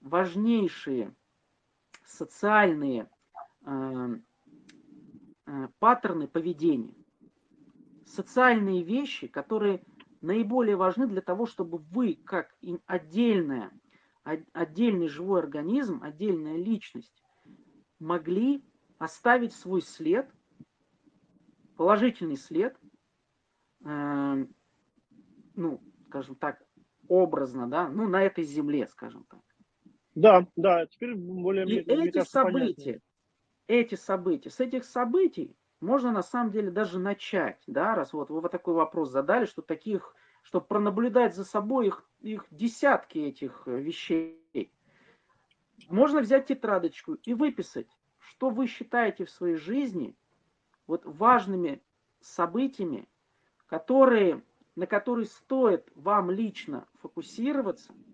важнейшие 0.00 1.14
социальные 2.04 3.10
э, 3.66 4.08
э, 5.46 5.68
паттерны 5.78 6.28
поведения, 6.28 6.94
социальные 8.14 8.82
вещи, 8.82 9.26
которые 9.26 9.82
наиболее 10.20 10.76
важны 10.76 11.06
для 11.06 11.20
того, 11.20 11.46
чтобы 11.46 11.78
вы, 11.78 12.14
как 12.24 12.54
отдельная, 12.86 13.70
отдельный 14.52 15.08
живой 15.08 15.40
организм, 15.40 16.02
отдельная 16.02 16.56
личность, 16.56 17.22
могли 17.98 18.64
оставить 18.98 19.52
свой 19.52 19.82
след, 19.82 20.30
положительный 21.76 22.36
след, 22.36 22.76
э, 23.84 24.46
ну, 25.56 25.80
скажем 26.06 26.36
так, 26.36 26.62
образно, 27.08 27.68
да, 27.68 27.88
ну, 27.88 28.08
на 28.08 28.22
этой 28.22 28.44
земле, 28.44 28.86
скажем 28.88 29.24
так. 29.28 29.40
Да, 30.14 30.46
да, 30.56 30.86
теперь 30.86 31.14
более 31.16 31.64
И 31.64 31.66
мне, 31.66 31.80
эти 31.80 32.20
события, 32.20 32.92
понятнее. 32.94 33.00
эти 33.66 33.94
события, 33.96 34.50
с 34.50 34.60
этих 34.60 34.84
событий 34.84 35.56
можно 35.84 36.10
на 36.10 36.22
самом 36.22 36.50
деле 36.50 36.70
даже 36.70 36.98
начать, 36.98 37.62
да, 37.66 37.94
раз 37.94 38.12
вот 38.12 38.30
вы 38.30 38.40
вот 38.40 38.50
такой 38.50 38.74
вопрос 38.74 39.10
задали, 39.10 39.44
что 39.44 39.62
таких, 39.62 40.14
что 40.42 40.60
пронаблюдать 40.60 41.34
за 41.34 41.44
собой 41.44 41.88
их, 41.88 42.04
их 42.20 42.46
десятки 42.50 43.18
этих 43.18 43.62
э, 43.66 43.78
вещей. 43.78 44.72
Можно 45.88 46.20
взять 46.20 46.46
тетрадочку 46.46 47.14
и 47.14 47.34
выписать, 47.34 47.88
что 48.18 48.50
вы 48.50 48.66
считаете 48.66 49.24
в 49.24 49.30
своей 49.30 49.56
жизни 49.56 50.16
вот 50.86 51.02
важными 51.04 51.82
событиями, 52.20 53.08
которые, 53.66 54.42
на 54.76 54.86
которые 54.86 55.26
стоит 55.26 55.88
вам 55.94 56.30
лично 56.30 56.86
фокусироваться– 57.00 57.94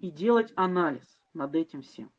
и 0.00 0.10
делать 0.10 0.52
анализ 0.56 1.18
над 1.34 1.54
этим 1.54 1.82
всем. 1.82 2.10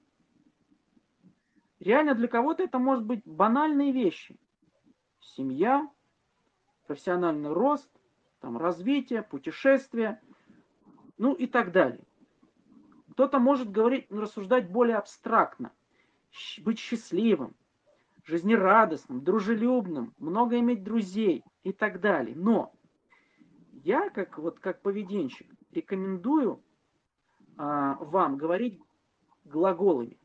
Реально 1.80 2.14
для 2.14 2.28
кого-то 2.28 2.64
это 2.64 2.78
может 2.78 3.06
быть 3.06 3.22
банальные 3.26 3.92
вещи. 3.92 4.38
Семья, 5.22 5.90
профессиональный 6.88 7.52
рост, 7.52 7.90
там, 8.42 8.58
развитие, 8.58 9.24
путешествие, 9.24 10.22
ну 11.18 11.34
и 11.34 11.48
так 11.48 11.72
далее. 11.72 12.04
Кто-то 13.12 13.40
может 13.40 13.72
говорить, 13.72 14.08
рассуждать 14.10 14.70
более 14.70 14.98
абстрактно, 14.98 15.72
быть 16.60 16.80
счастливым, 16.80 17.56
жизнерадостным, 18.24 19.24
дружелюбным, 19.24 20.14
много 20.18 20.60
иметь 20.60 20.84
друзей 20.84 21.44
и 21.64 21.72
так 21.72 22.02
далее. 22.02 22.36
Но 22.36 22.74
я, 23.84 24.10
как, 24.10 24.38
вот, 24.38 24.60
как 24.60 24.82
поведенщик, 24.82 25.48
рекомендую 25.72 26.62
а, 27.58 27.96
вам 27.96 28.38
говорить 28.38 28.80
глаголами. 29.46 30.19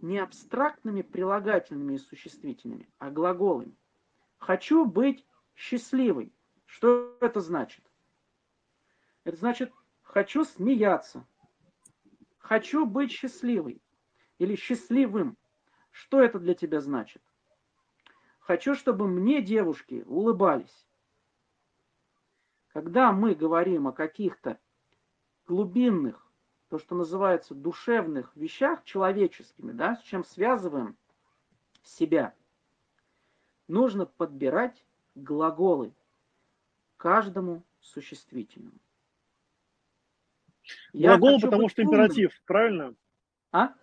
Не 0.00 0.18
абстрактными 0.18 1.02
прилагательными 1.02 1.94
и 1.94 1.98
существительными, 1.98 2.88
а 2.98 3.10
глаголами. 3.10 3.76
Хочу 4.38 4.86
быть 4.86 5.26
счастливой. 5.54 6.32
Что 6.64 7.16
это 7.20 7.40
значит? 7.40 7.84
Это 9.24 9.36
значит, 9.36 9.72
хочу 10.02 10.44
смеяться. 10.44 11.26
Хочу 12.38 12.86
быть 12.86 13.12
счастливой. 13.12 13.82
Или 14.38 14.56
счастливым. 14.56 15.36
Что 15.90 16.22
это 16.22 16.38
для 16.38 16.54
тебя 16.54 16.80
значит? 16.80 17.22
Хочу, 18.38 18.74
чтобы 18.74 19.06
мне 19.06 19.42
девушки 19.42 20.02
улыбались. 20.06 20.86
Когда 22.72 23.12
мы 23.12 23.34
говорим 23.34 23.88
о 23.88 23.92
каких-то 23.92 24.58
глубинных, 25.46 26.29
то, 26.70 26.78
что 26.78 26.94
называется 26.94 27.52
душевных 27.52 28.34
вещах 28.36 28.84
человеческими, 28.84 29.72
да, 29.72 29.96
с 29.96 30.02
чем 30.02 30.24
связываем 30.24 30.96
себя, 31.82 32.32
нужно 33.66 34.06
подбирать 34.06 34.84
глаголы 35.16 35.92
каждому 36.96 37.64
существительному. 37.80 38.78
Глаголы, 40.92 41.40
потому 41.40 41.68
что 41.68 41.82
умным. 41.82 41.94
императив, 41.94 42.40
правильно? 42.46 42.94
А? 43.50 43.74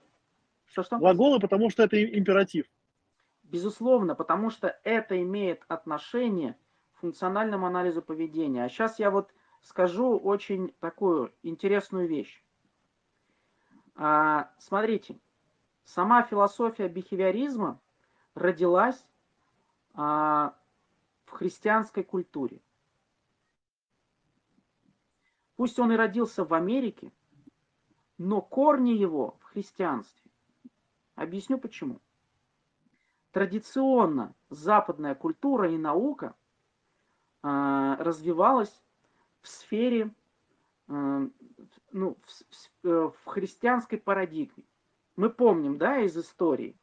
Что-что? 0.68 0.98
Глаголы, 0.98 1.42
потому 1.42 1.70
что 1.70 1.84
это 1.84 2.02
императив. 2.02 2.68
Безусловно, 3.44 4.16
потому 4.16 4.50
что 4.50 4.80
это 4.84 5.22
имеет 5.22 5.64
отношение 5.68 6.58
функциональному 6.94 7.66
анализу 7.66 8.02
поведения. 8.02 8.64
А 8.64 8.70
сейчас 8.70 8.98
я 8.98 9.12
вот 9.12 9.34
скажу 9.62 10.18
очень 10.18 10.74
такую 10.80 11.34
интересную 11.44 12.08
вещь. 12.08 12.42
А, 13.98 14.50
смотрите, 14.60 15.20
Сама 15.88 16.22
философия 16.24 16.90
бихевиоризма 16.90 17.80
родилась 18.36 19.08
а, 19.94 20.54
в 21.24 21.32
христианской 21.32 22.04
культуре. 22.04 22.60
Пусть 25.56 25.80
он 25.80 25.94
и 25.94 25.96
родился 25.96 26.44
в 26.44 26.54
Америке, 26.54 27.14
но 28.18 28.42
корни 28.42 28.90
его 28.90 29.38
в 29.40 29.44
христианстве. 29.46 30.30
Объясню 31.16 31.58
почему. 31.58 32.02
Традиционно 33.32 34.36
западная 34.50 35.16
культура 35.16 35.72
и 35.72 35.78
наука 35.78 36.36
э, 37.44 37.96
развивалась 38.00 38.84
в 39.42 39.48
сфере, 39.48 40.14
э, 40.90 41.30
ну, 41.92 42.18
в, 42.24 42.30
в, 42.30 42.88
э, 42.88 43.12
в 43.12 43.26
христианской 43.26 43.98
парадигме. 43.98 44.64
Мы 45.16 45.30
помним, 45.30 45.78
да, 45.78 46.00
из 46.00 46.18
истории, 46.18 46.78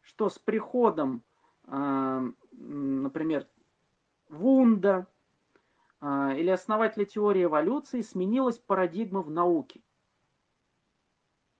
что 0.00 0.28
с 0.28 0.38
приходом, 0.38 1.22
э, 1.66 2.30
например, 2.52 3.46
Вунда 4.28 5.06
э, 6.00 6.06
или 6.38 6.50
основателя 6.50 7.04
теории 7.04 7.44
эволюции 7.44 8.00
сменилась 8.00 8.58
парадигма 8.58 9.22
в 9.22 9.30
науке. 9.30 9.82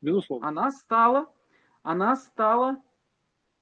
Безусловно. 0.00 0.48
Она 0.48 0.70
стала, 0.70 1.32
она 1.82 2.16
стала 2.16 2.82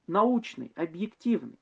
научной, 0.06 0.72
объективной. 0.76 1.58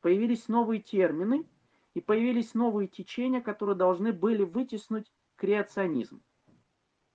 Появились 0.00 0.48
новые 0.48 0.80
термины 0.80 1.46
и 1.92 2.00
появились 2.00 2.54
новые 2.54 2.88
течения, 2.88 3.40
которые 3.40 3.76
должны 3.76 4.12
были 4.12 4.44
вытеснуть 4.44 5.12
креационизм. 5.36 6.22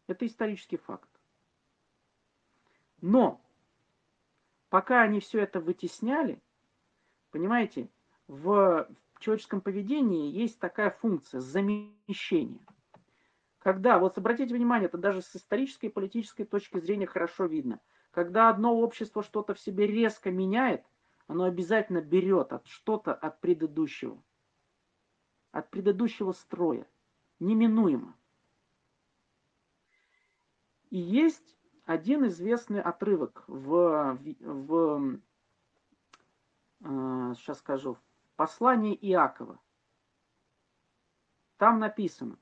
Это 0.07 0.25
исторический 0.25 0.77
факт. 0.77 1.09
Но 3.01 3.41
пока 4.69 5.01
они 5.01 5.19
все 5.19 5.39
это 5.39 5.59
вытесняли, 5.59 6.41
понимаете, 7.31 7.89
в 8.27 8.87
человеческом 9.19 9.61
поведении 9.61 10.31
есть 10.31 10.59
такая 10.59 10.89
функция 10.89 11.39
замещения. 11.39 12.65
Когда, 13.59 13.97
вот 13.97 14.17
обратите 14.17 14.53
внимание, 14.53 14.87
это 14.87 14.97
даже 14.97 15.21
с 15.21 15.35
исторической 15.35 15.87
и 15.87 15.91
политической 15.91 16.43
точки 16.43 16.79
зрения 16.79 17.07
хорошо 17.07 17.45
видно. 17.45 17.79
Когда 18.11 18.49
одно 18.49 18.77
общество 18.77 19.23
что-то 19.23 19.55
в 19.55 19.59
себе 19.59 19.87
резко 19.87 20.31
меняет, 20.31 20.85
оно 21.27 21.45
обязательно 21.45 22.01
берет 22.01 22.53
от 22.53 22.67
что-то 22.67 23.13
от 23.13 23.41
предыдущего. 23.41 24.21
От 25.51 25.69
предыдущего 25.71 26.31
строя. 26.31 26.87
Неминуемо. 27.39 28.15
И 30.89 30.97
есть 30.97 31.55
один 31.85 32.25
известный 32.27 32.81
отрывок 32.81 33.43
в, 33.47 34.17
в, 34.39 35.19
сейчас 36.79 37.59
скажу, 37.59 37.93
в 37.93 38.01
послании 38.35 38.97
Иакова. 39.01 39.59
Там 41.57 41.79
написано, 41.79 42.37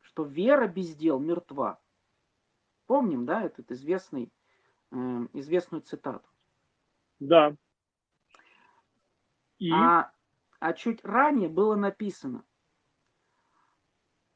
что 0.00 0.24
вера 0.24 0.68
без 0.68 0.94
дел 0.94 1.18
мертва. 1.18 1.80
Помним, 2.86 3.26
да, 3.26 3.42
этот 3.42 3.72
известный, 3.72 4.30
э, 4.90 4.96
известную 5.32 5.80
цитату? 5.82 6.28
Да. 7.18 7.56
И? 9.58 9.72
А, 9.72 10.12
а 10.60 10.72
чуть 10.74 11.02
ранее 11.04 11.48
было 11.48 11.74
написано, 11.74 12.44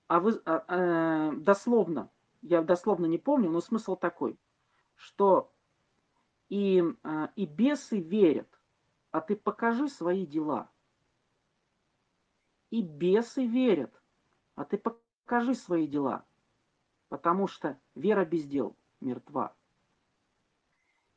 а 0.07 0.21
вы, 0.21 0.41
а, 0.47 0.65
э, 0.69 1.37
дословно, 1.37 2.11
я 2.43 2.63
дословно 2.63 3.07
не 3.07 3.19
помню, 3.19 3.51
но 3.51 3.61
смысл 3.61 3.97
такой, 3.97 4.39
что 4.95 5.53
и, 6.49 6.83
э, 7.03 7.29
и 7.37 7.47
бесы 7.47 8.01
верят, 8.01 8.49
а 9.11 9.21
ты 9.21 9.37
покажи 9.37 9.89
свои 9.89 10.27
дела. 10.27 10.71
И 12.71 12.83
бесы 12.83 13.47
верят, 13.47 14.03
а 14.55 14.65
ты 14.65 14.79
покажи 14.79 15.55
свои 15.55 15.87
дела, 15.87 16.27
потому 17.09 17.47
что 17.47 17.79
вера 17.95 18.25
без 18.25 18.45
дел 18.45 18.77
мертва. 19.01 19.55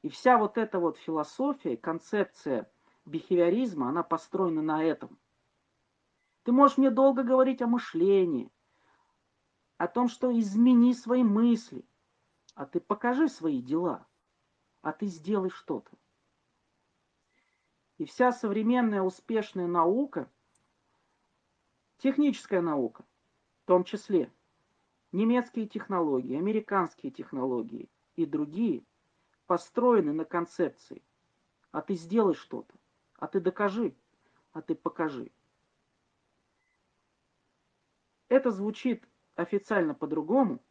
И 0.01 0.09
вся 0.09 0.37
вот 0.37 0.57
эта 0.57 0.79
вот 0.79 0.97
философия, 0.97 1.77
концепция 1.77 2.71
бихевиоризма, 3.05 3.89
она 3.89 4.03
построена 4.03 4.61
на 4.61 4.83
этом. 4.83 5.19
Ты 6.43 6.51
можешь 6.51 6.77
мне 6.77 6.89
долго 6.89 7.23
говорить 7.23 7.61
о 7.61 7.67
мышлении, 7.67 8.51
о 9.81 9.87
том, 9.87 10.09
что 10.09 10.31
измени 10.39 10.93
свои 10.93 11.23
мысли, 11.23 11.83
а 12.53 12.67
ты 12.67 12.79
покажи 12.79 13.27
свои 13.27 13.63
дела, 13.63 14.05
а 14.83 14.91
ты 14.91 15.07
сделай 15.07 15.49
что-то. 15.49 15.89
И 17.97 18.05
вся 18.05 18.31
современная 18.31 19.01
успешная 19.01 19.65
наука, 19.65 20.29
техническая 21.97 22.61
наука, 22.61 23.03
в 23.63 23.65
том 23.65 23.83
числе 23.83 24.31
немецкие 25.11 25.65
технологии, 25.65 26.37
американские 26.37 27.11
технологии 27.11 27.89
и 28.15 28.27
другие, 28.27 28.83
построены 29.47 30.13
на 30.13 30.25
концепции. 30.25 31.01
А 31.71 31.81
ты 31.81 31.95
сделай 31.95 32.35
что-то, 32.35 32.75
а 33.15 33.25
ты 33.25 33.39
докажи, 33.39 33.95
а 34.53 34.61
ты 34.61 34.75
покажи. 34.75 35.31
Это 38.29 38.51
звучит 38.51 39.07
официально 39.41 39.93
по-другому, 39.93 40.63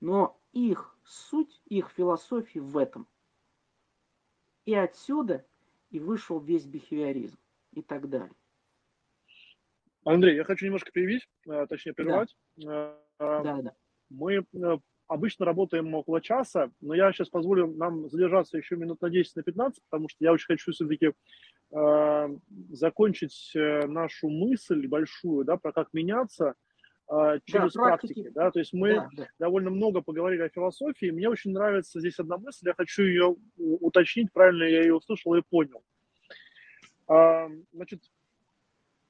но 0.00 0.40
их 0.52 0.96
суть, 1.04 1.60
их 1.66 1.90
философия 1.90 2.60
в 2.60 2.76
этом. 2.76 3.06
И 4.64 4.74
отсюда 4.74 5.46
и 5.90 6.00
вышел 6.00 6.40
весь 6.40 6.66
бихевиоризм 6.66 7.38
и 7.72 7.82
так 7.82 8.08
далее. 8.08 8.34
Андрей, 10.04 10.36
я 10.36 10.44
хочу 10.44 10.64
немножко 10.64 10.90
перевить, 10.92 11.28
э, 11.46 11.66
точнее 11.68 11.92
прервать. 11.92 12.34
Да. 12.56 12.96
Э, 13.18 13.42
да, 13.42 13.62
да. 13.62 13.74
Мы 14.08 14.36
э, 14.36 14.78
обычно 15.08 15.44
работаем 15.44 15.94
около 15.94 16.20
часа, 16.20 16.70
но 16.80 16.94
я 16.94 17.12
сейчас 17.12 17.28
позволю 17.28 17.66
нам 17.74 18.08
задержаться 18.08 18.56
еще 18.56 18.76
минут 18.76 19.02
на 19.02 19.10
10, 19.10 19.36
на 19.36 19.42
15, 19.42 19.82
потому 19.88 20.08
что 20.08 20.24
я 20.24 20.32
очень 20.32 20.46
хочу 20.46 20.72
все-таки 20.72 21.12
э, 21.72 22.38
закончить 22.70 23.52
нашу 23.54 24.30
мысль 24.30 24.86
большую, 24.86 25.44
да, 25.44 25.58
про 25.58 25.72
как 25.72 25.92
меняться 25.92 26.48
э, 26.48 26.69
через 27.44 27.72
да, 27.72 27.82
практики. 27.82 28.14
практики. 28.14 28.34
Да? 28.34 28.50
То 28.50 28.58
есть 28.60 28.72
мы 28.72 28.94
да, 28.94 29.08
да. 29.16 29.26
довольно 29.38 29.70
много 29.70 30.00
поговорили 30.00 30.42
о 30.42 30.48
философии. 30.48 31.10
Мне 31.10 31.28
очень 31.28 31.52
нравится 31.52 31.98
здесь 32.00 32.18
одна 32.18 32.38
мысль, 32.38 32.68
я 32.68 32.74
хочу 32.74 33.02
ее 33.02 33.36
уточнить, 33.56 34.32
правильно 34.32 34.64
я 34.64 34.82
ее 34.82 34.94
услышал 34.94 35.34
и 35.34 35.42
понял. 35.42 35.82
Э, 37.08 37.48
значит, 37.72 38.00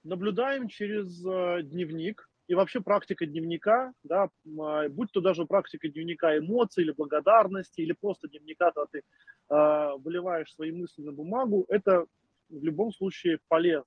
наблюдаем 0.03 0.69
через 0.69 1.25
э, 1.27 1.63
дневник 1.63 2.31
и 2.49 2.55
вообще 2.55 2.81
практика 2.81 3.27
дневника, 3.27 3.93
да, 4.03 4.29
а, 4.59 4.89
будь 4.89 5.13
то 5.13 5.21
даже 5.21 5.45
практика 5.45 5.89
дневника 5.89 6.37
эмоций 6.37 6.83
или 6.83 6.91
благодарности, 6.91 7.81
или 7.81 7.93
просто 7.93 8.27
дневника, 8.27 8.73
когда 8.73 8.87
ты 8.91 8.99
э, 8.99 9.91
выливаешь 9.99 10.53
свои 10.53 10.73
мысли 10.73 11.03
на 11.03 11.13
бумагу, 11.13 11.65
это 11.69 12.07
в 12.49 12.65
любом 12.65 12.93
случае 12.93 13.39
полезно. 13.47 13.85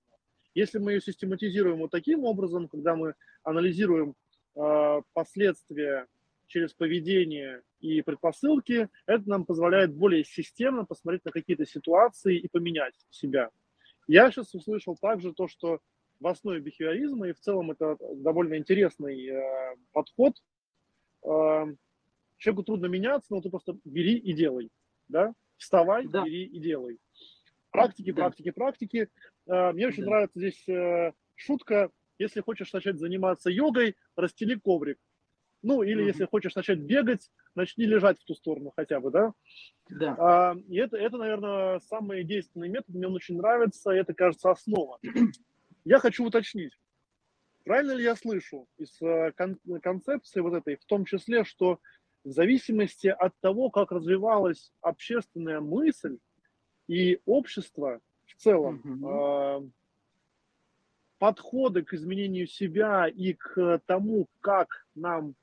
Если 0.56 0.80
мы 0.80 0.94
ее 0.94 1.02
систематизируем 1.02 1.80
вот 1.80 1.92
таким 1.92 2.26
образом, 2.26 2.68
когда 2.68 2.96
мы 2.96 3.16
анализируем 3.44 4.16
э, 4.56 5.02
последствия 5.14 6.08
через 6.48 6.74
поведение 6.74 7.64
и 7.80 8.02
предпосылки, 8.02 8.90
это 9.08 9.28
нам 9.28 9.46
позволяет 9.46 9.94
более 9.94 10.24
системно 10.24 10.86
посмотреть 10.86 11.26
на 11.26 11.32
какие-то 11.32 11.66
ситуации 11.66 12.38
и 12.38 12.48
поменять 12.48 12.94
себя. 13.10 13.50
Я 14.08 14.30
сейчас 14.30 14.54
услышал 14.54 14.96
также 14.96 15.34
то, 15.34 15.48
что 15.48 15.80
в 16.20 16.28
основе 16.28 16.60
бихевиоризма, 16.60 17.30
и 17.30 17.34
в 17.34 17.40
целом 17.40 17.72
это 17.72 17.98
довольно 18.16 18.58
интересный 18.58 19.28
э, 19.28 19.76
подход. 19.92 20.36
Э, 21.24 21.66
человеку 22.38 22.64
трудно 22.64 22.86
меняться, 22.86 23.34
но 23.34 23.42
ты 23.42 23.50
просто 23.50 23.78
бери 23.84 24.18
и 24.18 24.34
делай, 24.34 24.70
да? 25.08 25.34
Вставай, 25.58 26.08
да. 26.08 26.24
бери 26.24 26.46
и 26.46 26.60
делай. 26.60 27.00
Практики, 27.72 28.12
да. 28.12 28.24
практики, 28.24 28.52
практики. 28.52 29.10
Э, 29.48 29.72
мне 29.72 29.88
очень 29.88 30.04
да. 30.04 30.10
нравится 30.10 30.40
здесь 30.40 30.68
э, 30.68 31.14
шутка. 31.36 31.90
Если 32.20 32.42
хочешь 32.42 32.72
начать 32.74 33.00
заниматься 33.00 33.50
йогой, 33.50 33.96
расстели 34.16 34.56
коврик. 34.56 35.00
Ну, 35.62 35.82
или 35.82 36.02
угу. 36.02 36.08
если 36.08 36.26
хочешь 36.26 36.56
начать 36.56 36.80
бегать, 36.80 37.32
начни 37.56 37.86
лежать 37.86 38.20
в 38.20 38.26
ту 38.26 38.36
сторону 38.36 38.74
хотя 38.76 39.00
бы, 39.00 39.12
да? 39.12 39.34
Да. 39.90 40.16
А, 40.20 40.56
и 40.68 40.78
это, 40.78 40.98
это, 40.98 41.18
наверное, 41.18 41.80
самый 41.80 42.24
действенный 42.24 42.68
метод, 42.68 42.90
мне 42.90 43.08
он 43.08 43.16
очень 43.16 43.38
нравится, 43.38 43.92
это, 43.92 44.14
кажется, 44.14 44.52
основа. 44.52 45.00
Я 45.86 46.00
хочу 46.00 46.26
уточнить, 46.26 46.78
правильно 47.66 47.92
ли 47.92 48.04
я 48.06 48.16
слышу 48.16 48.68
из 48.78 49.02
э, 49.02 49.34
концепции 49.34 50.40
вот 50.40 50.54
этой, 50.54 50.78
в 50.78 50.86
том 50.86 51.04
числе, 51.04 51.44
что 51.44 51.80
в 52.24 52.30
зависимости 52.32 53.08
от 53.08 53.38
того, 53.42 53.70
как 53.70 53.92
развивалась 53.92 54.72
общественная 54.80 55.60
мысль 55.60 56.20
и 56.88 57.20
общество 57.26 58.00
в 58.36 58.42
целом, 58.42 58.82
mm-hmm. 58.84 59.72
подходы 61.20 61.84
к 61.84 61.94
изменению 61.94 62.48
себя 62.48 63.08
и 63.08 63.34
к 63.34 63.82
тому, 63.86 64.28
как 64.42 64.68
нам, 64.96 65.36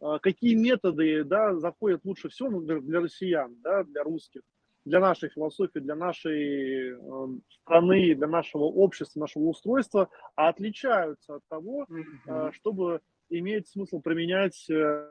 э, 0.00 0.18
какие 0.22 0.54
методы 0.54 1.24
да, 1.24 1.56
заходят 1.56 2.04
лучше 2.04 2.28
всего 2.28 2.50
ну, 2.50 2.60
для, 2.60 3.00
россиян, 3.00 3.56
да, 3.62 3.84
для 3.84 4.02
русских– 4.02 4.42
для 4.86 5.00
нашей 5.00 5.28
философии, 5.28 5.80
для 5.80 5.96
нашей 5.96 6.92
э, 6.92 7.28
страны, 7.48 8.14
для 8.14 8.28
нашего 8.28 8.62
общества, 8.62 9.20
нашего 9.20 9.48
устройства, 9.48 10.08
а 10.36 10.48
отличаются 10.48 11.34
от 11.34 11.42
того, 11.48 11.86
э, 12.26 12.50
чтобы 12.52 13.00
иметь 13.28 13.68
смысл 13.68 14.00
применять, 14.00 14.64
э, 14.70 15.08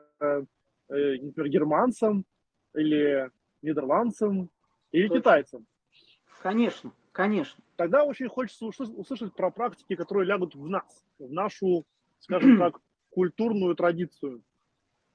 например, 0.88 1.48
германцам 1.48 2.24
или 2.74 3.30
нидерландцам 3.60 4.48
или 4.92 5.08
Точно. 5.08 5.20
китайцам. 5.20 5.66
Конечно, 6.42 6.92
конечно. 7.16 7.64
Тогда 7.76 8.04
очень 8.04 8.28
хочется 8.28 8.66
услышать 8.66 9.34
про 9.34 9.50
практики, 9.50 9.96
которые 9.96 10.26
лягут 10.26 10.54
в 10.54 10.68
нас, 10.68 11.02
в 11.18 11.32
нашу, 11.32 11.86
скажем 12.20 12.58
так, 12.58 12.78
культурную 13.10 13.74
традицию 13.74 14.42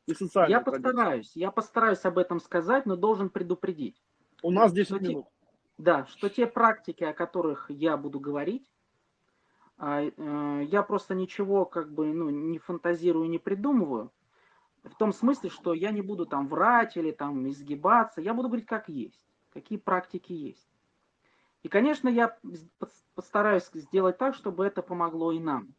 и 0.07 0.15
социальную 0.15 0.57
Я 0.57 0.63
традицию. 0.63 0.83
постараюсь, 0.83 1.31
я 1.35 1.51
постараюсь 1.51 2.03
об 2.03 2.17
этом 2.17 2.39
сказать, 2.39 2.87
но 2.87 2.95
должен 2.95 3.29
предупредить. 3.29 4.01
У 4.41 4.49
нас 4.49 4.73
10 4.73 4.99
минут. 4.99 5.25
Те, 5.25 5.31
да, 5.77 6.05
что 6.07 6.29
те 6.29 6.47
практики, 6.47 7.03
о 7.03 7.13
которых 7.13 7.69
я 7.69 7.97
буду 7.97 8.19
говорить, 8.19 8.67
а, 9.77 10.01
э, 10.01 10.63
я 10.65 10.81
просто 10.81 11.13
ничего 11.13 11.65
как 11.65 11.93
бы 11.93 12.11
ну, 12.13 12.31
не 12.31 12.57
фантазирую, 12.57 13.29
не 13.29 13.37
придумываю. 13.37 14.11
В 14.83 14.95
том 14.95 15.13
смысле, 15.13 15.51
что 15.51 15.75
я 15.75 15.91
не 15.91 16.01
буду 16.01 16.25
там 16.25 16.47
врать 16.47 16.97
или 16.97 17.11
там 17.11 17.47
изгибаться. 17.47 18.21
Я 18.21 18.33
буду 18.33 18.47
говорить 18.47 18.65
как 18.65 18.89
есть, 18.89 19.23
какие 19.53 19.77
практики 19.77 20.33
есть. 20.33 20.70
И, 21.63 21.69
конечно, 21.69 22.09
я 22.09 22.37
постараюсь 23.13 23.69
сделать 23.73 24.17
так, 24.17 24.35
чтобы 24.35 24.65
это 24.65 24.81
помогло 24.81 25.31
и 25.31 25.39
нам, 25.39 25.73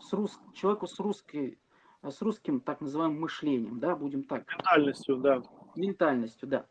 с 0.00 0.12
рус... 0.12 0.38
человеку 0.54 0.86
с, 0.86 0.98
русской, 1.00 1.58
с 2.02 2.22
русским 2.22 2.60
так 2.60 2.80
называемым 2.80 3.20
мышлением, 3.20 3.80
да, 3.80 3.96
будем 3.96 4.22
так. 4.24 4.48
Ментальностью, 4.48 5.16
да. 5.16 5.42
Ментальностью, 5.74 6.48
да. 6.48 6.66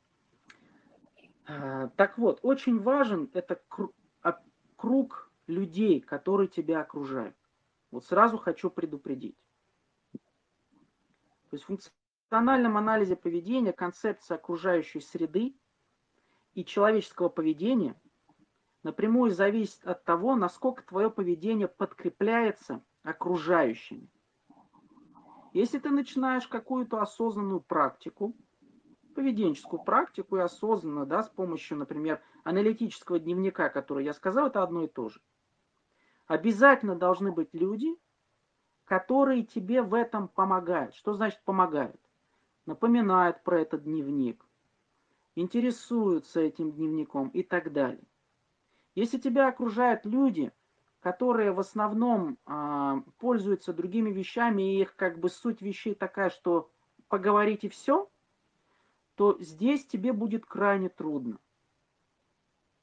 А, 1.46 1.90
так 1.90 2.18
вот, 2.18 2.40
очень 2.42 2.80
важен 2.80 3.30
это 3.34 3.62
а, 4.22 4.40
круг 4.78 5.30
людей, 5.48 6.00
которые 6.00 6.48
тебя 6.48 6.82
окружают. 6.82 7.36
Вот 7.92 8.06
сразу 8.06 8.38
хочу 8.38 8.70
предупредить. 8.70 9.36
То 10.14 11.58
есть 11.58 11.66
в 11.66 11.68
функциональном 11.68 12.78
анализе 12.78 13.18
поведения 13.18 13.74
концепция 13.74 14.36
окружающей 14.36 15.02
среды 15.02 15.54
и 16.54 16.64
человеческого 16.64 17.28
поведения 17.28 18.00
напрямую 18.84 19.32
зависит 19.32 19.86
от 19.86 20.04
того, 20.04 20.36
насколько 20.36 20.84
твое 20.84 21.10
поведение 21.10 21.68
подкрепляется 21.68 22.82
окружающими. 23.04 24.08
Если 25.54 25.80
ты 25.80 25.90
начинаешь 25.90 26.48
какую-то 26.48 27.02
осознанную 27.02 27.60
практику, 27.60 28.36
поведенческую 29.16 29.84
практику 29.84 30.38
и 30.38 30.42
осознанно, 30.42 31.06
да, 31.06 31.24
с 31.24 31.30
помощью, 31.30 31.78
например, 31.78 32.22
аналитического 32.44 33.20
дневника, 33.20 33.70
который 33.70 34.06
я 34.06 34.14
сказал, 34.14 34.48
это 34.48 34.64
одно 34.64 34.84
и 34.84 34.88
то 34.88 35.10
же. 35.10 35.22
Обязательно 36.28 36.96
должны 36.96 37.32
быть 37.32 37.50
люди, 37.52 37.94
которые 38.86 39.44
тебе 39.44 39.82
в 39.82 39.94
этом 39.94 40.30
помогают. 40.30 40.96
Что 40.96 41.14
значит 41.14 41.42
помогают? 41.44 42.00
Напоминают 42.66 43.44
про 43.44 43.60
этот 43.60 43.84
дневник, 43.84 44.46
интересуются 45.36 46.40
этим 46.40 46.72
дневником 46.72 47.30
и 47.30 47.44
так 47.44 47.74
далее. 47.74 48.04
Если 48.96 49.18
тебя 49.18 49.48
окружают 49.48 50.06
люди, 50.06 50.52
которые 51.00 51.52
в 51.52 51.60
основном 51.60 52.38
э, 52.46 53.02
пользуются 53.18 53.74
другими 53.74 54.12
вещами, 54.12 54.76
и 54.76 54.82
их 54.82 54.96
как 54.96 55.20
бы 55.20 55.30
суть 55.30 55.62
вещей 55.62 55.96
такая, 55.96 56.30
что 56.30 56.70
поговорить 57.08 57.64
и 57.64 57.70
все, 57.70 58.10
то 59.16 59.38
здесь 59.40 59.86
тебе 59.86 60.14
будет 60.14 60.46
крайне 60.46 60.90
трудно. 60.90 61.40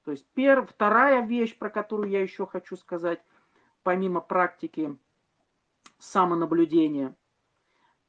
То 0.05 0.13
есть 0.13 0.27
пер, 0.35 0.67
вторая 0.67 1.27
вещь, 1.27 1.57
про 1.57 1.69
которую 1.69 2.11
я 2.11 2.23
еще 2.23 2.47
хочу 2.47 2.77
сказать, 2.77 3.23
помимо 3.83 4.21
практики 4.21 4.97
самонаблюдения, 5.99 7.15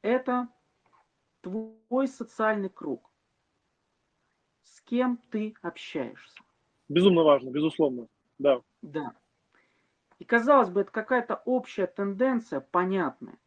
это 0.00 0.48
твой 1.42 2.08
социальный 2.08 2.70
круг. 2.70 3.10
С 4.62 4.80
кем 4.80 5.18
ты 5.30 5.54
общаешься. 5.60 6.40
Безумно 6.90 7.22
важно, 7.22 7.48
безусловно, 7.48 8.06
да. 8.38 8.60
Да. 8.82 9.14
И 10.18 10.24
казалось 10.24 10.68
бы, 10.68 10.82
это 10.82 10.90
какая-то 10.90 11.40
общая 11.46 11.86
тенденция, 11.86 12.60
понятная. 12.60 13.38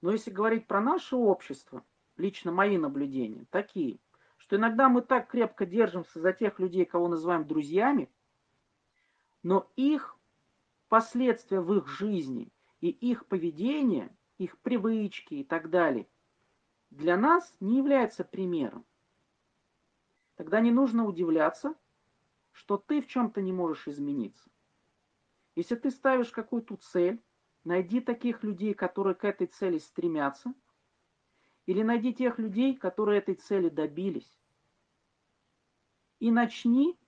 Но 0.00 0.12
если 0.12 0.30
говорить 0.30 0.66
про 0.66 0.80
наше 0.80 1.16
общество, 1.16 1.84
лично 2.16 2.52
мои 2.52 2.78
наблюдения 2.78 3.44
такие– 3.50 3.98
что 4.48 4.56
иногда 4.56 4.88
мы 4.88 5.02
так 5.02 5.28
крепко 5.28 5.66
держимся 5.66 6.20
за 6.20 6.32
тех 6.32 6.58
людей, 6.58 6.86
кого 6.86 7.08
называем 7.08 7.46
друзьями, 7.46 8.10
но 9.42 9.70
их 9.76 10.16
последствия 10.88 11.60
в 11.60 11.74
их 11.74 11.86
жизни 11.86 12.50
и 12.80 12.88
их 12.88 13.26
поведение, 13.26 14.10
их 14.38 14.56
привычки 14.60 15.34
и 15.34 15.44
так 15.44 15.68
далее 15.68 16.08
для 16.88 17.18
нас 17.18 17.54
не 17.60 17.76
является 17.76 18.24
примером. 18.24 18.86
Тогда 20.36 20.60
не 20.60 20.70
нужно 20.70 21.04
удивляться, 21.04 21.74
что 22.52 22.76
ты 22.76 23.00
в 23.00 23.06
чем-то 23.06 23.40
не 23.42 23.52
можешь 23.52 23.88
измениться. 23.88 24.50
Если 25.54 25.74
ты 25.74 25.90
ставишь 25.90 26.30
какую-то 26.30 26.76
цель, 26.76 27.22
найди 27.64 28.00
таких 28.00 28.42
людей, 28.42 28.74
которые 28.74 29.14
к 29.14 29.24
этой 29.24 29.46
цели 29.46 29.78
стремятся, 29.78 30.54
или 31.66 31.82
найди 31.82 32.14
тех 32.14 32.38
людей, 32.38 32.74
которые 32.74 33.18
этой 33.18 33.34
цели 33.34 33.68
добились 33.68 34.38
и 36.18 36.30
начни 36.30 36.98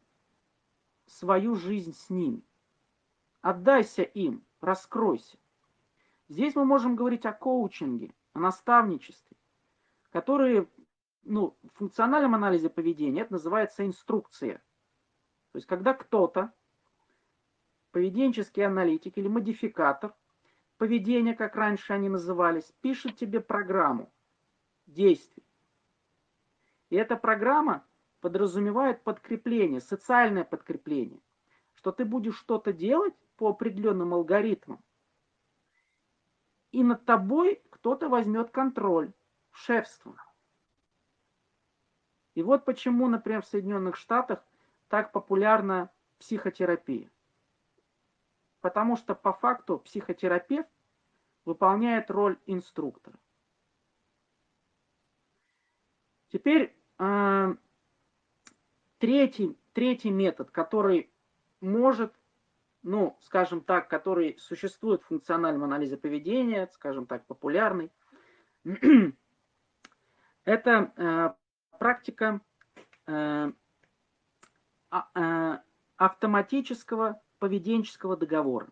свою 1.06 1.54
жизнь 1.54 1.94
с 1.94 2.10
ними. 2.10 2.42
Отдайся 3.40 4.02
им, 4.02 4.44
раскройся. 4.60 5.38
Здесь 6.28 6.54
мы 6.54 6.64
можем 6.64 6.94
говорить 6.94 7.26
о 7.26 7.32
коучинге, 7.32 8.14
о 8.34 8.38
наставничестве, 8.38 9.36
которые 10.10 10.68
ну, 11.22 11.56
в 11.62 11.78
функциональном 11.78 12.34
анализе 12.34 12.70
поведения 12.70 13.22
это 13.22 13.32
называется 13.32 13.86
инструкция. 13.86 14.62
То 15.52 15.56
есть 15.56 15.66
когда 15.66 15.94
кто-то, 15.94 16.52
поведенческий 17.90 18.64
аналитик 18.64 19.18
или 19.18 19.26
модификатор 19.26 20.14
поведения, 20.76 21.34
как 21.34 21.56
раньше 21.56 21.92
они 21.92 22.08
назывались, 22.08 22.72
пишет 22.80 23.16
тебе 23.16 23.40
программу 23.40 24.12
действий. 24.86 25.44
И 26.88 26.96
эта 26.96 27.16
программа 27.16 27.84
подразумевает 28.20 29.02
подкрепление, 29.02 29.80
социальное 29.80 30.44
подкрепление, 30.44 31.20
что 31.74 31.92
ты 31.92 32.04
будешь 32.04 32.36
что-то 32.36 32.72
делать 32.72 33.14
по 33.36 33.48
определенным 33.48 34.14
алгоритмам, 34.14 34.82
и 36.70 36.84
над 36.84 37.04
тобой 37.04 37.62
кто-то 37.70 38.08
возьмет 38.08 38.50
контроль, 38.50 39.12
шефство. 39.50 40.22
И 42.34 42.42
вот 42.42 42.64
почему, 42.64 43.08
например, 43.08 43.42
в 43.42 43.46
Соединенных 43.46 43.96
Штатах 43.96 44.44
так 44.90 45.12
популярна 45.12 45.90
психотерапия. 46.18 47.10
Потому 48.60 48.96
что 48.96 49.14
по 49.14 49.32
факту 49.32 49.78
психотерапевт 49.78 50.68
выполняет 51.46 52.10
роль 52.10 52.38
инструктора. 52.44 53.18
Теперь 56.28 56.76
э, 56.98 57.54
Третий, 59.00 59.58
третий 59.72 60.10
метод, 60.10 60.50
который 60.50 61.10
может, 61.62 62.12
ну, 62.82 63.16
скажем 63.22 63.62
так, 63.62 63.88
который 63.88 64.36
существует 64.38 65.02
в 65.02 65.06
функциональном 65.06 65.64
анализе 65.64 65.96
поведения, 65.96 66.68
скажем 66.74 67.06
так, 67.06 67.24
популярный, 67.24 67.90
это 70.44 70.92
э, 70.96 71.30
практика 71.78 72.42
э, 73.06 73.52
автоматического 75.96 77.20
поведенческого 77.38 78.16
договора. 78.16 78.68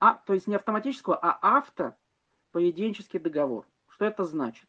А, 0.00 0.14
то 0.14 0.34
есть 0.34 0.46
не 0.46 0.54
автоматического, 0.54 1.16
а 1.16 1.38
автоповеденческий 1.56 3.18
договор. 3.18 3.66
Что 3.88 4.04
это 4.04 4.24
значит? 4.24 4.68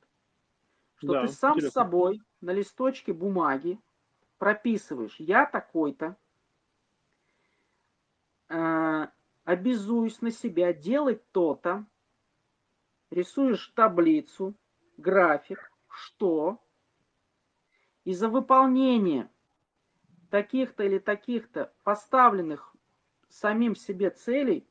Что 0.96 1.14
да, 1.14 1.22
ты 1.22 1.28
сам 1.30 1.52
интересно. 1.52 1.70
с 1.70 1.74
собой 1.74 2.22
на 2.42 2.52
листочке 2.52 3.14
бумаги 3.14 3.80
прописываешь, 4.38 5.16
я 5.20 5.46
такой-то, 5.46 6.18
э, 8.50 9.08
обязуюсь 9.44 10.22
на 10.22 10.32
себя 10.32 10.74
делать 10.74 11.22
то-то, 11.32 11.86
рисуешь 13.12 13.68
таблицу, 13.76 14.56
график, 14.98 15.72
что, 15.88 16.62
и 18.04 18.14
за 18.14 18.30
выполнение 18.30 19.30
таких-то 20.30 20.84
или 20.84 21.00
таких-то 21.00 21.74
поставленных 21.84 22.76
самим 23.30 23.76
себе 23.76 24.10
целей 24.10 24.68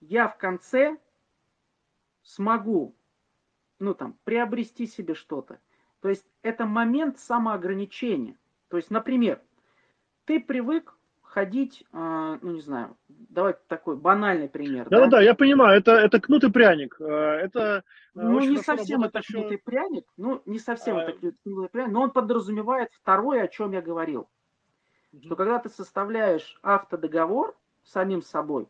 я 0.00 0.28
в 0.28 0.36
конце 0.36 0.98
смогу, 2.22 2.94
ну 3.78 3.94
там, 3.94 4.18
приобрести 4.24 4.86
себе 4.86 5.14
что-то. 5.14 5.60
То 6.00 6.08
есть 6.08 6.26
это 6.42 6.66
момент 6.66 7.18
самоограничения. 7.18 8.38
То 8.68 8.76
есть, 8.76 8.90
например, 8.90 9.42
ты 10.24 10.40
привык 10.40 10.95
ходить, 11.36 11.84
а, 11.92 12.38
ну 12.40 12.52
не 12.52 12.62
знаю, 12.62 12.96
давайте 13.08 13.60
такой 13.68 13.94
банальный 13.98 14.48
пример. 14.48 14.88
Да, 14.88 15.00
да, 15.00 15.06
да, 15.06 15.20
я 15.20 15.34
понимаю, 15.34 15.78
это, 15.78 15.90
это 15.92 16.18
кнут 16.18 16.44
и 16.44 16.50
пряник. 16.50 16.96
Э, 16.98 17.04
это 17.04 17.60
э, 17.60 17.82
ну, 18.14 18.40
не 18.40 18.56
совсем 18.56 19.04
это 19.04 19.18
еще... 19.18 19.34
кнут 19.34 19.52
и 19.52 19.58
пряник, 19.58 20.06
ну, 20.16 20.40
не 20.46 20.58
совсем 20.58 20.96
а... 20.96 21.02
это 21.02 21.32
кнут 21.42 21.68
и 21.68 21.68
пряник, 21.70 21.92
но 21.92 22.00
он 22.00 22.10
подразумевает 22.12 22.88
второе, 22.94 23.42
о 23.42 23.48
чем 23.48 23.72
я 23.72 23.82
говорил. 23.82 24.30
Что 25.22 25.36
когда 25.36 25.58
ты 25.58 25.68
составляешь 25.68 26.58
автодоговор 26.62 27.54
самим 27.84 28.22
собой, 28.22 28.66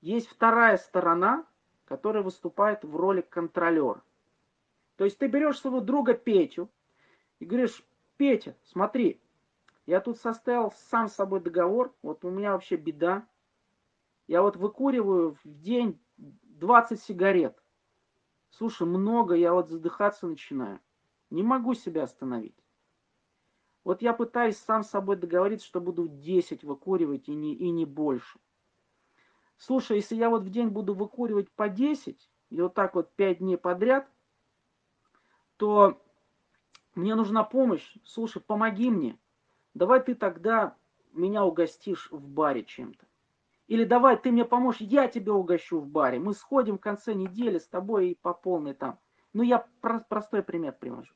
есть 0.00 0.28
вторая 0.28 0.78
сторона, 0.78 1.44
которая 1.84 2.22
выступает 2.22 2.84
в 2.84 2.96
роли 2.96 3.20
контролера. 3.20 4.02
То 4.96 5.04
есть 5.04 5.18
ты 5.18 5.26
берешь 5.26 5.58
своего 5.58 5.80
друга 5.80 6.14
Петю 6.14 6.70
и 7.38 7.44
говоришь, 7.44 7.84
Петя, 8.16 8.56
смотри, 8.64 9.20
я 9.86 10.00
тут 10.00 10.18
составил 10.18 10.72
сам 10.90 11.08
с 11.08 11.14
собой 11.14 11.40
договор, 11.40 11.94
вот 12.02 12.24
у 12.24 12.30
меня 12.30 12.52
вообще 12.52 12.76
беда. 12.76 13.26
Я 14.28 14.42
вот 14.42 14.56
выкуриваю 14.56 15.34
в 15.34 15.40
день 15.44 16.00
20 16.16 17.02
сигарет. 17.02 17.60
Слушай, 18.50 18.86
много, 18.86 19.34
я 19.34 19.52
вот 19.52 19.70
задыхаться 19.70 20.26
начинаю. 20.26 20.80
Не 21.30 21.42
могу 21.42 21.74
себя 21.74 22.04
остановить. 22.04 22.56
Вот 23.82 24.02
я 24.02 24.12
пытаюсь 24.12 24.58
сам 24.58 24.84
с 24.84 24.90
собой 24.90 25.16
договориться, 25.16 25.66
что 25.66 25.80
буду 25.80 26.06
10 26.06 26.62
выкуривать 26.62 27.28
и 27.28 27.34
не, 27.34 27.54
и 27.54 27.70
не 27.70 27.84
больше. 27.84 28.38
Слушай, 29.56 29.96
если 29.96 30.14
я 30.14 30.30
вот 30.30 30.42
в 30.42 30.50
день 30.50 30.68
буду 30.68 30.94
выкуривать 30.94 31.50
по 31.50 31.68
10, 31.68 32.30
и 32.50 32.60
вот 32.60 32.74
так 32.74 32.94
вот 32.94 33.12
5 33.16 33.38
дней 33.38 33.56
подряд, 33.56 34.08
то 35.56 36.00
мне 36.94 37.16
нужна 37.16 37.42
помощь. 37.42 37.96
Слушай, 38.04 38.40
помоги 38.42 38.90
мне 38.90 39.18
давай 39.74 40.02
ты 40.02 40.14
тогда 40.14 40.76
меня 41.12 41.44
угостишь 41.44 42.10
в 42.10 42.26
баре 42.26 42.64
чем-то. 42.64 43.06
Или 43.68 43.84
давай 43.84 44.16
ты 44.16 44.30
мне 44.30 44.44
поможешь, 44.44 44.80
я 44.80 45.08
тебя 45.08 45.32
угощу 45.32 45.80
в 45.80 45.86
баре. 45.86 46.18
Мы 46.18 46.34
сходим 46.34 46.78
в 46.78 46.80
конце 46.80 47.14
недели 47.14 47.58
с 47.58 47.66
тобой 47.66 48.10
и 48.10 48.14
по 48.14 48.34
полной 48.34 48.74
там. 48.74 48.98
Ну, 49.32 49.42
я 49.42 49.66
про 49.80 50.00
простой 50.00 50.42
пример 50.42 50.76
привожу. 50.78 51.14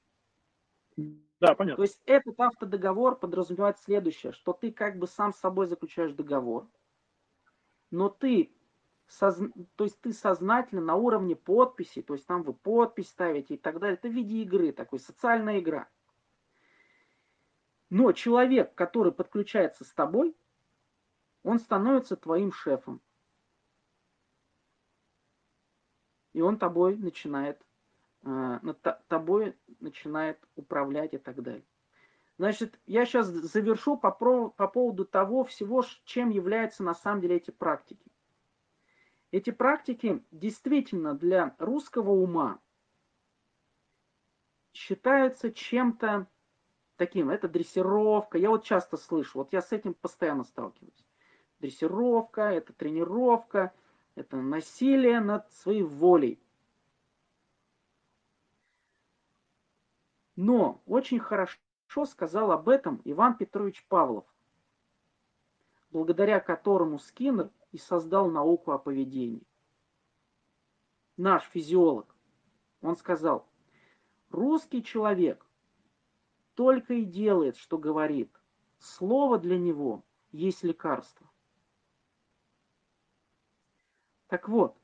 Да, 1.40 1.54
понятно. 1.54 1.76
То 1.76 1.82
есть 1.82 2.00
этот 2.06 2.40
автодоговор 2.40 3.16
подразумевает 3.16 3.78
следующее, 3.78 4.32
что 4.32 4.52
ты 4.52 4.72
как 4.72 4.98
бы 4.98 5.06
сам 5.06 5.32
с 5.32 5.38
собой 5.38 5.66
заключаешь 5.66 6.12
договор, 6.12 6.66
но 7.90 8.08
ты, 8.08 8.54
соз... 9.06 9.38
то 9.76 9.84
есть 9.84 10.00
ты 10.00 10.14
сознательно 10.14 10.80
на 10.80 10.94
уровне 10.94 11.36
подписи, 11.36 12.00
то 12.00 12.14
есть 12.14 12.26
там 12.26 12.42
вы 12.42 12.54
подпись 12.54 13.08
ставите 13.08 13.54
и 13.54 13.58
так 13.58 13.78
далее, 13.78 13.98
это 13.98 14.08
в 14.08 14.12
виде 14.12 14.42
игры, 14.42 14.72
такой 14.72 14.98
социальная 14.98 15.58
игра. 15.58 15.88
Но 17.90 18.12
человек, 18.12 18.74
который 18.74 19.12
подключается 19.12 19.84
с 19.84 19.92
тобой, 19.92 20.36
он 21.42 21.58
становится 21.60 22.16
твоим 22.16 22.50
шефом. 22.52 23.00
И 26.32 26.40
он 26.40 26.58
тобой 26.58 26.96
начинает, 26.96 27.64
э, 28.24 28.58
тобой 29.08 29.56
начинает 29.80 30.38
управлять 30.56 31.14
и 31.14 31.18
так 31.18 31.42
далее. 31.42 31.64
Значит, 32.38 32.78
я 32.84 33.06
сейчас 33.06 33.28
завершу 33.28 33.96
по, 33.96 34.10
по 34.10 34.68
поводу 34.68 35.06
того 35.06 35.44
всего, 35.44 35.84
чем 36.04 36.28
являются 36.28 36.82
на 36.82 36.94
самом 36.94 37.22
деле 37.22 37.36
эти 37.36 37.50
практики. 37.50 38.10
Эти 39.30 39.50
практики 39.50 40.22
действительно 40.30 41.14
для 41.14 41.54
русского 41.58 42.10
ума 42.10 42.60
считаются 44.72 45.50
чем-то 45.50 46.26
таким. 46.96 47.30
Это 47.30 47.48
дрессировка. 47.48 48.38
Я 48.38 48.50
вот 48.50 48.64
часто 48.64 48.96
слышу, 48.96 49.38
вот 49.38 49.52
я 49.52 49.62
с 49.62 49.72
этим 49.72 49.94
постоянно 49.94 50.44
сталкиваюсь. 50.44 51.06
Дрессировка, 51.60 52.42
это 52.42 52.72
тренировка, 52.72 53.72
это 54.14 54.36
насилие 54.36 55.20
над 55.20 55.50
своей 55.52 55.82
волей. 55.82 56.40
Но 60.34 60.82
очень 60.86 61.18
хорошо 61.18 61.58
сказал 62.06 62.52
об 62.52 62.68
этом 62.68 63.00
Иван 63.04 63.38
Петрович 63.38 63.84
Павлов, 63.86 64.26
благодаря 65.90 66.40
которому 66.40 66.98
Скиннер 66.98 67.50
и 67.72 67.78
создал 67.78 68.30
науку 68.30 68.72
о 68.72 68.78
поведении. 68.78 69.46
Наш 71.16 71.44
физиолог. 71.44 72.14
Он 72.82 72.96
сказал, 72.96 73.48
русский 74.28 74.82
человек 74.82 75.45
только 76.56 76.94
и 76.94 77.04
делает, 77.04 77.56
что 77.56 77.78
говорит. 77.78 78.34
Слово 78.78 79.38
для 79.38 79.58
него 79.58 80.02
есть 80.32 80.64
лекарство. 80.64 81.30
Так 84.26 84.48
вот, 84.48 84.76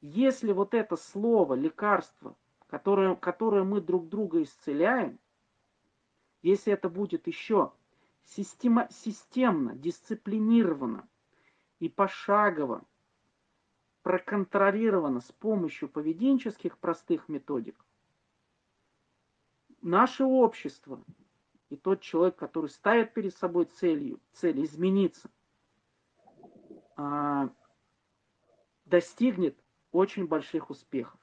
если 0.00 0.52
вот 0.52 0.72
это 0.72 0.96
слово, 0.96 1.54
лекарство, 1.54 2.36
которое, 2.68 3.14
которое 3.16 3.64
мы 3.64 3.80
друг 3.80 4.08
друга 4.08 4.42
исцеляем, 4.42 5.18
если 6.42 6.72
это 6.72 6.88
будет 6.88 7.26
еще 7.26 7.72
система, 8.24 8.88
системно, 8.90 9.74
дисциплинировано 9.74 11.08
и 11.80 11.88
пошагово 11.88 12.84
проконтролировано 14.02 15.20
с 15.20 15.32
помощью 15.32 15.88
поведенческих 15.88 16.78
простых 16.78 17.28
методик, 17.28 17.84
наше 19.82 20.24
общество 20.24 21.02
и 21.70 21.76
тот 21.76 22.00
человек, 22.00 22.36
который 22.36 22.70
ставит 22.70 23.12
перед 23.12 23.34
собой 23.34 23.66
целью, 23.66 24.20
цель 24.32 24.64
измениться, 24.64 25.30
а, 26.96 27.50
достигнет 28.86 29.56
очень 29.92 30.26
больших 30.26 30.70
успехов. 30.70 31.18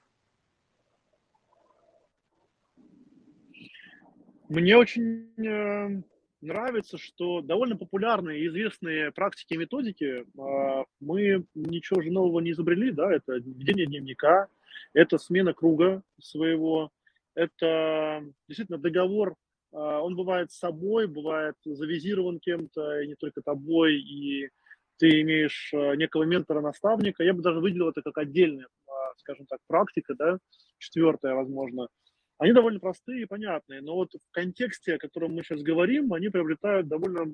Мне 4.47 4.77
очень 4.77 5.33
э, 5.43 6.03
нравится, 6.41 6.99
что 6.99 7.41
довольно 7.41 7.75
популярные 7.75 8.41
и 8.41 8.47
известные 8.47 9.11
практики 9.11 9.55
и 9.55 9.57
методики, 9.57 10.23
э, 10.23 10.85
мы 10.99 11.45
ничего 11.55 12.01
же 12.01 12.11
нового 12.11 12.39
не 12.41 12.51
изобрели, 12.51 12.91
да, 12.91 13.11
это 13.11 13.33
ведение 13.33 13.87
дневника, 13.87 14.47
это 14.93 15.17
смена 15.17 15.53
круга 15.53 16.03
своего, 16.21 16.91
это 17.35 18.25
действительно 18.47 18.77
договор, 18.77 19.35
а, 19.75 20.01
он 20.01 20.15
бывает 20.15 20.51
с 20.51 20.57
собой, 20.57 21.07
бывает 21.07 21.55
завизирован 21.63 22.39
кем-то, 22.39 23.01
и 23.01 23.07
не 23.07 23.15
только 23.15 23.41
тобой, 23.41 23.95
и 23.95 24.49
ты 24.97 25.21
имеешь 25.21 25.71
а, 25.73 25.95
некого 25.95 26.23
ментора-наставника. 26.23 27.23
Я 27.23 27.33
бы 27.33 27.41
даже 27.41 27.59
выделил 27.59 27.89
это 27.89 28.01
как 28.01 28.17
отдельная, 28.17 28.67
а, 28.87 29.13
скажем 29.17 29.45
так, 29.47 29.59
практика, 29.67 30.15
да, 30.15 30.39
четвертая, 30.77 31.35
возможно. 31.35 31.89
Они 32.37 32.51
довольно 32.51 32.79
простые 32.79 33.23
и 33.23 33.27
понятные, 33.27 33.81
но 33.81 33.95
вот 33.95 34.11
в 34.13 34.31
контексте, 34.31 34.95
о 34.95 34.97
котором 34.97 35.33
мы 35.33 35.43
сейчас 35.43 35.61
говорим, 35.61 36.13
они 36.13 36.27
приобретают 36.27 36.87
довольно 36.87 37.33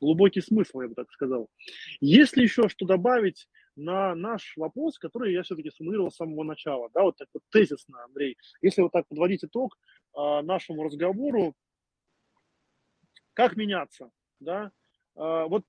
глубокий 0.00 0.40
смысл, 0.40 0.80
я 0.80 0.88
бы 0.88 0.94
так 0.94 1.10
сказал. 1.10 1.48
Если 2.00 2.42
еще 2.42 2.68
что 2.68 2.86
добавить 2.86 3.48
на 3.80 4.14
наш 4.14 4.56
вопрос, 4.56 4.98
который 4.98 5.32
я 5.32 5.42
все-таки 5.42 5.70
сформулировал 5.70 6.10
с 6.10 6.16
самого 6.16 6.44
начала, 6.44 6.90
да, 6.94 7.02
вот 7.02 7.16
так 7.16 7.28
вот 7.32 7.42
тезисно, 7.50 8.04
Андрей. 8.04 8.36
Если 8.62 8.82
вот 8.82 8.92
так 8.92 9.06
подводить 9.08 9.44
итог 9.44 9.78
а, 10.14 10.42
нашему 10.42 10.84
разговору, 10.84 11.54
как 13.32 13.56
меняться, 13.56 14.10
да, 14.38 14.70
а, 15.16 15.46
вот 15.46 15.64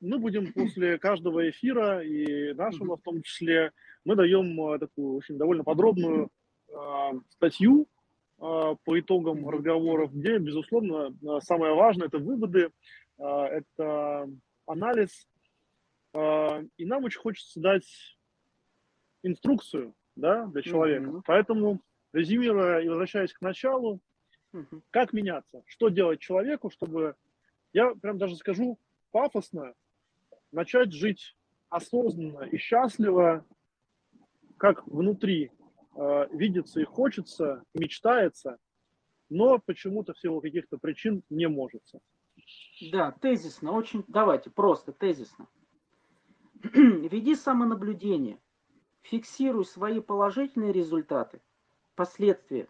мы 0.00 0.18
будем 0.18 0.52
после 0.54 0.98
каждого 0.98 1.48
эфира 1.48 2.02
и 2.02 2.52
нашего 2.54 2.96
в 2.96 3.02
том 3.02 3.22
числе, 3.22 3.72
мы 4.04 4.16
даем 4.16 4.60
а, 4.60 4.78
такую 4.78 5.16
очень 5.16 5.38
довольно 5.38 5.64
подробную 5.64 6.30
а, 6.72 7.12
статью 7.30 7.88
а, 8.38 8.76
по 8.84 8.98
итогам 8.98 9.48
разговоров, 9.48 10.12
где, 10.14 10.38
безусловно, 10.38 11.14
самое 11.42 11.74
важное– 11.74 12.06
это 12.08 12.18
выводы, 12.18 12.70
это 13.18 14.30
анализ 14.66 15.26
и 16.14 16.84
нам 16.84 17.04
очень 17.04 17.20
хочется 17.20 17.60
дать 17.60 18.18
инструкцию 19.22 19.94
да, 20.16 20.46
для 20.46 20.62
человека. 20.62 21.10
Mm-hmm. 21.10 21.22
Поэтому, 21.26 21.80
резюмируя 22.12 22.80
и 22.80 22.88
возвращаясь 22.88 23.32
к 23.32 23.40
началу, 23.40 24.00
mm-hmm. 24.52 24.82
как 24.90 25.12
меняться? 25.12 25.62
Что 25.66 25.88
делать 25.88 26.20
человеку, 26.20 26.70
чтобы, 26.70 27.14
я 27.72 27.94
прям 27.94 28.18
даже 28.18 28.36
скажу 28.36 28.78
пафосно, 29.10 29.74
начать 30.52 30.92
жить 30.92 31.36
осознанно 31.68 32.44
и 32.44 32.56
счастливо, 32.56 33.44
как 34.56 34.86
внутри 34.86 35.52
э, 35.94 36.26
видится 36.32 36.80
и 36.80 36.84
хочется, 36.84 37.62
мечтается, 37.74 38.58
но 39.28 39.58
почему-то 39.58 40.14
в 40.14 40.18
силу 40.18 40.40
каких-то 40.40 40.78
причин 40.78 41.22
не 41.28 41.46
может. 41.48 41.82
Да, 42.92 43.12
тезисно, 43.20 43.72
очень, 43.72 44.04
давайте, 44.08 44.50
просто 44.50 44.92
тезисно. 44.92 45.46
Веди 46.62 47.36
самонаблюдение. 47.36 48.40
Фиксируй 49.02 49.64
свои 49.64 50.00
положительные 50.00 50.72
результаты, 50.72 51.40
последствия. 51.94 52.68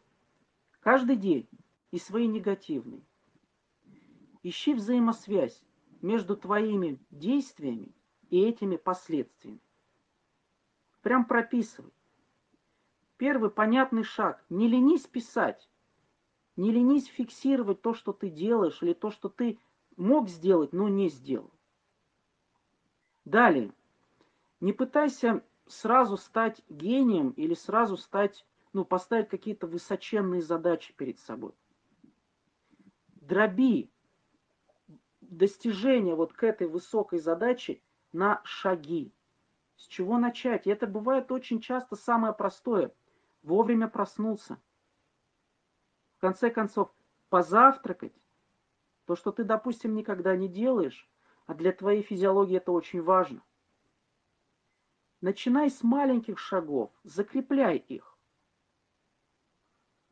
Каждый 0.80 1.16
день. 1.16 1.48
и 1.90 1.98
свои 1.98 2.26
негативные. 2.26 3.00
Ищи 4.42 4.74
взаимосвязь 4.74 5.62
между 6.02 6.36
твоими 6.36 7.00
действиями 7.10 7.94
и 8.28 8.42
этими 8.42 8.76
последствиями. 8.76 9.60
Прям 11.00 11.24
прописывай. 11.24 11.90
Первый 13.16 13.50
понятный 13.50 14.04
шаг. 14.04 14.44
Не 14.50 14.68
ленись 14.68 15.06
писать. 15.06 15.66
Не 16.56 16.72
ленись 16.72 17.06
фиксировать 17.06 17.80
то, 17.80 17.94
что 17.94 18.12
ты 18.12 18.28
делаешь, 18.28 18.82
или 18.82 18.92
то, 18.92 19.10
что 19.10 19.30
ты 19.30 19.58
мог 19.96 20.28
сделать, 20.28 20.74
но 20.74 20.88
не 20.88 21.08
сделал. 21.08 21.50
Далее. 23.24 23.72
Не 24.60 24.72
пытайся 24.72 25.44
сразу 25.66 26.16
стать 26.16 26.62
гением 26.68 27.30
или 27.30 27.54
сразу 27.54 27.96
стать, 27.96 28.44
ну, 28.72 28.84
поставить 28.84 29.28
какие-то 29.28 29.66
высоченные 29.66 30.42
задачи 30.42 30.94
перед 30.94 31.18
собой. 31.20 31.52
Дроби 33.20 33.90
достижение 35.20 36.14
вот 36.14 36.32
к 36.32 36.42
этой 36.42 36.66
высокой 36.66 37.18
задаче 37.18 37.80
на 38.12 38.40
шаги. 38.44 39.12
С 39.76 39.86
чего 39.86 40.18
начать? 40.18 40.66
И 40.66 40.70
это 40.70 40.86
бывает 40.86 41.30
очень 41.30 41.60
часто 41.60 41.94
самое 41.94 42.32
простое. 42.32 42.92
Вовремя 43.42 43.86
проснулся. 43.88 44.58
В 46.16 46.20
конце 46.20 46.50
концов, 46.50 46.92
позавтракать. 47.28 48.14
То, 49.04 49.14
что 49.14 49.30
ты, 49.30 49.44
допустим, 49.44 49.94
никогда 49.94 50.34
не 50.36 50.48
делаешь, 50.48 51.08
а 51.46 51.54
для 51.54 51.72
твоей 51.72 52.02
физиологии 52.02 52.56
это 52.56 52.72
очень 52.72 53.02
важно. 53.02 53.42
Начинай 55.20 55.70
с 55.70 55.82
маленьких 55.82 56.38
шагов, 56.38 56.92
закрепляй 57.02 57.76
их. 57.76 58.16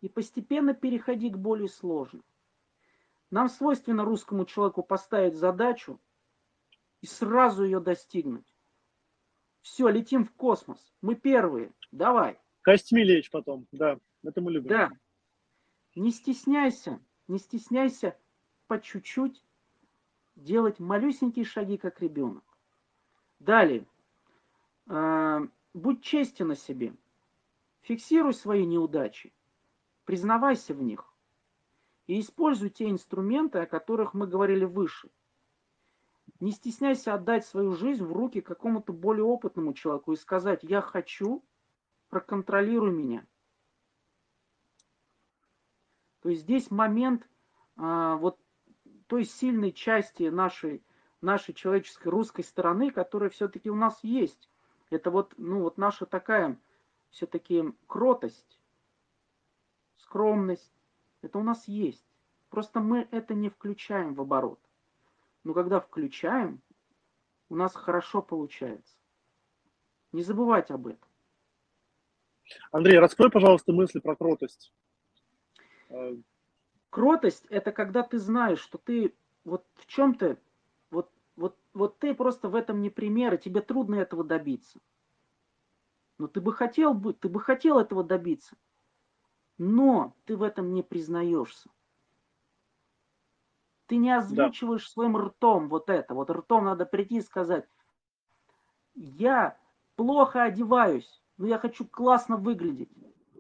И 0.01 0.09
постепенно 0.09 0.75
переходи 0.75 1.31
к 1.31 1.39
более 1.39 1.69
сложным. 1.69 2.25
Нам 3.31 3.49
свойственно 3.49 4.05
русскому 4.05 4.45
человеку 4.45 4.83
поставить 4.83 5.35
задачу 5.35 6.01
и 7.01 7.07
сразу 7.07 7.65
ее 7.65 7.81
достигнуть. 7.81 8.53
Все, 9.63 9.89
летим 9.89 10.25
в 10.25 10.33
космос. 10.33 10.95
Мы 11.01 11.15
первые. 11.15 11.73
Давай. 11.91 12.39
Костьми 12.63 13.03
лечь 13.05 13.31
потом. 13.31 13.67
Да, 13.73 13.99
это 14.23 14.41
мы 14.41 14.53
любим. 14.53 14.69
Да. 14.69 14.91
Не 15.95 16.11
стесняйся, 16.11 17.01
не 17.27 17.39
стесняйся 17.39 18.17
по 18.67 18.81
чуть-чуть 18.81 19.43
делать 20.35 20.79
малюсенькие 20.79 21.45
шаги, 21.45 21.79
как 21.79 22.01
ребенок. 22.01 22.45
Далее. 23.39 23.87
Э, 24.87 25.41
будь 25.75 26.03
честен 26.03 26.51
о 26.51 26.55
себе. 26.55 26.95
Фиксируй 27.83 28.35
свои 28.35 28.65
неудачи. 28.67 29.33
Признавайся 30.05 30.75
в 30.75 30.83
них. 30.83 31.13
И 32.07 32.21
используй 32.21 32.71
те 32.71 32.89
инструменты, 32.89 33.59
о 33.59 33.67
которых 33.67 34.15
мы 34.15 34.27
говорили 34.27 34.65
выше. 34.65 35.11
Не 36.41 36.53
стесняйся 36.53 37.15
отдать 37.15 37.47
свою 37.47 37.73
жизнь 37.73 38.05
в 38.05 38.13
руки 38.13 38.41
какому-то 38.41 38.93
более 38.93 39.25
опытному 39.25 39.73
человеку 39.73 40.13
и 40.13 40.17
сказать, 40.17 40.63
я 40.63 40.81
хочу, 40.81 41.45
проконтролируй 42.09 42.93
меня. 42.93 43.27
То 46.21 46.29
есть 46.29 46.43
здесь 46.43 46.71
момент 46.71 47.29
а, 47.77 48.17
вот 48.17 48.39
той 49.07 49.25
сильной 49.25 49.73
части 49.73 50.25
нашей, 50.25 50.85
нашей 51.21 51.55
человеческой 51.55 52.09
русской 52.09 52.43
стороны, 52.43 52.91
которая 52.91 53.31
все-таки 53.31 53.71
у 53.71 53.77
нас 53.77 53.99
есть. 54.03 54.51
Это 54.91 55.11
вот, 55.11 55.35
ну, 55.37 55.61
вот 55.61 55.79
наша 55.79 56.07
такая 56.07 56.59
все-таки 57.11 57.65
кротость, 57.87 58.61
скромность. 59.97 60.73
Это 61.23 61.39
у 61.39 61.43
нас 61.43 61.67
есть. 61.67 62.07
Просто 62.51 62.81
мы 62.81 63.09
это 63.11 63.35
не 63.35 63.49
включаем 63.49 64.15
в 64.15 64.21
оборот. 64.21 64.61
Но 65.45 65.55
когда 65.55 65.81
включаем, 65.81 66.61
у 67.49 67.57
нас 67.57 67.75
хорошо 67.75 68.23
получается. 68.23 68.97
Не 70.13 70.23
забывать 70.23 70.71
об 70.71 70.87
этом. 70.87 71.09
Андрей, 72.71 72.99
раскрой, 72.99 73.31
пожалуйста, 73.31 73.73
мысли 73.73 73.99
про 73.99 74.15
кротость. 74.15 74.73
Кротость– 76.91 77.47
это 77.51 77.73
когда 77.73 78.03
ты 78.03 78.19
знаешь, 78.19 78.61
что 78.61 78.79
ты 78.79 79.15
вот 79.45 79.67
в 79.75 79.87
чем-то 79.87 80.39
вот, 81.77 81.99
ты 81.99 82.15
просто 82.15 82.49
в 82.49 82.55
этом 82.55 82.81
не 82.81 82.89
пример, 82.89 83.35
и 83.35 83.39
тебе 83.39 83.61
трудно 83.61 83.97
этого 83.97 84.25
добиться. 84.25 84.81
Но 86.19 86.27
ты 86.27 86.41
бы 86.41 86.55
хотел 86.55 86.95
бы, 86.95 87.13
ты 87.13 87.29
бы 87.29 87.39
хотел 87.39 87.79
этого 87.79 88.03
добиться. 88.03 88.57
Но 89.59 90.15
ты 90.25 90.39
в 90.39 90.43
этом 90.43 90.73
не 90.73 90.83
признаешься. 90.83 91.69
Ты 93.89 93.97
не 93.97 94.11
озвучиваешь 94.11 94.85
да. 94.85 94.91
своим 94.91 95.19
ртом 95.19 95.69
вот 95.69 95.91
это. 95.91 96.15
Вот 96.15 96.31
ртом 96.31 96.65
надо 96.65 96.87
прийти 96.87 97.19
и 97.19 97.21
сказать, 97.21 97.69
я 98.95 99.59
плохо 99.97 100.45
одеваюсь, 100.45 101.23
но 101.37 101.47
я 101.47 101.59
хочу 101.59 101.87
классно 101.87 102.39
выглядеть. 102.39 102.91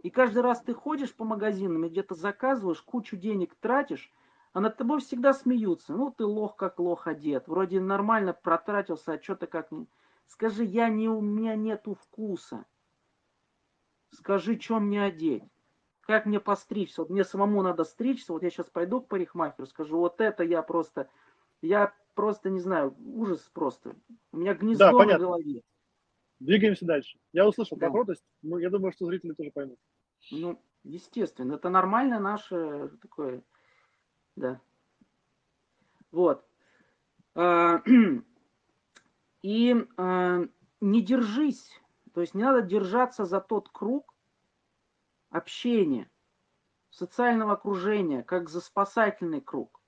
И 0.02 0.10
каждый 0.10 0.42
раз 0.42 0.60
ты 0.60 0.74
ходишь 0.74 1.14
по 1.14 1.24
магазинам 1.24 1.86
и 1.86 1.88
где-то 1.88 2.14
заказываешь, 2.14 2.82
кучу 2.82 3.16
денег 3.16 3.54
тратишь, 3.54 4.12
а 4.56 4.60
над 4.60 4.78
тобой 4.78 5.00
всегда 5.00 5.34
смеются. 5.34 5.92
Ну, 5.92 6.10
ты 6.10 6.24
лох 6.24 6.56
как 6.56 6.78
лох 6.78 7.06
одет. 7.06 7.46
Вроде 7.46 7.78
нормально 7.78 8.32
протратился, 8.32 9.12
а 9.12 9.22
что-то 9.22 9.46
как... 9.46 9.68
Скажи, 10.28 10.64
я 10.64 10.88
не, 10.88 11.10
у 11.10 11.20
меня 11.20 11.54
нету 11.56 11.92
вкуса. 11.92 12.64
Скажи, 14.12 14.58
что 14.58 14.80
мне 14.80 15.04
одеть. 15.04 15.44
Как 16.00 16.24
мне 16.24 16.40
постричься? 16.40 17.02
Вот 17.02 17.10
мне 17.10 17.22
самому 17.22 17.60
надо 17.60 17.84
стричься. 17.84 18.32
Вот 18.32 18.42
я 18.42 18.48
сейчас 18.48 18.70
пойду 18.70 19.02
к 19.02 19.08
парикмахеру, 19.08 19.66
скажу, 19.66 19.98
вот 19.98 20.22
это 20.22 20.42
я 20.42 20.62
просто... 20.62 21.10
Я 21.60 21.92
просто 22.14 22.48
не 22.48 22.60
знаю, 22.60 22.96
ужас 22.98 23.50
просто. 23.52 23.94
У 24.32 24.38
меня 24.38 24.54
гнездо 24.54 24.86
да, 24.86 24.92
понятно. 24.92 25.18
на 25.18 25.24
голове. 25.32 25.60
Двигаемся 26.40 26.86
дальше. 26.86 27.18
Я 27.34 27.46
услышал 27.46 27.76
да. 27.76 27.88
про 27.88 27.92
кротость, 27.92 28.24
но 28.40 28.58
я 28.58 28.70
думаю, 28.70 28.92
что 28.92 29.04
зрители 29.04 29.34
тоже 29.34 29.50
поймут. 29.50 29.78
Ну, 30.30 30.58
естественно, 30.82 31.56
это 31.56 31.68
нормально 31.68 32.18
наше 32.18 32.88
такое 33.02 33.42
да. 34.36 34.60
Вот. 36.12 36.46
А, 37.34 37.82
и 39.42 39.86
а, 39.96 40.40
не 40.80 41.02
держись, 41.02 41.70
то 42.14 42.20
есть 42.20 42.34
не 42.34 42.42
надо 42.42 42.62
держаться 42.62 43.24
за 43.24 43.40
тот 43.40 43.68
круг 43.70 44.14
общения, 45.30 46.10
социального 46.90 47.54
окружения, 47.54 48.22
как 48.22 48.48
за 48.48 48.60
спасательный 48.60 49.40
круг. 49.40 49.82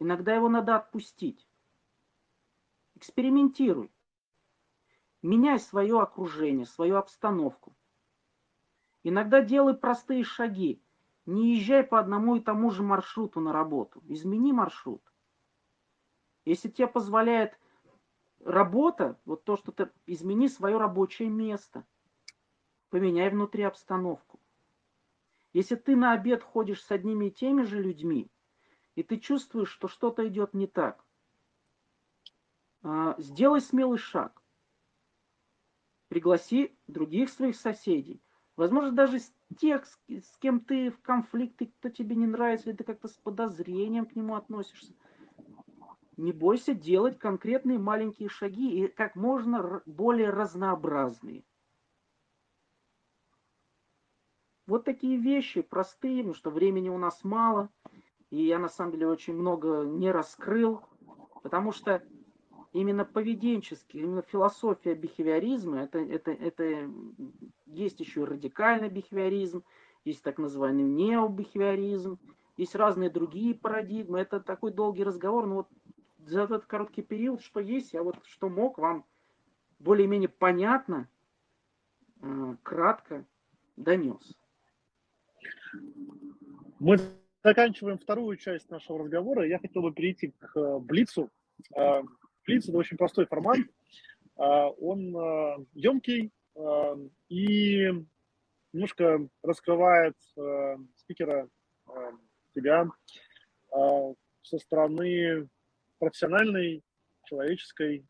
Иногда 0.00 0.34
его 0.34 0.48
надо 0.48 0.76
отпустить. 0.76 1.48
Экспериментируй. 2.94 3.92
Меняй 5.22 5.58
свое 5.58 6.00
окружение, 6.00 6.66
свою 6.66 6.96
обстановку. 6.96 7.76
Иногда 9.02 9.40
делай 9.40 9.74
простые 9.74 10.24
шаги. 10.24 10.82
Не 11.28 11.56
езжай 11.56 11.84
по 11.84 11.98
одному 12.00 12.36
и 12.36 12.40
тому 12.40 12.70
же 12.70 12.82
маршруту 12.82 13.40
на 13.40 13.52
работу. 13.52 14.02
Измени 14.08 14.50
маршрут. 14.50 15.02
Если 16.46 16.70
тебе 16.70 16.86
позволяет 16.88 17.60
работа, 18.42 19.20
вот 19.26 19.44
то, 19.44 19.58
что 19.58 19.70
ты 19.70 19.90
измени 20.06 20.48
свое 20.48 20.78
рабочее 20.78 21.28
место. 21.28 21.86
Поменяй 22.88 23.28
внутри 23.28 23.64
обстановку. 23.64 24.40
Если 25.52 25.74
ты 25.74 25.96
на 25.96 26.12
обед 26.12 26.42
ходишь 26.42 26.82
с 26.82 26.90
одними 26.90 27.26
и 27.26 27.30
теми 27.30 27.64
же 27.64 27.82
людьми, 27.82 28.30
и 28.94 29.02
ты 29.02 29.18
чувствуешь, 29.18 29.68
что 29.68 29.86
что-то 29.86 30.26
идет 30.26 30.54
не 30.54 30.66
так, 30.66 31.04
а, 32.80 33.14
сделай 33.18 33.60
смелый 33.60 33.98
шаг. 33.98 34.42
Пригласи 36.08 36.74
других 36.86 37.28
своих 37.28 37.56
соседей. 37.56 38.22
Возможно, 38.58 38.90
даже 38.90 39.20
с 39.20 39.32
тех, 39.60 39.86
с 39.86 40.36
кем 40.40 40.58
ты 40.58 40.90
в 40.90 41.00
конфликте, 41.00 41.66
кто 41.66 41.90
тебе 41.90 42.16
не 42.16 42.26
нравится, 42.26 42.68
или 42.68 42.76
ты 42.76 42.82
как-то 42.82 43.06
с 43.06 43.16
подозрением 43.16 44.04
к 44.04 44.16
нему 44.16 44.34
относишься. 44.34 44.94
Не 46.16 46.32
бойся 46.32 46.74
делать 46.74 47.20
конкретные 47.20 47.78
маленькие 47.78 48.28
шаги 48.28 48.80
и 48.80 48.88
как 48.88 49.14
можно 49.14 49.80
более 49.86 50.30
разнообразные. 50.30 51.44
Вот 54.66 54.84
такие 54.84 55.18
вещи 55.18 55.62
простые, 55.62 56.24
потому 56.24 56.34
что 56.34 56.50
времени 56.50 56.88
у 56.88 56.98
нас 56.98 57.22
мало, 57.22 57.70
и 58.30 58.42
я 58.42 58.58
на 58.58 58.68
самом 58.68 58.90
деле 58.90 59.06
очень 59.06 59.34
много 59.34 59.84
не 59.84 60.10
раскрыл, 60.10 60.82
потому 61.44 61.70
что 61.70 62.02
именно 62.72 63.04
поведенческий, 63.04 64.00
именно 64.00 64.22
философия 64.22 64.94
бихевиоризма, 64.94 65.80
это, 65.80 65.98
это, 65.98 66.30
это 66.30 66.90
есть 67.66 68.00
еще 68.00 68.24
радикальный 68.24 68.88
бихевиоризм, 68.88 69.64
есть 70.04 70.22
так 70.22 70.38
называемый 70.38 70.84
необихевиоризм, 70.84 72.18
есть 72.56 72.74
разные 72.74 73.10
другие 73.10 73.54
парадигмы. 73.54 74.18
Это 74.20 74.40
такой 74.40 74.72
долгий 74.72 75.04
разговор, 75.04 75.46
но 75.46 75.54
вот 75.56 75.68
за 76.26 76.42
этот 76.42 76.66
короткий 76.66 77.02
период, 77.02 77.40
что 77.42 77.60
есть, 77.60 77.92
я 77.92 78.02
вот 78.02 78.18
что 78.24 78.48
мог 78.48 78.78
вам 78.78 79.04
более-менее 79.78 80.28
понятно, 80.28 81.08
э, 82.20 82.56
кратко 82.62 83.24
донес. 83.76 84.36
Мы 86.80 86.98
заканчиваем 87.42 87.98
вторую 87.98 88.36
часть 88.36 88.70
нашего 88.70 89.00
разговора. 89.00 89.46
Я 89.46 89.58
хотел 89.58 89.82
бы 89.82 89.92
перейти 89.92 90.28
к 90.38 90.56
э, 90.56 90.78
Блицу. 90.80 91.30
Блиц– 92.48 92.66
это 92.68 92.78
очень 92.78 92.96
простой 92.96 93.26
формат. 93.26 93.58
Э, 94.38 94.42
он 94.80 95.66
емкий 95.74 96.32
и 97.28 97.88
немножко 98.72 99.28
раскрывает 99.42 100.16
спикера, 100.96 101.48
тебя, 102.54 102.88
со 103.70 104.58
стороны 104.58 105.48
профессиональной, 105.98 106.82
человеческой, 107.26 108.04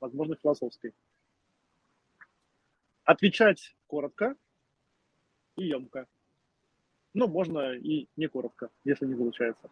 возможно, 0.00 0.36
философской. 0.36 0.92
Отвечать 3.04 3.76
коротко 3.86 4.34
и 5.56 5.68
емко. 5.68 6.06
Ну, 7.14 7.28
можно 7.28 7.72
и 7.72 8.08
не 8.16 8.26
коротко, 8.26 8.68
если 8.84 9.06
не 9.06 9.14
получается. 9.14 9.70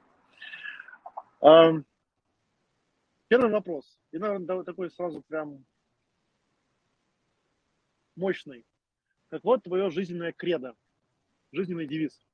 Первый 3.28 3.50
вопрос. 3.50 3.98
И, 4.14 4.18
наверное, 4.18 4.62
такой 4.62 4.92
сразу 4.92 5.22
прям 5.22 5.66
мощный. 8.14 8.64
Как 9.28 9.42
вот 9.42 9.64
твое 9.64 9.90
жизненное 9.90 10.32
кредо, 10.32 10.76
жизненный 11.50 11.88
девиз. 11.88 12.24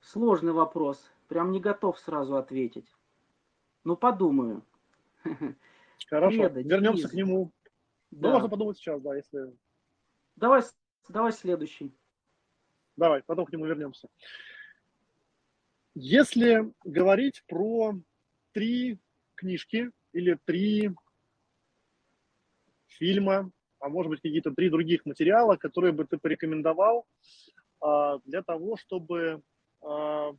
Сложный 0.00 0.52
вопрос. 0.52 1.12
Прям 1.28 1.50
не 1.50 1.60
готов 1.60 1.98
сразу 1.98 2.36
ответить. 2.36 2.90
Ну, 3.84 3.94
подумаю. 3.94 4.64
Хорошо, 6.08 6.48
Кредо, 6.48 6.62
вернемся 6.62 7.02
девиз. 7.02 7.10
к 7.10 7.14
нему 7.14 7.52
да. 8.10 8.28
Ну, 8.28 8.32
можно 8.32 8.48
подумать 8.48 8.78
сейчас, 8.78 9.02
да, 9.02 9.14
если... 9.14 9.54
Давай, 10.36 10.62
давай 11.10 11.32
следующий. 11.32 11.94
Давай, 12.96 13.22
потом 13.22 13.44
к 13.44 13.52
нему 13.52 13.66
вернемся. 13.66 14.08
Если 15.94 16.72
говорить 16.84 17.44
про 17.46 17.94
три 18.52 18.98
книжки 19.34 19.90
или 20.14 20.38
три 20.46 20.90
фильма, 22.86 23.50
а 23.78 23.88
может 23.90 24.08
быть 24.08 24.22
какие-то 24.22 24.52
три 24.52 24.70
других 24.70 25.04
материала, 25.04 25.56
которые 25.56 25.92
бы 25.92 26.06
ты 26.06 26.16
порекомендовал 26.16 27.06
а, 27.80 28.20
для 28.24 28.42
того, 28.42 28.78
чтобы 28.78 29.42
а, 29.82 30.32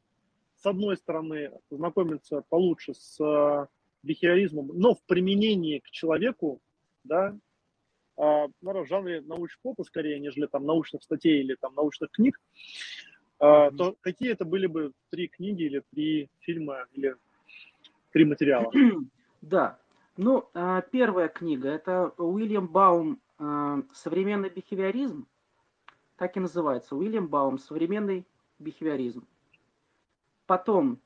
с 0.55 0.65
одной 0.65 0.97
стороны 0.97 1.51
знакомиться 1.69 2.43
получше 2.49 2.95
с 2.95 3.19
а, 3.21 3.67
бихевиоризмом, 4.01 4.71
но 4.73 4.95
в 4.95 5.03
применении 5.03 5.79
к 5.79 5.89
человеку, 5.91 6.61
да, 7.03 7.37
наверное, 8.17 8.83
в 8.83 8.87
жанре 8.87 9.21
научпопа 9.21 9.83
скорее, 9.83 10.19
нежели 10.19 10.45
там 10.45 10.65
научных 10.65 11.03
статей 11.03 11.39
или 11.39 11.55
там 11.55 11.73
научных 11.73 12.11
книг, 12.11 12.39
mm-hmm. 13.39 13.75
то 13.75 13.95
какие 14.01 14.31
это 14.31 14.45
были 14.45 14.67
бы 14.67 14.93
три 15.09 15.27
книги 15.27 15.63
или 15.63 15.83
три 15.91 16.29
фильма 16.39 16.85
или 16.93 17.15
три 18.11 18.25
материала? 18.25 18.71
Да. 19.41 19.77
Ну, 20.15 20.49
а, 20.53 20.79
первая 20.79 21.27
книга– 21.27 21.67
это 21.69 22.13
Уильям 22.17 22.69
Баум 22.69 23.19
«Современный 23.93 24.47
бихевиоризм». 24.49 25.27
Так 26.15 26.37
и 26.37 26.39
называется. 26.39 26.95
Уильям 26.95 27.27
Баум 27.27 27.57
«Современный 27.57 28.25
бихевиоризм». 28.57 29.27
Потом 30.45 31.01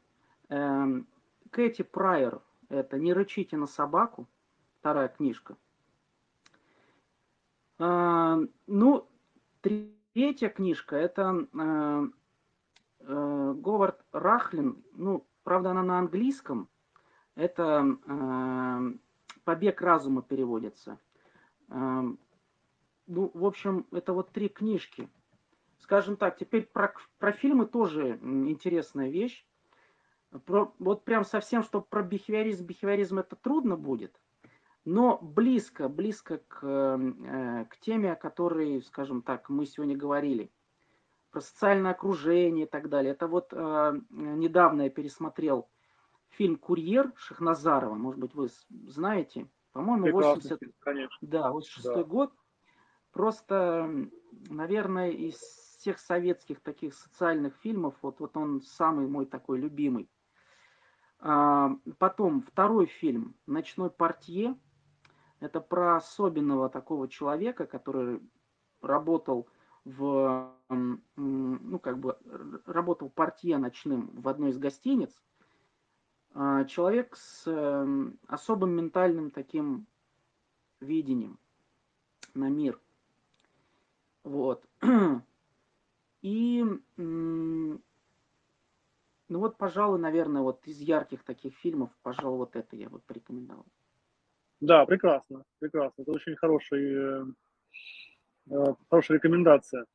эм, 0.50 1.08
Кэти 1.50 1.82
Прайер– 1.82 2.42
это 2.70 3.00
«Не 3.00 3.14
рычите 3.14 3.58
на 3.58 3.66
собаку», 3.66 4.28
вторая 4.78 5.08
книжка– 5.08 5.58
а, 7.80 8.40
ну, 8.66 9.08
третья 10.18 10.50
книжка 10.50 10.96
это 10.96 11.48
а, 11.54 12.08
а, 13.02 13.54
Говард 13.54 14.04
Рахлин. 14.12 14.84
Ну, 14.94 15.28
правда, 15.44 15.70
она 15.70 15.84
на 15.84 16.00
английском. 16.00 16.70
Это 17.36 17.86
«Побег 19.44 19.80
разума» 19.80 20.24
переводится. 20.24 20.98
Ну, 21.70 22.18
в 23.06 23.46
общем, 23.46 23.86
это 23.92 24.14
вот 24.14 24.32
три 24.32 24.50
книжки. 24.50 25.08
Скажем 25.78 26.18
так, 26.18 26.36
теперь 26.40 26.66
про, 26.66 26.96
про 27.20 27.32
фильмы 27.32 27.68
тоже 27.68 28.18
интересная 28.24 29.12
вещь. 29.12 29.46
Про, 30.48 30.74
вот 30.80 31.06
прям 31.06 31.26
совсем, 31.26 31.62
что 31.62 31.80
про 31.80 32.02
бихевиоризм, 32.02 32.66
бихевиоризм 32.66 33.20
это 33.20 33.36
трудно 33.36 33.78
будет 33.78 34.20
но 34.88 35.20
близко, 35.22 35.90
близко 35.90 36.38
к, 36.48 36.64
э, 36.64 37.66
к 37.70 37.78
теме, 37.82 38.14
о 38.14 38.16
которой, 38.16 38.82
скажем 38.84 39.22
так, 39.22 39.50
мы 39.50 39.66
сегодня 39.66 39.98
говорили. 39.98 40.50
Про 41.30 41.42
социальное 41.42 41.92
окружение 41.92 42.66
и 42.66 42.70
так 42.70 42.88
далее. 42.88 43.12
Это 43.12 43.28
вот 43.28 43.50
э, 43.52 44.00
недавно 44.10 44.84
я 44.84 44.90
пересмотрел 44.90 45.68
фильм 46.30 46.56
«Курьер» 46.56 47.12
Шахназарова. 47.18 47.96
Может 47.96 48.22
быть, 48.22 48.34
вы 48.34 48.48
знаете. 48.88 49.50
По-моему, 49.74 50.10
80... 50.10 50.58
Конечно. 50.80 51.18
Да, 51.20 51.52
86 51.52 51.84
да. 51.84 52.04
год. 52.06 52.34
Просто, 53.12 54.08
наверное, 54.48 55.10
из 55.10 55.36
всех 55.80 56.00
советских 56.00 56.62
таких 56.62 56.94
социальных 56.94 57.58
фильмов, 57.58 57.94
вот, 58.02 58.22
вот 58.22 58.38
он 58.38 58.62
самый 58.62 59.06
мой 59.08 59.26
такой 59.26 59.60
любимый. 59.60 60.10
А, 61.20 61.72
потом 61.98 62.42
второй 62.42 62.86
фильм 62.86 63.36
«Ночной 63.48 63.90
портье» 63.90 64.56
Это 65.40 65.62
про 65.62 65.98
особенного 65.98 66.70
такого 66.70 67.08
человека, 67.08 67.66
который 67.68 68.22
работал 68.82 69.48
в, 69.86 70.52
ну, 70.70 71.80
как 71.80 72.00
бы, 72.00 72.18
работал 72.66 73.10
портье 73.10 73.58
ночным 73.58 74.10
в 74.14 74.28
одной 74.28 74.50
из 74.50 74.58
гостиниц. 74.58 75.22
А, 76.34 76.66
человек 76.66 77.16
с 77.16 77.48
особым 78.28 78.72
ментальным 78.72 79.32
таким 79.32 79.88
видением 80.80 81.40
на 82.34 82.50
мир. 82.50 82.80
Вот. 84.24 84.68
И, 86.22 86.66
ну 86.98 87.80
вот, 89.30 89.58
пожалуй, 89.58 90.00
наверное, 90.00 90.42
вот 90.42 90.68
из 90.68 90.80
ярких 90.80 91.24
таких 91.24 91.56
фильмов, 91.56 91.90
пожалуй, 92.02 92.38
вот 92.38 92.56
это 92.56 92.76
я 92.76 92.90
бы 92.90 93.00
порекомендовал. 93.00 93.66
Да, 94.60 94.86
прекрасно, 94.86 95.44
прекрасно. 95.60 96.02
Это 96.02 96.12
очень 96.12 96.36
хороший, 96.36 96.94
э, 96.94 97.26
э, 98.50 98.74
хорошая 98.90 99.18
рекомендация. 99.18 99.86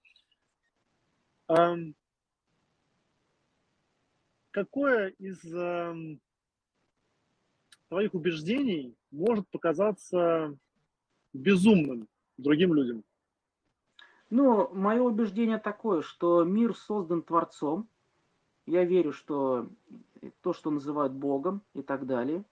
Какое 4.52 5.08
из 5.18 5.44
эм, 5.52 6.20
твоих 7.88 8.14
убеждений 8.14 8.94
может 9.10 9.48
показаться 9.50 10.56
безумным 11.34 12.08
другим 12.38 12.72
людям? 12.72 13.04
Ну, 14.30 14.72
мое 14.72 15.02
убеждение 15.02 15.58
такое, 15.58 16.00
что 16.00 16.44
мир 16.44 16.74
создан 16.74 17.22
Творцом. 17.22 17.88
Я 18.66 18.84
верю, 18.84 19.12
что 19.12 19.68
то, 20.40 20.54
что 20.54 20.70
называют 20.70 21.12
Богом 21.12 21.62
и 21.74 21.82
так 21.82 22.06
далее– 22.06 22.44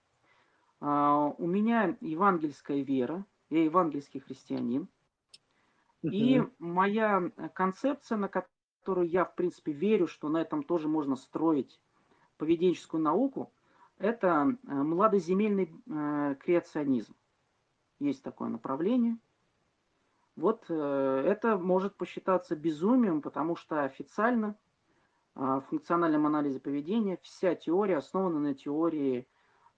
у 0.81 1.47
меня 1.47 1.95
евангельская 2.01 2.81
вера, 2.81 3.25
я 3.49 3.63
евангельский 3.63 4.19
христианин. 4.19 4.87
И 6.01 6.41
моя 6.57 7.31
концепция, 7.53 8.17
на 8.17 8.27
которую 8.27 9.07
я, 9.07 9.25
в 9.25 9.35
принципе, 9.35 9.71
верю, 9.71 10.07
что 10.07 10.29
на 10.29 10.41
этом 10.41 10.63
тоже 10.63 10.87
можно 10.87 11.15
строить 11.15 11.79
поведенческую 12.37 13.03
науку, 13.03 13.51
это 13.99 14.57
э, 14.67 14.73
младоземельный 14.73 15.69
э, 15.69 16.35
креационизм. 16.39 17.15
Есть 17.99 18.23
такое 18.23 18.49
направление. 18.49 19.19
Вот 20.35 20.65
э, 20.69 21.23
это 21.27 21.57
может 21.57 21.95
посчитаться 21.95 22.55
безумием, 22.55 23.21
потому 23.21 23.55
что 23.55 23.83
официально 23.83 24.55
в 25.33 25.61
функциональном 25.69 26.25
анализе 26.25 26.59
поведения 26.59 27.17
вся 27.21 27.55
теория 27.55 27.97
основана 27.97 28.39
на 28.39 28.53
теории 28.53 29.29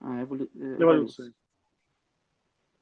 а, 0.03 0.23
эволю... 0.23 0.49
Э, 0.53 0.75
эволюции. 0.79 1.33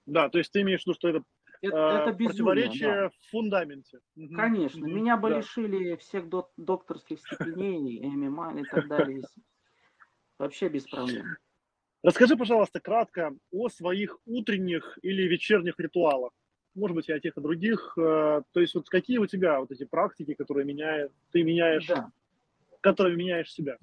Да, 0.07 0.29
то 0.29 0.39
есть 0.39 0.51
ты 0.51 0.61
имеешь 0.61 0.81
в 0.81 0.87
виду, 0.87 0.95
что 0.95 1.09
это, 1.09 1.23
это, 1.61 1.77
э, 1.77 2.01
это 2.01 2.11
безумие, 2.11 2.29
противоречие 2.29 2.93
да. 2.93 3.09
в 3.09 3.29
фундаменте. 3.29 3.99
Конечно. 4.35 4.85
Угу. 4.85 4.91
Меня 4.91 5.17
бы 5.17 5.29
да. 5.29 5.37
лишили 5.37 5.95
всех 5.97 6.27
док- 6.27 6.51
докторских 6.57 7.19
степеней, 7.19 8.05
ММА 8.05 8.59
и 8.59 8.63
так 8.63 8.87
далее. 8.87 9.21
Вообще 10.39 10.69
без 10.69 10.87
проблем. 10.87 11.25
Расскажи, 12.01 12.35
пожалуйста, 12.35 12.79
кратко 12.79 13.35
о 13.51 13.69
своих 13.69 14.17
утренних 14.25 14.97
или 15.03 15.21
вечерних 15.27 15.79
ритуалах. 15.79 16.31
Может 16.73 16.95
быть, 16.95 17.09
и 17.09 17.13
о 17.13 17.19
тех, 17.19 17.37
и 17.37 17.41
других. 17.41 17.95
Э, 17.97 18.41
то 18.51 18.59
есть, 18.59 18.73
вот 18.73 18.89
какие 18.89 19.19
у 19.19 19.27
тебя 19.27 19.59
вот 19.59 19.69
эти 19.71 19.83
практики, 19.83 20.33
которые 20.33 20.65
меняют, 20.65 21.13
ты 21.31 21.43
меняешь, 21.43 21.85
да. 21.85 22.11
которыми 22.81 23.17
меняешь 23.17 23.51
себя? 23.51 23.77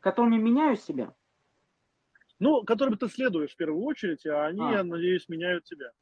Которыми 0.00 0.36
меняю 0.36 0.76
себя? 0.76 1.14
Ну, 2.40 2.64
которым 2.64 2.96
ты 2.96 3.08
следуешь 3.08 3.52
в 3.52 3.56
первую 3.56 3.84
очередь, 3.84 4.26
а 4.26 4.46
они, 4.46 4.62
а. 4.62 4.72
я 4.72 4.82
надеюсь, 4.82 5.28
меняют 5.28 5.64
тебя. 5.64 5.92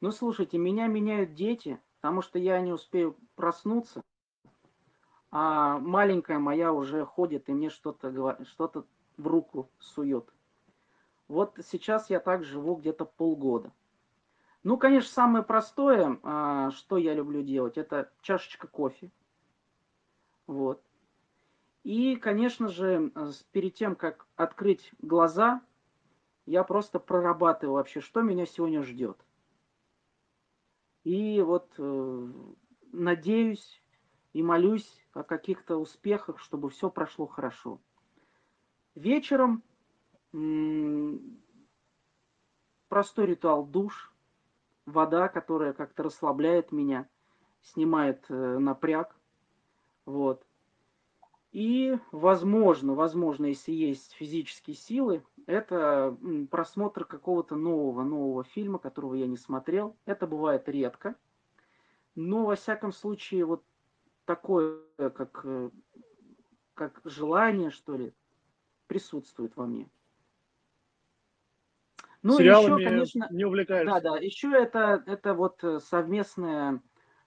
Ну, 0.00 0.12
слушайте, 0.12 0.56
меня 0.56 0.86
меняют 0.86 1.34
дети, 1.34 1.78
потому 2.00 2.22
что 2.22 2.38
я 2.38 2.58
не 2.60 2.72
успею 2.72 3.16
проснуться, 3.36 4.02
а 5.30 5.78
маленькая 5.78 6.38
моя 6.38 6.72
уже 6.72 7.04
ходит 7.04 7.50
и 7.50 7.52
мне 7.52 7.68
что-то 7.68 8.38
что 8.44 8.86
в 9.18 9.26
руку 9.26 9.70
сует. 9.78 10.24
Вот 11.28 11.58
сейчас 11.64 12.08
я 12.08 12.18
так 12.18 12.42
живу 12.42 12.76
где-то 12.76 13.04
полгода. 13.04 13.70
Ну, 14.62 14.78
конечно, 14.78 15.10
самое 15.10 15.44
простое, 15.44 16.18
а, 16.22 16.70
что 16.70 16.96
я 16.96 17.14
люблю 17.14 17.42
делать, 17.42 17.76
это 17.76 18.10
чашечка 18.22 18.66
кофе. 18.66 19.10
Вот. 20.46 20.82
И, 21.82 22.16
конечно 22.16 22.68
же, 22.68 23.10
перед 23.52 23.74
тем, 23.74 23.96
как 23.96 24.26
открыть 24.36 24.92
глаза, 25.00 25.62
я 26.46 26.62
просто 26.64 26.98
прорабатываю 26.98 27.74
вообще, 27.74 28.00
что 28.00 28.22
меня 28.22 28.44
сегодня 28.44 28.82
ждет. 28.82 29.18
И 31.04 31.40
вот 31.40 31.72
э, 31.78 32.28
надеюсь 32.92 33.82
и 34.32 34.42
молюсь 34.42 35.06
о 35.12 35.22
каких-то 35.22 35.76
успехах, 35.76 36.38
чтобы 36.38 36.68
все 36.70 36.90
прошло 36.90 37.26
хорошо. 37.26 37.80
Вечером 38.94 39.62
простой 42.88 43.26
ритуал 43.26 43.64
душ, 43.64 44.12
вода, 44.84 45.28
которая 45.28 45.72
как-то 45.72 46.02
расслабляет 46.02 46.72
меня, 46.72 47.08
снимает 47.62 48.24
э, 48.28 48.58
напряг. 48.58 49.16
Вот. 50.04 50.44
И, 51.52 51.98
возможно, 52.12 52.94
возможно, 52.94 53.46
если 53.46 53.72
есть 53.72 54.12
физические 54.12 54.76
силы, 54.76 55.24
это 55.46 56.16
просмотр 56.48 57.04
какого-то 57.04 57.56
нового, 57.56 58.04
нового 58.04 58.44
фильма, 58.44 58.78
которого 58.78 59.14
я 59.14 59.26
не 59.26 59.36
смотрел. 59.36 59.96
Это 60.06 60.28
бывает 60.28 60.68
редко. 60.68 61.16
Но, 62.14 62.46
во 62.46 62.54
всяком 62.54 62.92
случае, 62.92 63.44
вот 63.46 63.64
такое, 64.26 64.80
как, 64.96 65.40
э, 65.44 65.70
как 66.74 67.00
желание, 67.04 67.70
что 67.70 67.96
ли, 67.96 68.12
присутствует 68.86 69.56
во 69.56 69.66
мне. 69.66 69.90
Ну, 72.22 72.36
Сериалами 72.36 72.80
еще, 72.80 72.90
конечно, 72.90 73.28
не 73.30 73.44
увлекаешься? 73.44 74.00
Да, 74.00 74.00
да. 74.00 74.18
Еще 74.18 74.52
это, 74.52 75.02
это 75.06 75.34
вот 75.34 75.64
э, 75.64 75.80
совместное, 75.80 76.80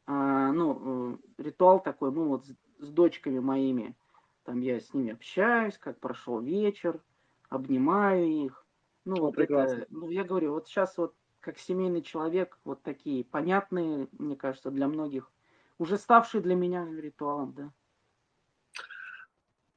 а, 0.06 0.52
ну, 0.52 1.18
э, 1.38 1.44
ритуал 1.44 1.82
такой, 1.82 2.12
мы 2.12 2.28
вот 2.28 2.46
с, 2.46 2.56
с 2.80 2.90
дочками 2.90 3.40
моими, 3.40 3.98
там 4.44 4.62
я 4.62 4.80
с 4.80 4.94
ними 4.94 5.14
общаюсь, 5.14 5.78
как 5.78 6.00
прошел 6.00 6.40
вечер, 6.42 7.02
обнимаю 7.50 8.28
их. 8.28 8.66
Ну, 9.06 9.16
вот 9.18 9.36
прекрасно. 9.36 9.82
это, 9.82 9.88
ну, 9.90 10.10
я 10.10 10.24
говорю, 10.24 10.52
вот 10.54 10.68
сейчас 10.68 10.98
вот 10.98 11.16
как 11.40 11.60
семейный 11.60 12.02
человек, 12.02 12.58
вот 12.64 12.82
такие 12.84 13.26
понятные, 13.26 14.08
мне 14.14 14.36
кажется, 14.36 14.72
для 14.72 14.88
многих, 14.88 15.30
уже 15.78 15.98
ставшие 15.98 16.42
для 16.42 16.56
меня 16.56 16.88
ритуалом, 16.90 17.54
да. 17.54 17.74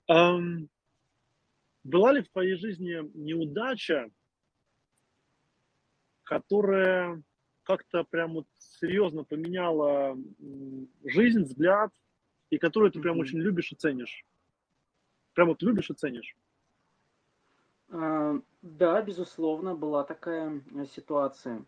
Um, 0.08 0.68
была 1.82 2.12
ли 2.12 2.22
в 2.22 2.28
твоей 2.28 2.54
жизни 2.54 3.10
неудача, 3.14 4.10
которая 6.22 7.20
как-то 7.64 8.04
прям 8.04 8.34
вот 8.34 8.46
серьезно 8.58 9.24
поменяла 9.24 10.16
жизнь, 11.04 11.42
взгляд, 11.42 11.92
и 12.50 12.58
которую 12.58 12.92
ты 12.92 13.00
прям 13.00 13.18
очень 13.18 13.38
любишь 13.38 13.72
и 13.72 13.74
ценишь? 13.74 14.24
Прям 15.36 15.48
вот 15.48 15.62
любишь 15.62 15.90
и 15.90 15.94
ценишь? 15.94 16.34
А, 17.90 18.40
да, 18.62 19.02
безусловно, 19.02 19.74
была 19.74 20.02
такая 20.02 20.62
э, 20.74 20.86
ситуация. 20.86 21.62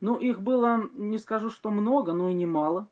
Ну, 0.00 0.16
их 0.16 0.40
было, 0.40 0.88
не 0.94 1.18
скажу, 1.18 1.50
что 1.50 1.70
много, 1.70 2.14
но 2.14 2.30
и 2.30 2.32
немало. 2.32 2.88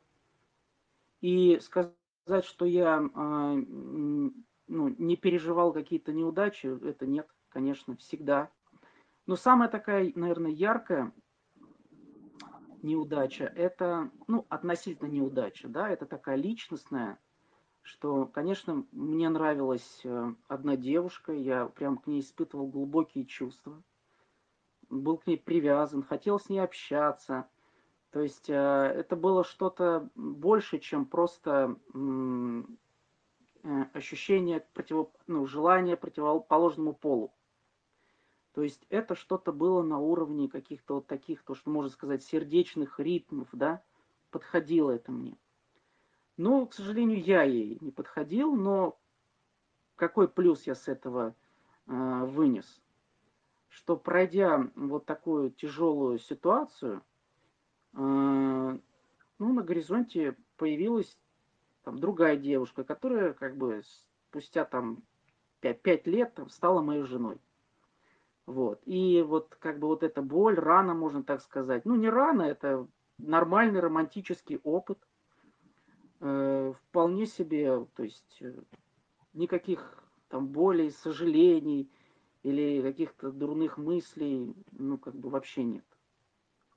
И 1.22 1.58
сказать, 1.60 2.44
что 2.44 2.66
я 2.66 3.08
а, 3.14 3.54
ну, 3.54 4.94
не 4.98 5.16
переживал 5.16 5.72
какие-то 5.72 6.12
неудачи, 6.12 6.66
это 6.86 7.06
нет, 7.06 7.26
конечно, 7.48 7.96
всегда. 7.96 8.50
Но 9.24 9.34
самая 9.36 9.70
такая, 9.70 10.12
наверное, 10.14 10.50
яркая 10.50 11.10
неудача, 12.82 13.44
это, 13.44 14.10
ну, 14.26 14.44
относительно 14.50 15.08
неудача, 15.08 15.68
да, 15.68 15.88
это 15.88 16.04
такая 16.04 16.36
личностная, 16.36 17.18
что, 17.86 18.26
конечно, 18.26 18.84
мне 18.90 19.28
нравилась 19.28 20.00
э, 20.04 20.34
одна 20.48 20.76
девушка, 20.76 21.32
я 21.32 21.66
прям 21.66 21.98
к 21.98 22.08
ней 22.08 22.20
испытывал 22.20 22.66
глубокие 22.66 23.24
чувства, 23.24 23.80
был 24.90 25.18
к 25.18 25.26
ней 25.28 25.38
привязан, 25.38 26.02
хотел 26.02 26.40
с 26.40 26.48
ней 26.48 26.58
общаться. 26.58 27.48
То 28.10 28.20
есть 28.20 28.50
э, 28.50 28.54
это 28.54 29.14
было 29.14 29.44
что-то 29.44 30.10
больше, 30.16 30.80
чем 30.80 31.06
просто 31.06 31.76
э, 31.94 32.62
ощущение 33.92 34.66
против, 34.74 35.06
ну, 35.28 35.46
желания 35.46 35.96
противоположному 35.96 36.92
полу. 36.92 37.32
То 38.52 38.62
есть 38.62 38.84
это 38.88 39.14
что-то 39.14 39.52
было 39.52 39.82
на 39.82 39.98
уровне 39.98 40.48
каких-то 40.48 40.94
вот 40.94 41.06
таких, 41.06 41.44
то, 41.44 41.54
что 41.54 41.70
можно 41.70 41.90
сказать, 41.90 42.24
сердечных 42.24 42.98
ритмов, 42.98 43.48
да, 43.52 43.84
подходило 44.30 44.90
это 44.90 45.12
мне. 45.12 45.36
Но, 46.36 46.66
к 46.66 46.74
сожалению, 46.74 47.22
я 47.22 47.42
ей 47.42 47.78
не 47.80 47.90
подходил, 47.90 48.54
но 48.54 48.98
какой 49.96 50.28
плюс 50.28 50.64
я 50.64 50.74
с 50.74 50.86
этого 50.86 51.34
э, 51.86 52.24
вынес? 52.24 52.82
Что 53.68 53.96
пройдя 53.96 54.70
вот 54.74 55.06
такую 55.06 55.50
тяжелую 55.50 56.18
ситуацию, 56.18 57.02
э, 57.94 57.98
ну, 57.98 58.78
на 59.38 59.62
горизонте 59.62 60.36
появилась 60.56 61.18
там 61.84 61.98
другая 61.98 62.36
девушка, 62.36 62.84
которая 62.84 63.32
как 63.32 63.56
бы 63.56 63.82
спустя 64.28 64.66
там 64.66 65.02
5, 65.60 65.80
5 65.80 66.06
лет 66.06 66.34
там, 66.34 66.50
стала 66.50 66.82
моей 66.82 67.04
женой. 67.04 67.40
Вот. 68.44 68.82
И 68.84 69.22
вот 69.22 69.56
как 69.58 69.78
бы 69.78 69.88
вот 69.88 70.02
эта 70.02 70.20
боль, 70.20 70.56
рана, 70.56 70.92
можно 70.92 71.22
так 71.24 71.40
сказать. 71.40 71.86
Ну, 71.86 71.96
не 71.96 72.10
рана, 72.10 72.42
это 72.42 72.86
нормальный 73.16 73.80
романтический 73.80 74.60
опыт– 74.62 74.98
вполне 76.18 77.26
себе, 77.26 77.86
то 77.94 78.02
есть 78.02 78.38
э, 78.40 78.54
никаких 79.34 80.02
там 80.28 80.48
болей, 80.48 80.90
сожалений 80.90 81.90
или 82.42 82.82
каких-то 82.82 83.30
дурных 83.30 83.78
мыслей, 83.78 84.54
ну, 84.72 84.98
как 84.98 85.14
бы 85.14 85.28
вообще 85.28 85.64
нет. 85.64 85.84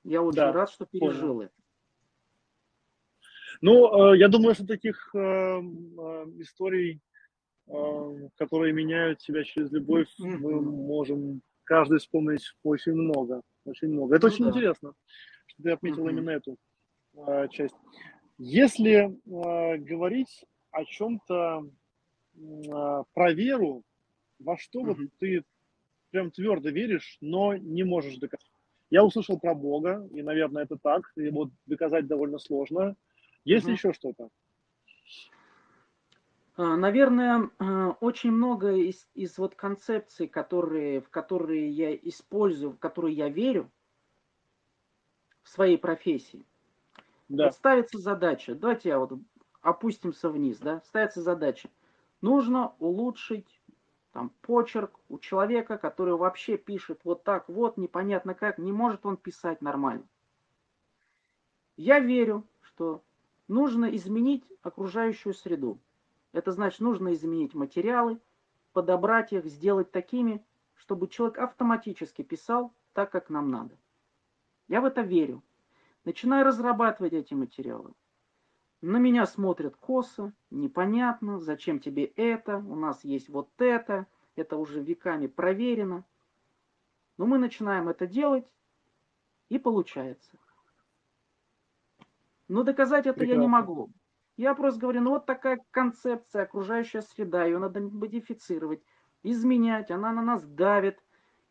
Я 0.04 0.22
очень 0.22 0.36
да, 0.36 0.52
рад, 0.52 0.70
что 0.70 0.86
пережил 0.86 1.34
понял. 1.34 1.40
это. 1.42 1.54
Ну, 3.60 4.12
э, 4.12 4.18
я 4.18 4.28
думаю, 4.28 4.54
что 4.54 4.66
таких 4.66 5.14
э, 5.14 5.18
э, 5.18 5.60
историй, 6.38 7.00
э, 7.66 8.28
которые 8.36 8.72
меняют 8.72 9.20
себя 9.20 9.44
через 9.44 9.70
любовь, 9.70 10.08
mm-hmm. 10.18 10.38
мы 10.38 10.60
можем 10.60 11.42
каждый 11.64 11.98
вспомнить 11.98 12.54
очень 12.62 12.94
много. 12.94 13.42
Очень 13.64 13.88
много. 13.88 14.16
Это 14.16 14.26
ну, 14.26 14.32
очень 14.32 14.44
да. 14.44 14.50
интересно, 14.50 14.92
что 15.46 15.62
ты 15.62 15.70
отметил 15.70 16.06
mm-hmm. 16.06 16.10
именно 16.10 16.30
эту 16.30 16.56
э, 17.14 17.48
часть. 17.50 17.76
Если 18.42 18.94
э, 18.94 19.76
говорить 19.76 20.46
о 20.70 20.86
чем-то 20.86 21.62
э, 22.34 23.04
про 23.12 23.32
веру, 23.34 23.82
во 24.38 24.56
что 24.56 24.80
mm-hmm. 24.80 24.94
вот 24.94 24.96
ты 25.18 25.44
прям 26.10 26.30
твердо 26.30 26.70
веришь, 26.70 27.18
но 27.20 27.54
не 27.58 27.82
можешь 27.82 28.16
доказать. 28.16 28.50
Я 28.88 29.04
услышал 29.04 29.38
про 29.38 29.54
Бога, 29.54 30.08
и, 30.14 30.22
наверное, 30.22 30.62
это 30.62 30.78
так, 30.78 31.12
вот 31.32 31.50
доказать 31.66 32.06
довольно 32.06 32.38
сложно. 32.38 32.96
Есть 33.44 33.68
mm-hmm. 33.68 33.72
еще 33.72 33.92
что-то? 33.92 34.30
А, 36.56 36.76
наверное, 36.78 37.50
а, 37.58 37.90
очень 38.00 38.30
много 38.30 38.74
из, 38.74 39.06
из 39.14 39.36
вот 39.36 39.54
концепций, 39.54 40.28
которые, 40.28 41.02
в 41.02 41.10
которые 41.10 41.68
я 41.68 41.94
использую, 41.94 42.72
в 42.72 42.78
которые 42.78 43.14
я 43.14 43.28
верю 43.28 43.70
в 45.42 45.50
своей 45.50 45.76
профессии, 45.76 46.42
да. 47.30 47.44
Вот 47.44 47.54
ставится 47.54 47.98
задача, 47.98 48.54
давайте 48.56 48.88
я 48.88 48.98
вот 48.98 49.12
опустимся 49.62 50.28
вниз, 50.28 50.58
да, 50.58 50.80
ставится 50.80 51.22
задача. 51.22 51.70
Нужно 52.20 52.74
улучшить 52.80 53.60
там 54.12 54.30
почерк 54.42 54.98
у 55.08 55.18
человека, 55.18 55.78
который 55.78 56.14
вообще 56.14 56.58
пишет 56.58 57.00
вот 57.04 57.22
так 57.22 57.48
вот, 57.48 57.76
непонятно 57.76 58.34
как, 58.34 58.58
не 58.58 58.72
может 58.72 59.06
он 59.06 59.16
писать 59.16 59.62
нормально. 59.62 60.04
Я 61.76 62.00
верю, 62.00 62.44
что 62.62 63.02
нужно 63.46 63.86
изменить 63.94 64.44
окружающую 64.62 65.32
среду. 65.32 65.78
Это 66.32 66.50
значит, 66.50 66.80
нужно 66.80 67.12
изменить 67.12 67.54
материалы, 67.54 68.20
подобрать 68.72 69.32
их, 69.32 69.46
сделать 69.46 69.92
такими, 69.92 70.44
чтобы 70.74 71.06
человек 71.06 71.38
автоматически 71.38 72.22
писал 72.22 72.74
так, 72.92 73.12
как 73.12 73.30
нам 73.30 73.50
надо. 73.50 73.78
Я 74.66 74.80
в 74.80 74.84
это 74.84 75.02
верю. 75.02 75.42
Начинаю 76.04 76.44
разрабатывать 76.44 77.12
эти 77.12 77.34
материалы. 77.34 77.92
На 78.80 78.96
меня 78.96 79.26
смотрят 79.26 79.76
косо, 79.76 80.32
непонятно, 80.50 81.38
зачем 81.38 81.80
тебе 81.80 82.04
это, 82.04 82.56
у 82.56 82.74
нас 82.74 83.04
есть 83.04 83.28
вот 83.28 83.50
это, 83.58 84.06
это 84.36 84.56
уже 84.56 84.80
веками 84.80 85.26
проверено. 85.26 86.04
Но 87.18 87.26
мы 87.26 87.36
начинаем 87.36 87.88
это 87.90 88.06
делать, 88.06 88.46
И 89.50 89.58
получается. 89.58 90.38
Но 92.48 92.62
доказать 92.62 93.06
это 93.06 93.18
Прекрасно. 93.18 93.34
я 93.34 93.40
не 93.40 93.48
могу. 93.48 93.90
Я 94.36 94.54
просто 94.54 94.80
говорю, 94.80 95.02
ну 95.02 95.10
вот 95.10 95.26
такая 95.26 95.60
концепция, 95.70 96.44
окружающая 96.44 97.02
среда, 97.02 97.44
ее 97.44 97.58
надо 97.58 97.80
модифицировать, 97.80 98.82
изменять, 99.22 99.90
она 99.90 100.12
на 100.12 100.22
нас 100.22 100.46
давит. 100.46 100.98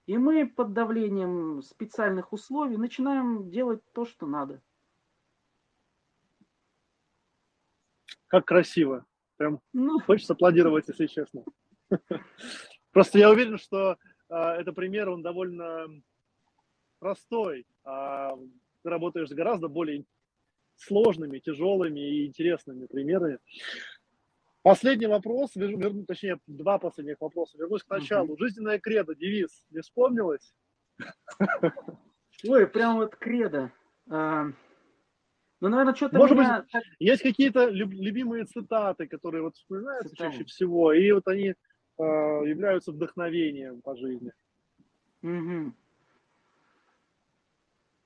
И 0.10 0.18
мы 0.18 0.48
под 0.48 0.74
давлением 0.74 1.62
специальных 1.62 2.34
условий 2.34 2.78
начинаем 2.78 3.52
делать 3.52 3.84
то, 3.94 4.06
что 4.06 4.26
надо. 4.26 4.60
Как 8.26 8.46
красиво. 8.46 9.06
Прям 9.38 9.62
ну. 9.72 10.00
хочется 10.00 10.34
аплодировать, 10.34 10.88
если 10.88 11.06
честно. 11.06 11.44
Просто 12.92 13.20
я 13.20 13.30
уверен, 13.30 13.60
что 13.60 14.00
э, 14.30 14.36
это 14.36 14.74
пример, 14.74 15.10
он 15.10 15.22
довольно 15.22 15.86
простой. 16.98 17.68
А 17.84 18.36
ты 18.82 18.90
работаешь 18.90 19.30
с 19.30 19.34
гораздо 19.34 19.68
более 19.68 20.06
сложными, 20.76 21.38
тяжелыми 21.38 22.00
и 22.00 22.26
интересными 22.26 22.88
примерами. 22.88 23.38
Последний 24.62 25.08
вопрос, 25.08 25.56
верну, 25.56 26.06
точнее, 26.06 26.40
два 26.48 26.80
последних 26.80 27.22
вопроса. 27.22 27.58
Вернусь 27.58 27.84
к 27.84 27.90
началу. 27.90 28.34
Угу. 28.34 28.40
Жизненная 28.40 28.80
кредо, 28.80 29.16
девиз, 29.16 29.64
не 29.70 29.82
вспомнилось? 29.82 30.54
Ой, 32.48 32.68
прям 32.68 32.98
вот 32.98 33.16
кредо. 33.16 33.72
А, 34.10 34.46
ну, 35.62 35.70
наверное, 35.70 35.94
что-то 35.94 36.18
Может 36.18 36.38
меня... 36.38 36.66
быть, 36.74 36.84
есть 37.00 37.22
какие-то 37.22 37.70
любимые 37.70 38.46
цитаты, 38.46 39.08
которые 39.08 39.44
вот 39.44 39.56
вспоминаются 39.56 40.10
Цитаты. 40.10 40.32
чаще 40.32 40.46
всего, 40.46 40.94
и 40.94 41.12
вот 41.12 41.28
они 41.28 41.50
э, 41.50 41.54
являются 41.98 42.92
вдохновением 42.92 43.82
по 43.82 43.96
жизни. 43.96 44.32
Угу. 45.22 45.74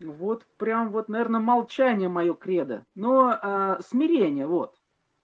Вот 0.02 0.46
прям 0.58 0.92
вот, 0.92 1.10
наверное, 1.10 1.40
молчание 1.40 2.10
мое 2.10 2.34
кредо. 2.34 2.86
Но 2.96 3.40
э, 3.42 3.82
смирение, 3.82 4.46
вот. 4.48 4.83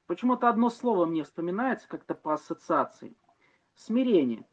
Почему-то 0.09 0.49
одно 0.49 0.71
слово 0.71 1.05
мне 1.05 1.23
вспоминается 1.23 1.87
как-то 1.87 2.15
по 2.15 2.33
ассоциации. 2.33 3.15
Смирение. 3.75 4.43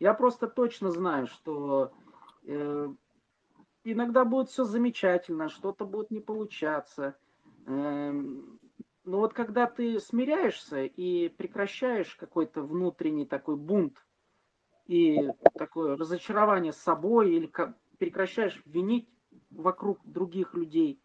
Я 0.00 0.14
просто 0.14 0.48
точно 0.48 0.90
знаю, 0.90 1.26
что 1.26 1.92
э, 2.46 2.88
иногда 3.84 4.24
будет 4.24 4.48
все 4.48 4.64
замечательно, 4.64 5.50
что-то 5.50 5.84
будет 5.84 6.10
не 6.10 6.20
получаться. 6.20 7.18
Э, 7.66 8.12
но 8.12 9.18
вот 9.18 9.34
когда 9.34 9.66
ты 9.66 10.00
смиряешься 10.00 10.84
и 10.84 11.28
прекращаешь 11.28 12.14
какой-то 12.14 12.62
внутренний 12.62 13.26
такой 13.26 13.56
бунт 13.56 14.06
и 14.86 15.28
такое 15.52 15.98
разочарование 15.98 16.72
собой 16.72 17.34
или 17.34 17.52
прекращаешь 17.98 18.62
винить 18.64 19.10
вокруг 19.50 20.00
других 20.06 20.54
людей, 20.54 20.98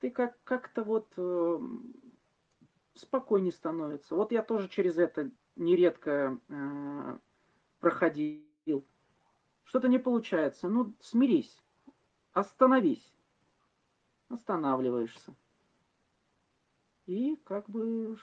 ты 0.00 0.10
как, 0.10 0.42
как-то 0.42 0.82
вот 0.82 1.06
э, 1.16 1.58
спокойнее 3.00 3.52
становится. 3.52 4.14
Вот 4.14 4.32
я 4.32 4.42
тоже 4.42 4.68
через 4.68 4.98
это 4.98 5.30
нередко 5.56 6.38
э, 6.48 7.18
проходил. 7.80 8.84
Что-то 9.64 9.88
не 9.88 9.98
получается. 9.98 10.68
Ну, 10.68 10.94
смирись, 11.00 11.56
остановись. 12.32 13.12
Останавливаешься. 14.28 15.34
И 17.06 17.36
как 17.44 17.68
бы 17.68 18.16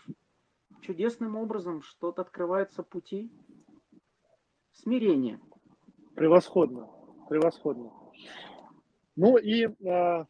чудесным 0.82 1.36
образом 1.36 1.82
что-то 1.82 2.22
открывается 2.22 2.84
пути. 2.84 3.32
Смирение. 4.72 5.40
Превосходно. 6.16 6.90
Превосходно. 7.30 7.92
Ну 9.16 9.38
и 9.38 9.66
э, 9.66 10.26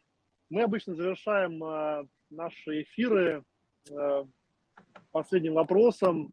мы 0.50 0.62
обычно 0.62 0.94
завершаем 0.94 1.62
э, 1.62 2.08
наши 2.30 2.82
эфиры 2.82 3.44
э, 3.90 4.24
последним 5.10 5.54
вопросом. 5.54 6.32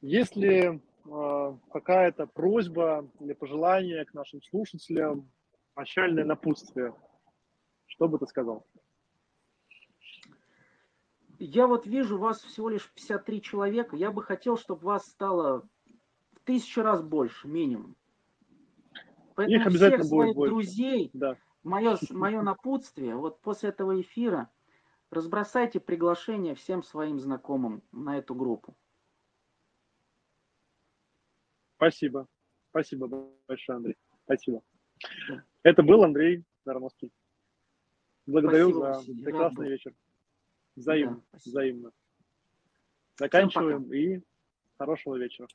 Есть 0.00 0.36
ли 0.36 0.80
э, 1.04 1.56
какая-то 1.72 2.26
просьба 2.26 3.10
или 3.20 3.32
пожелание 3.32 4.04
к 4.04 4.14
нашим 4.14 4.42
слушателям, 4.42 5.30
начальное 5.74 6.24
напутствие? 6.24 6.94
Что 7.86 8.08
бы 8.08 8.18
ты 8.18 8.26
сказал? 8.26 8.66
Я 11.38 11.66
вот 11.66 11.86
вижу 11.86 12.18
вас 12.18 12.40
всего 12.40 12.68
лишь 12.70 12.90
53 12.92 13.42
человека. 13.42 13.96
Я 13.96 14.10
бы 14.10 14.22
хотел, 14.22 14.56
чтобы 14.56 14.86
вас 14.86 15.06
стало 15.06 15.68
в 16.32 16.40
тысячу 16.44 16.82
раз 16.82 17.02
больше, 17.02 17.46
минимум. 17.46 17.96
Поэтому 19.34 19.60
Их 19.60 19.66
обязательно 19.66 20.02
всех 20.02 20.10
будет 20.10 20.22
своих 20.22 20.34
больше. 20.36 20.54
друзей, 20.54 21.10
да 21.12 21.36
мое, 21.66 21.98
мое 22.10 22.42
напутствие, 22.42 23.16
вот 23.16 23.40
после 23.42 23.70
этого 23.70 24.00
эфира 24.00 24.50
разбросайте 25.10 25.80
приглашение 25.80 26.54
всем 26.54 26.82
своим 26.82 27.18
знакомым 27.18 27.82
на 27.92 28.18
эту 28.18 28.34
группу. 28.34 28.76
Спасибо. 31.76 32.26
Спасибо 32.70 33.30
большое, 33.46 33.76
Андрей. 33.76 33.96
Спасибо. 34.24 34.62
Это 35.62 35.82
был 35.82 36.02
Андрей 36.04 36.44
Дармовский. 36.64 37.12
Благодарю 38.26 38.70
Спасибо, 38.70 38.80
за 38.80 38.98
Василий. 38.98 39.24
прекрасный 39.24 39.68
вечер. 39.68 39.94
Взаимно. 40.74 41.22
Да, 41.32 41.38
взаимно. 41.44 41.92
Заканчиваем 43.18 43.92
и 43.92 44.20
хорошего 44.78 45.16
вечера. 45.16 45.48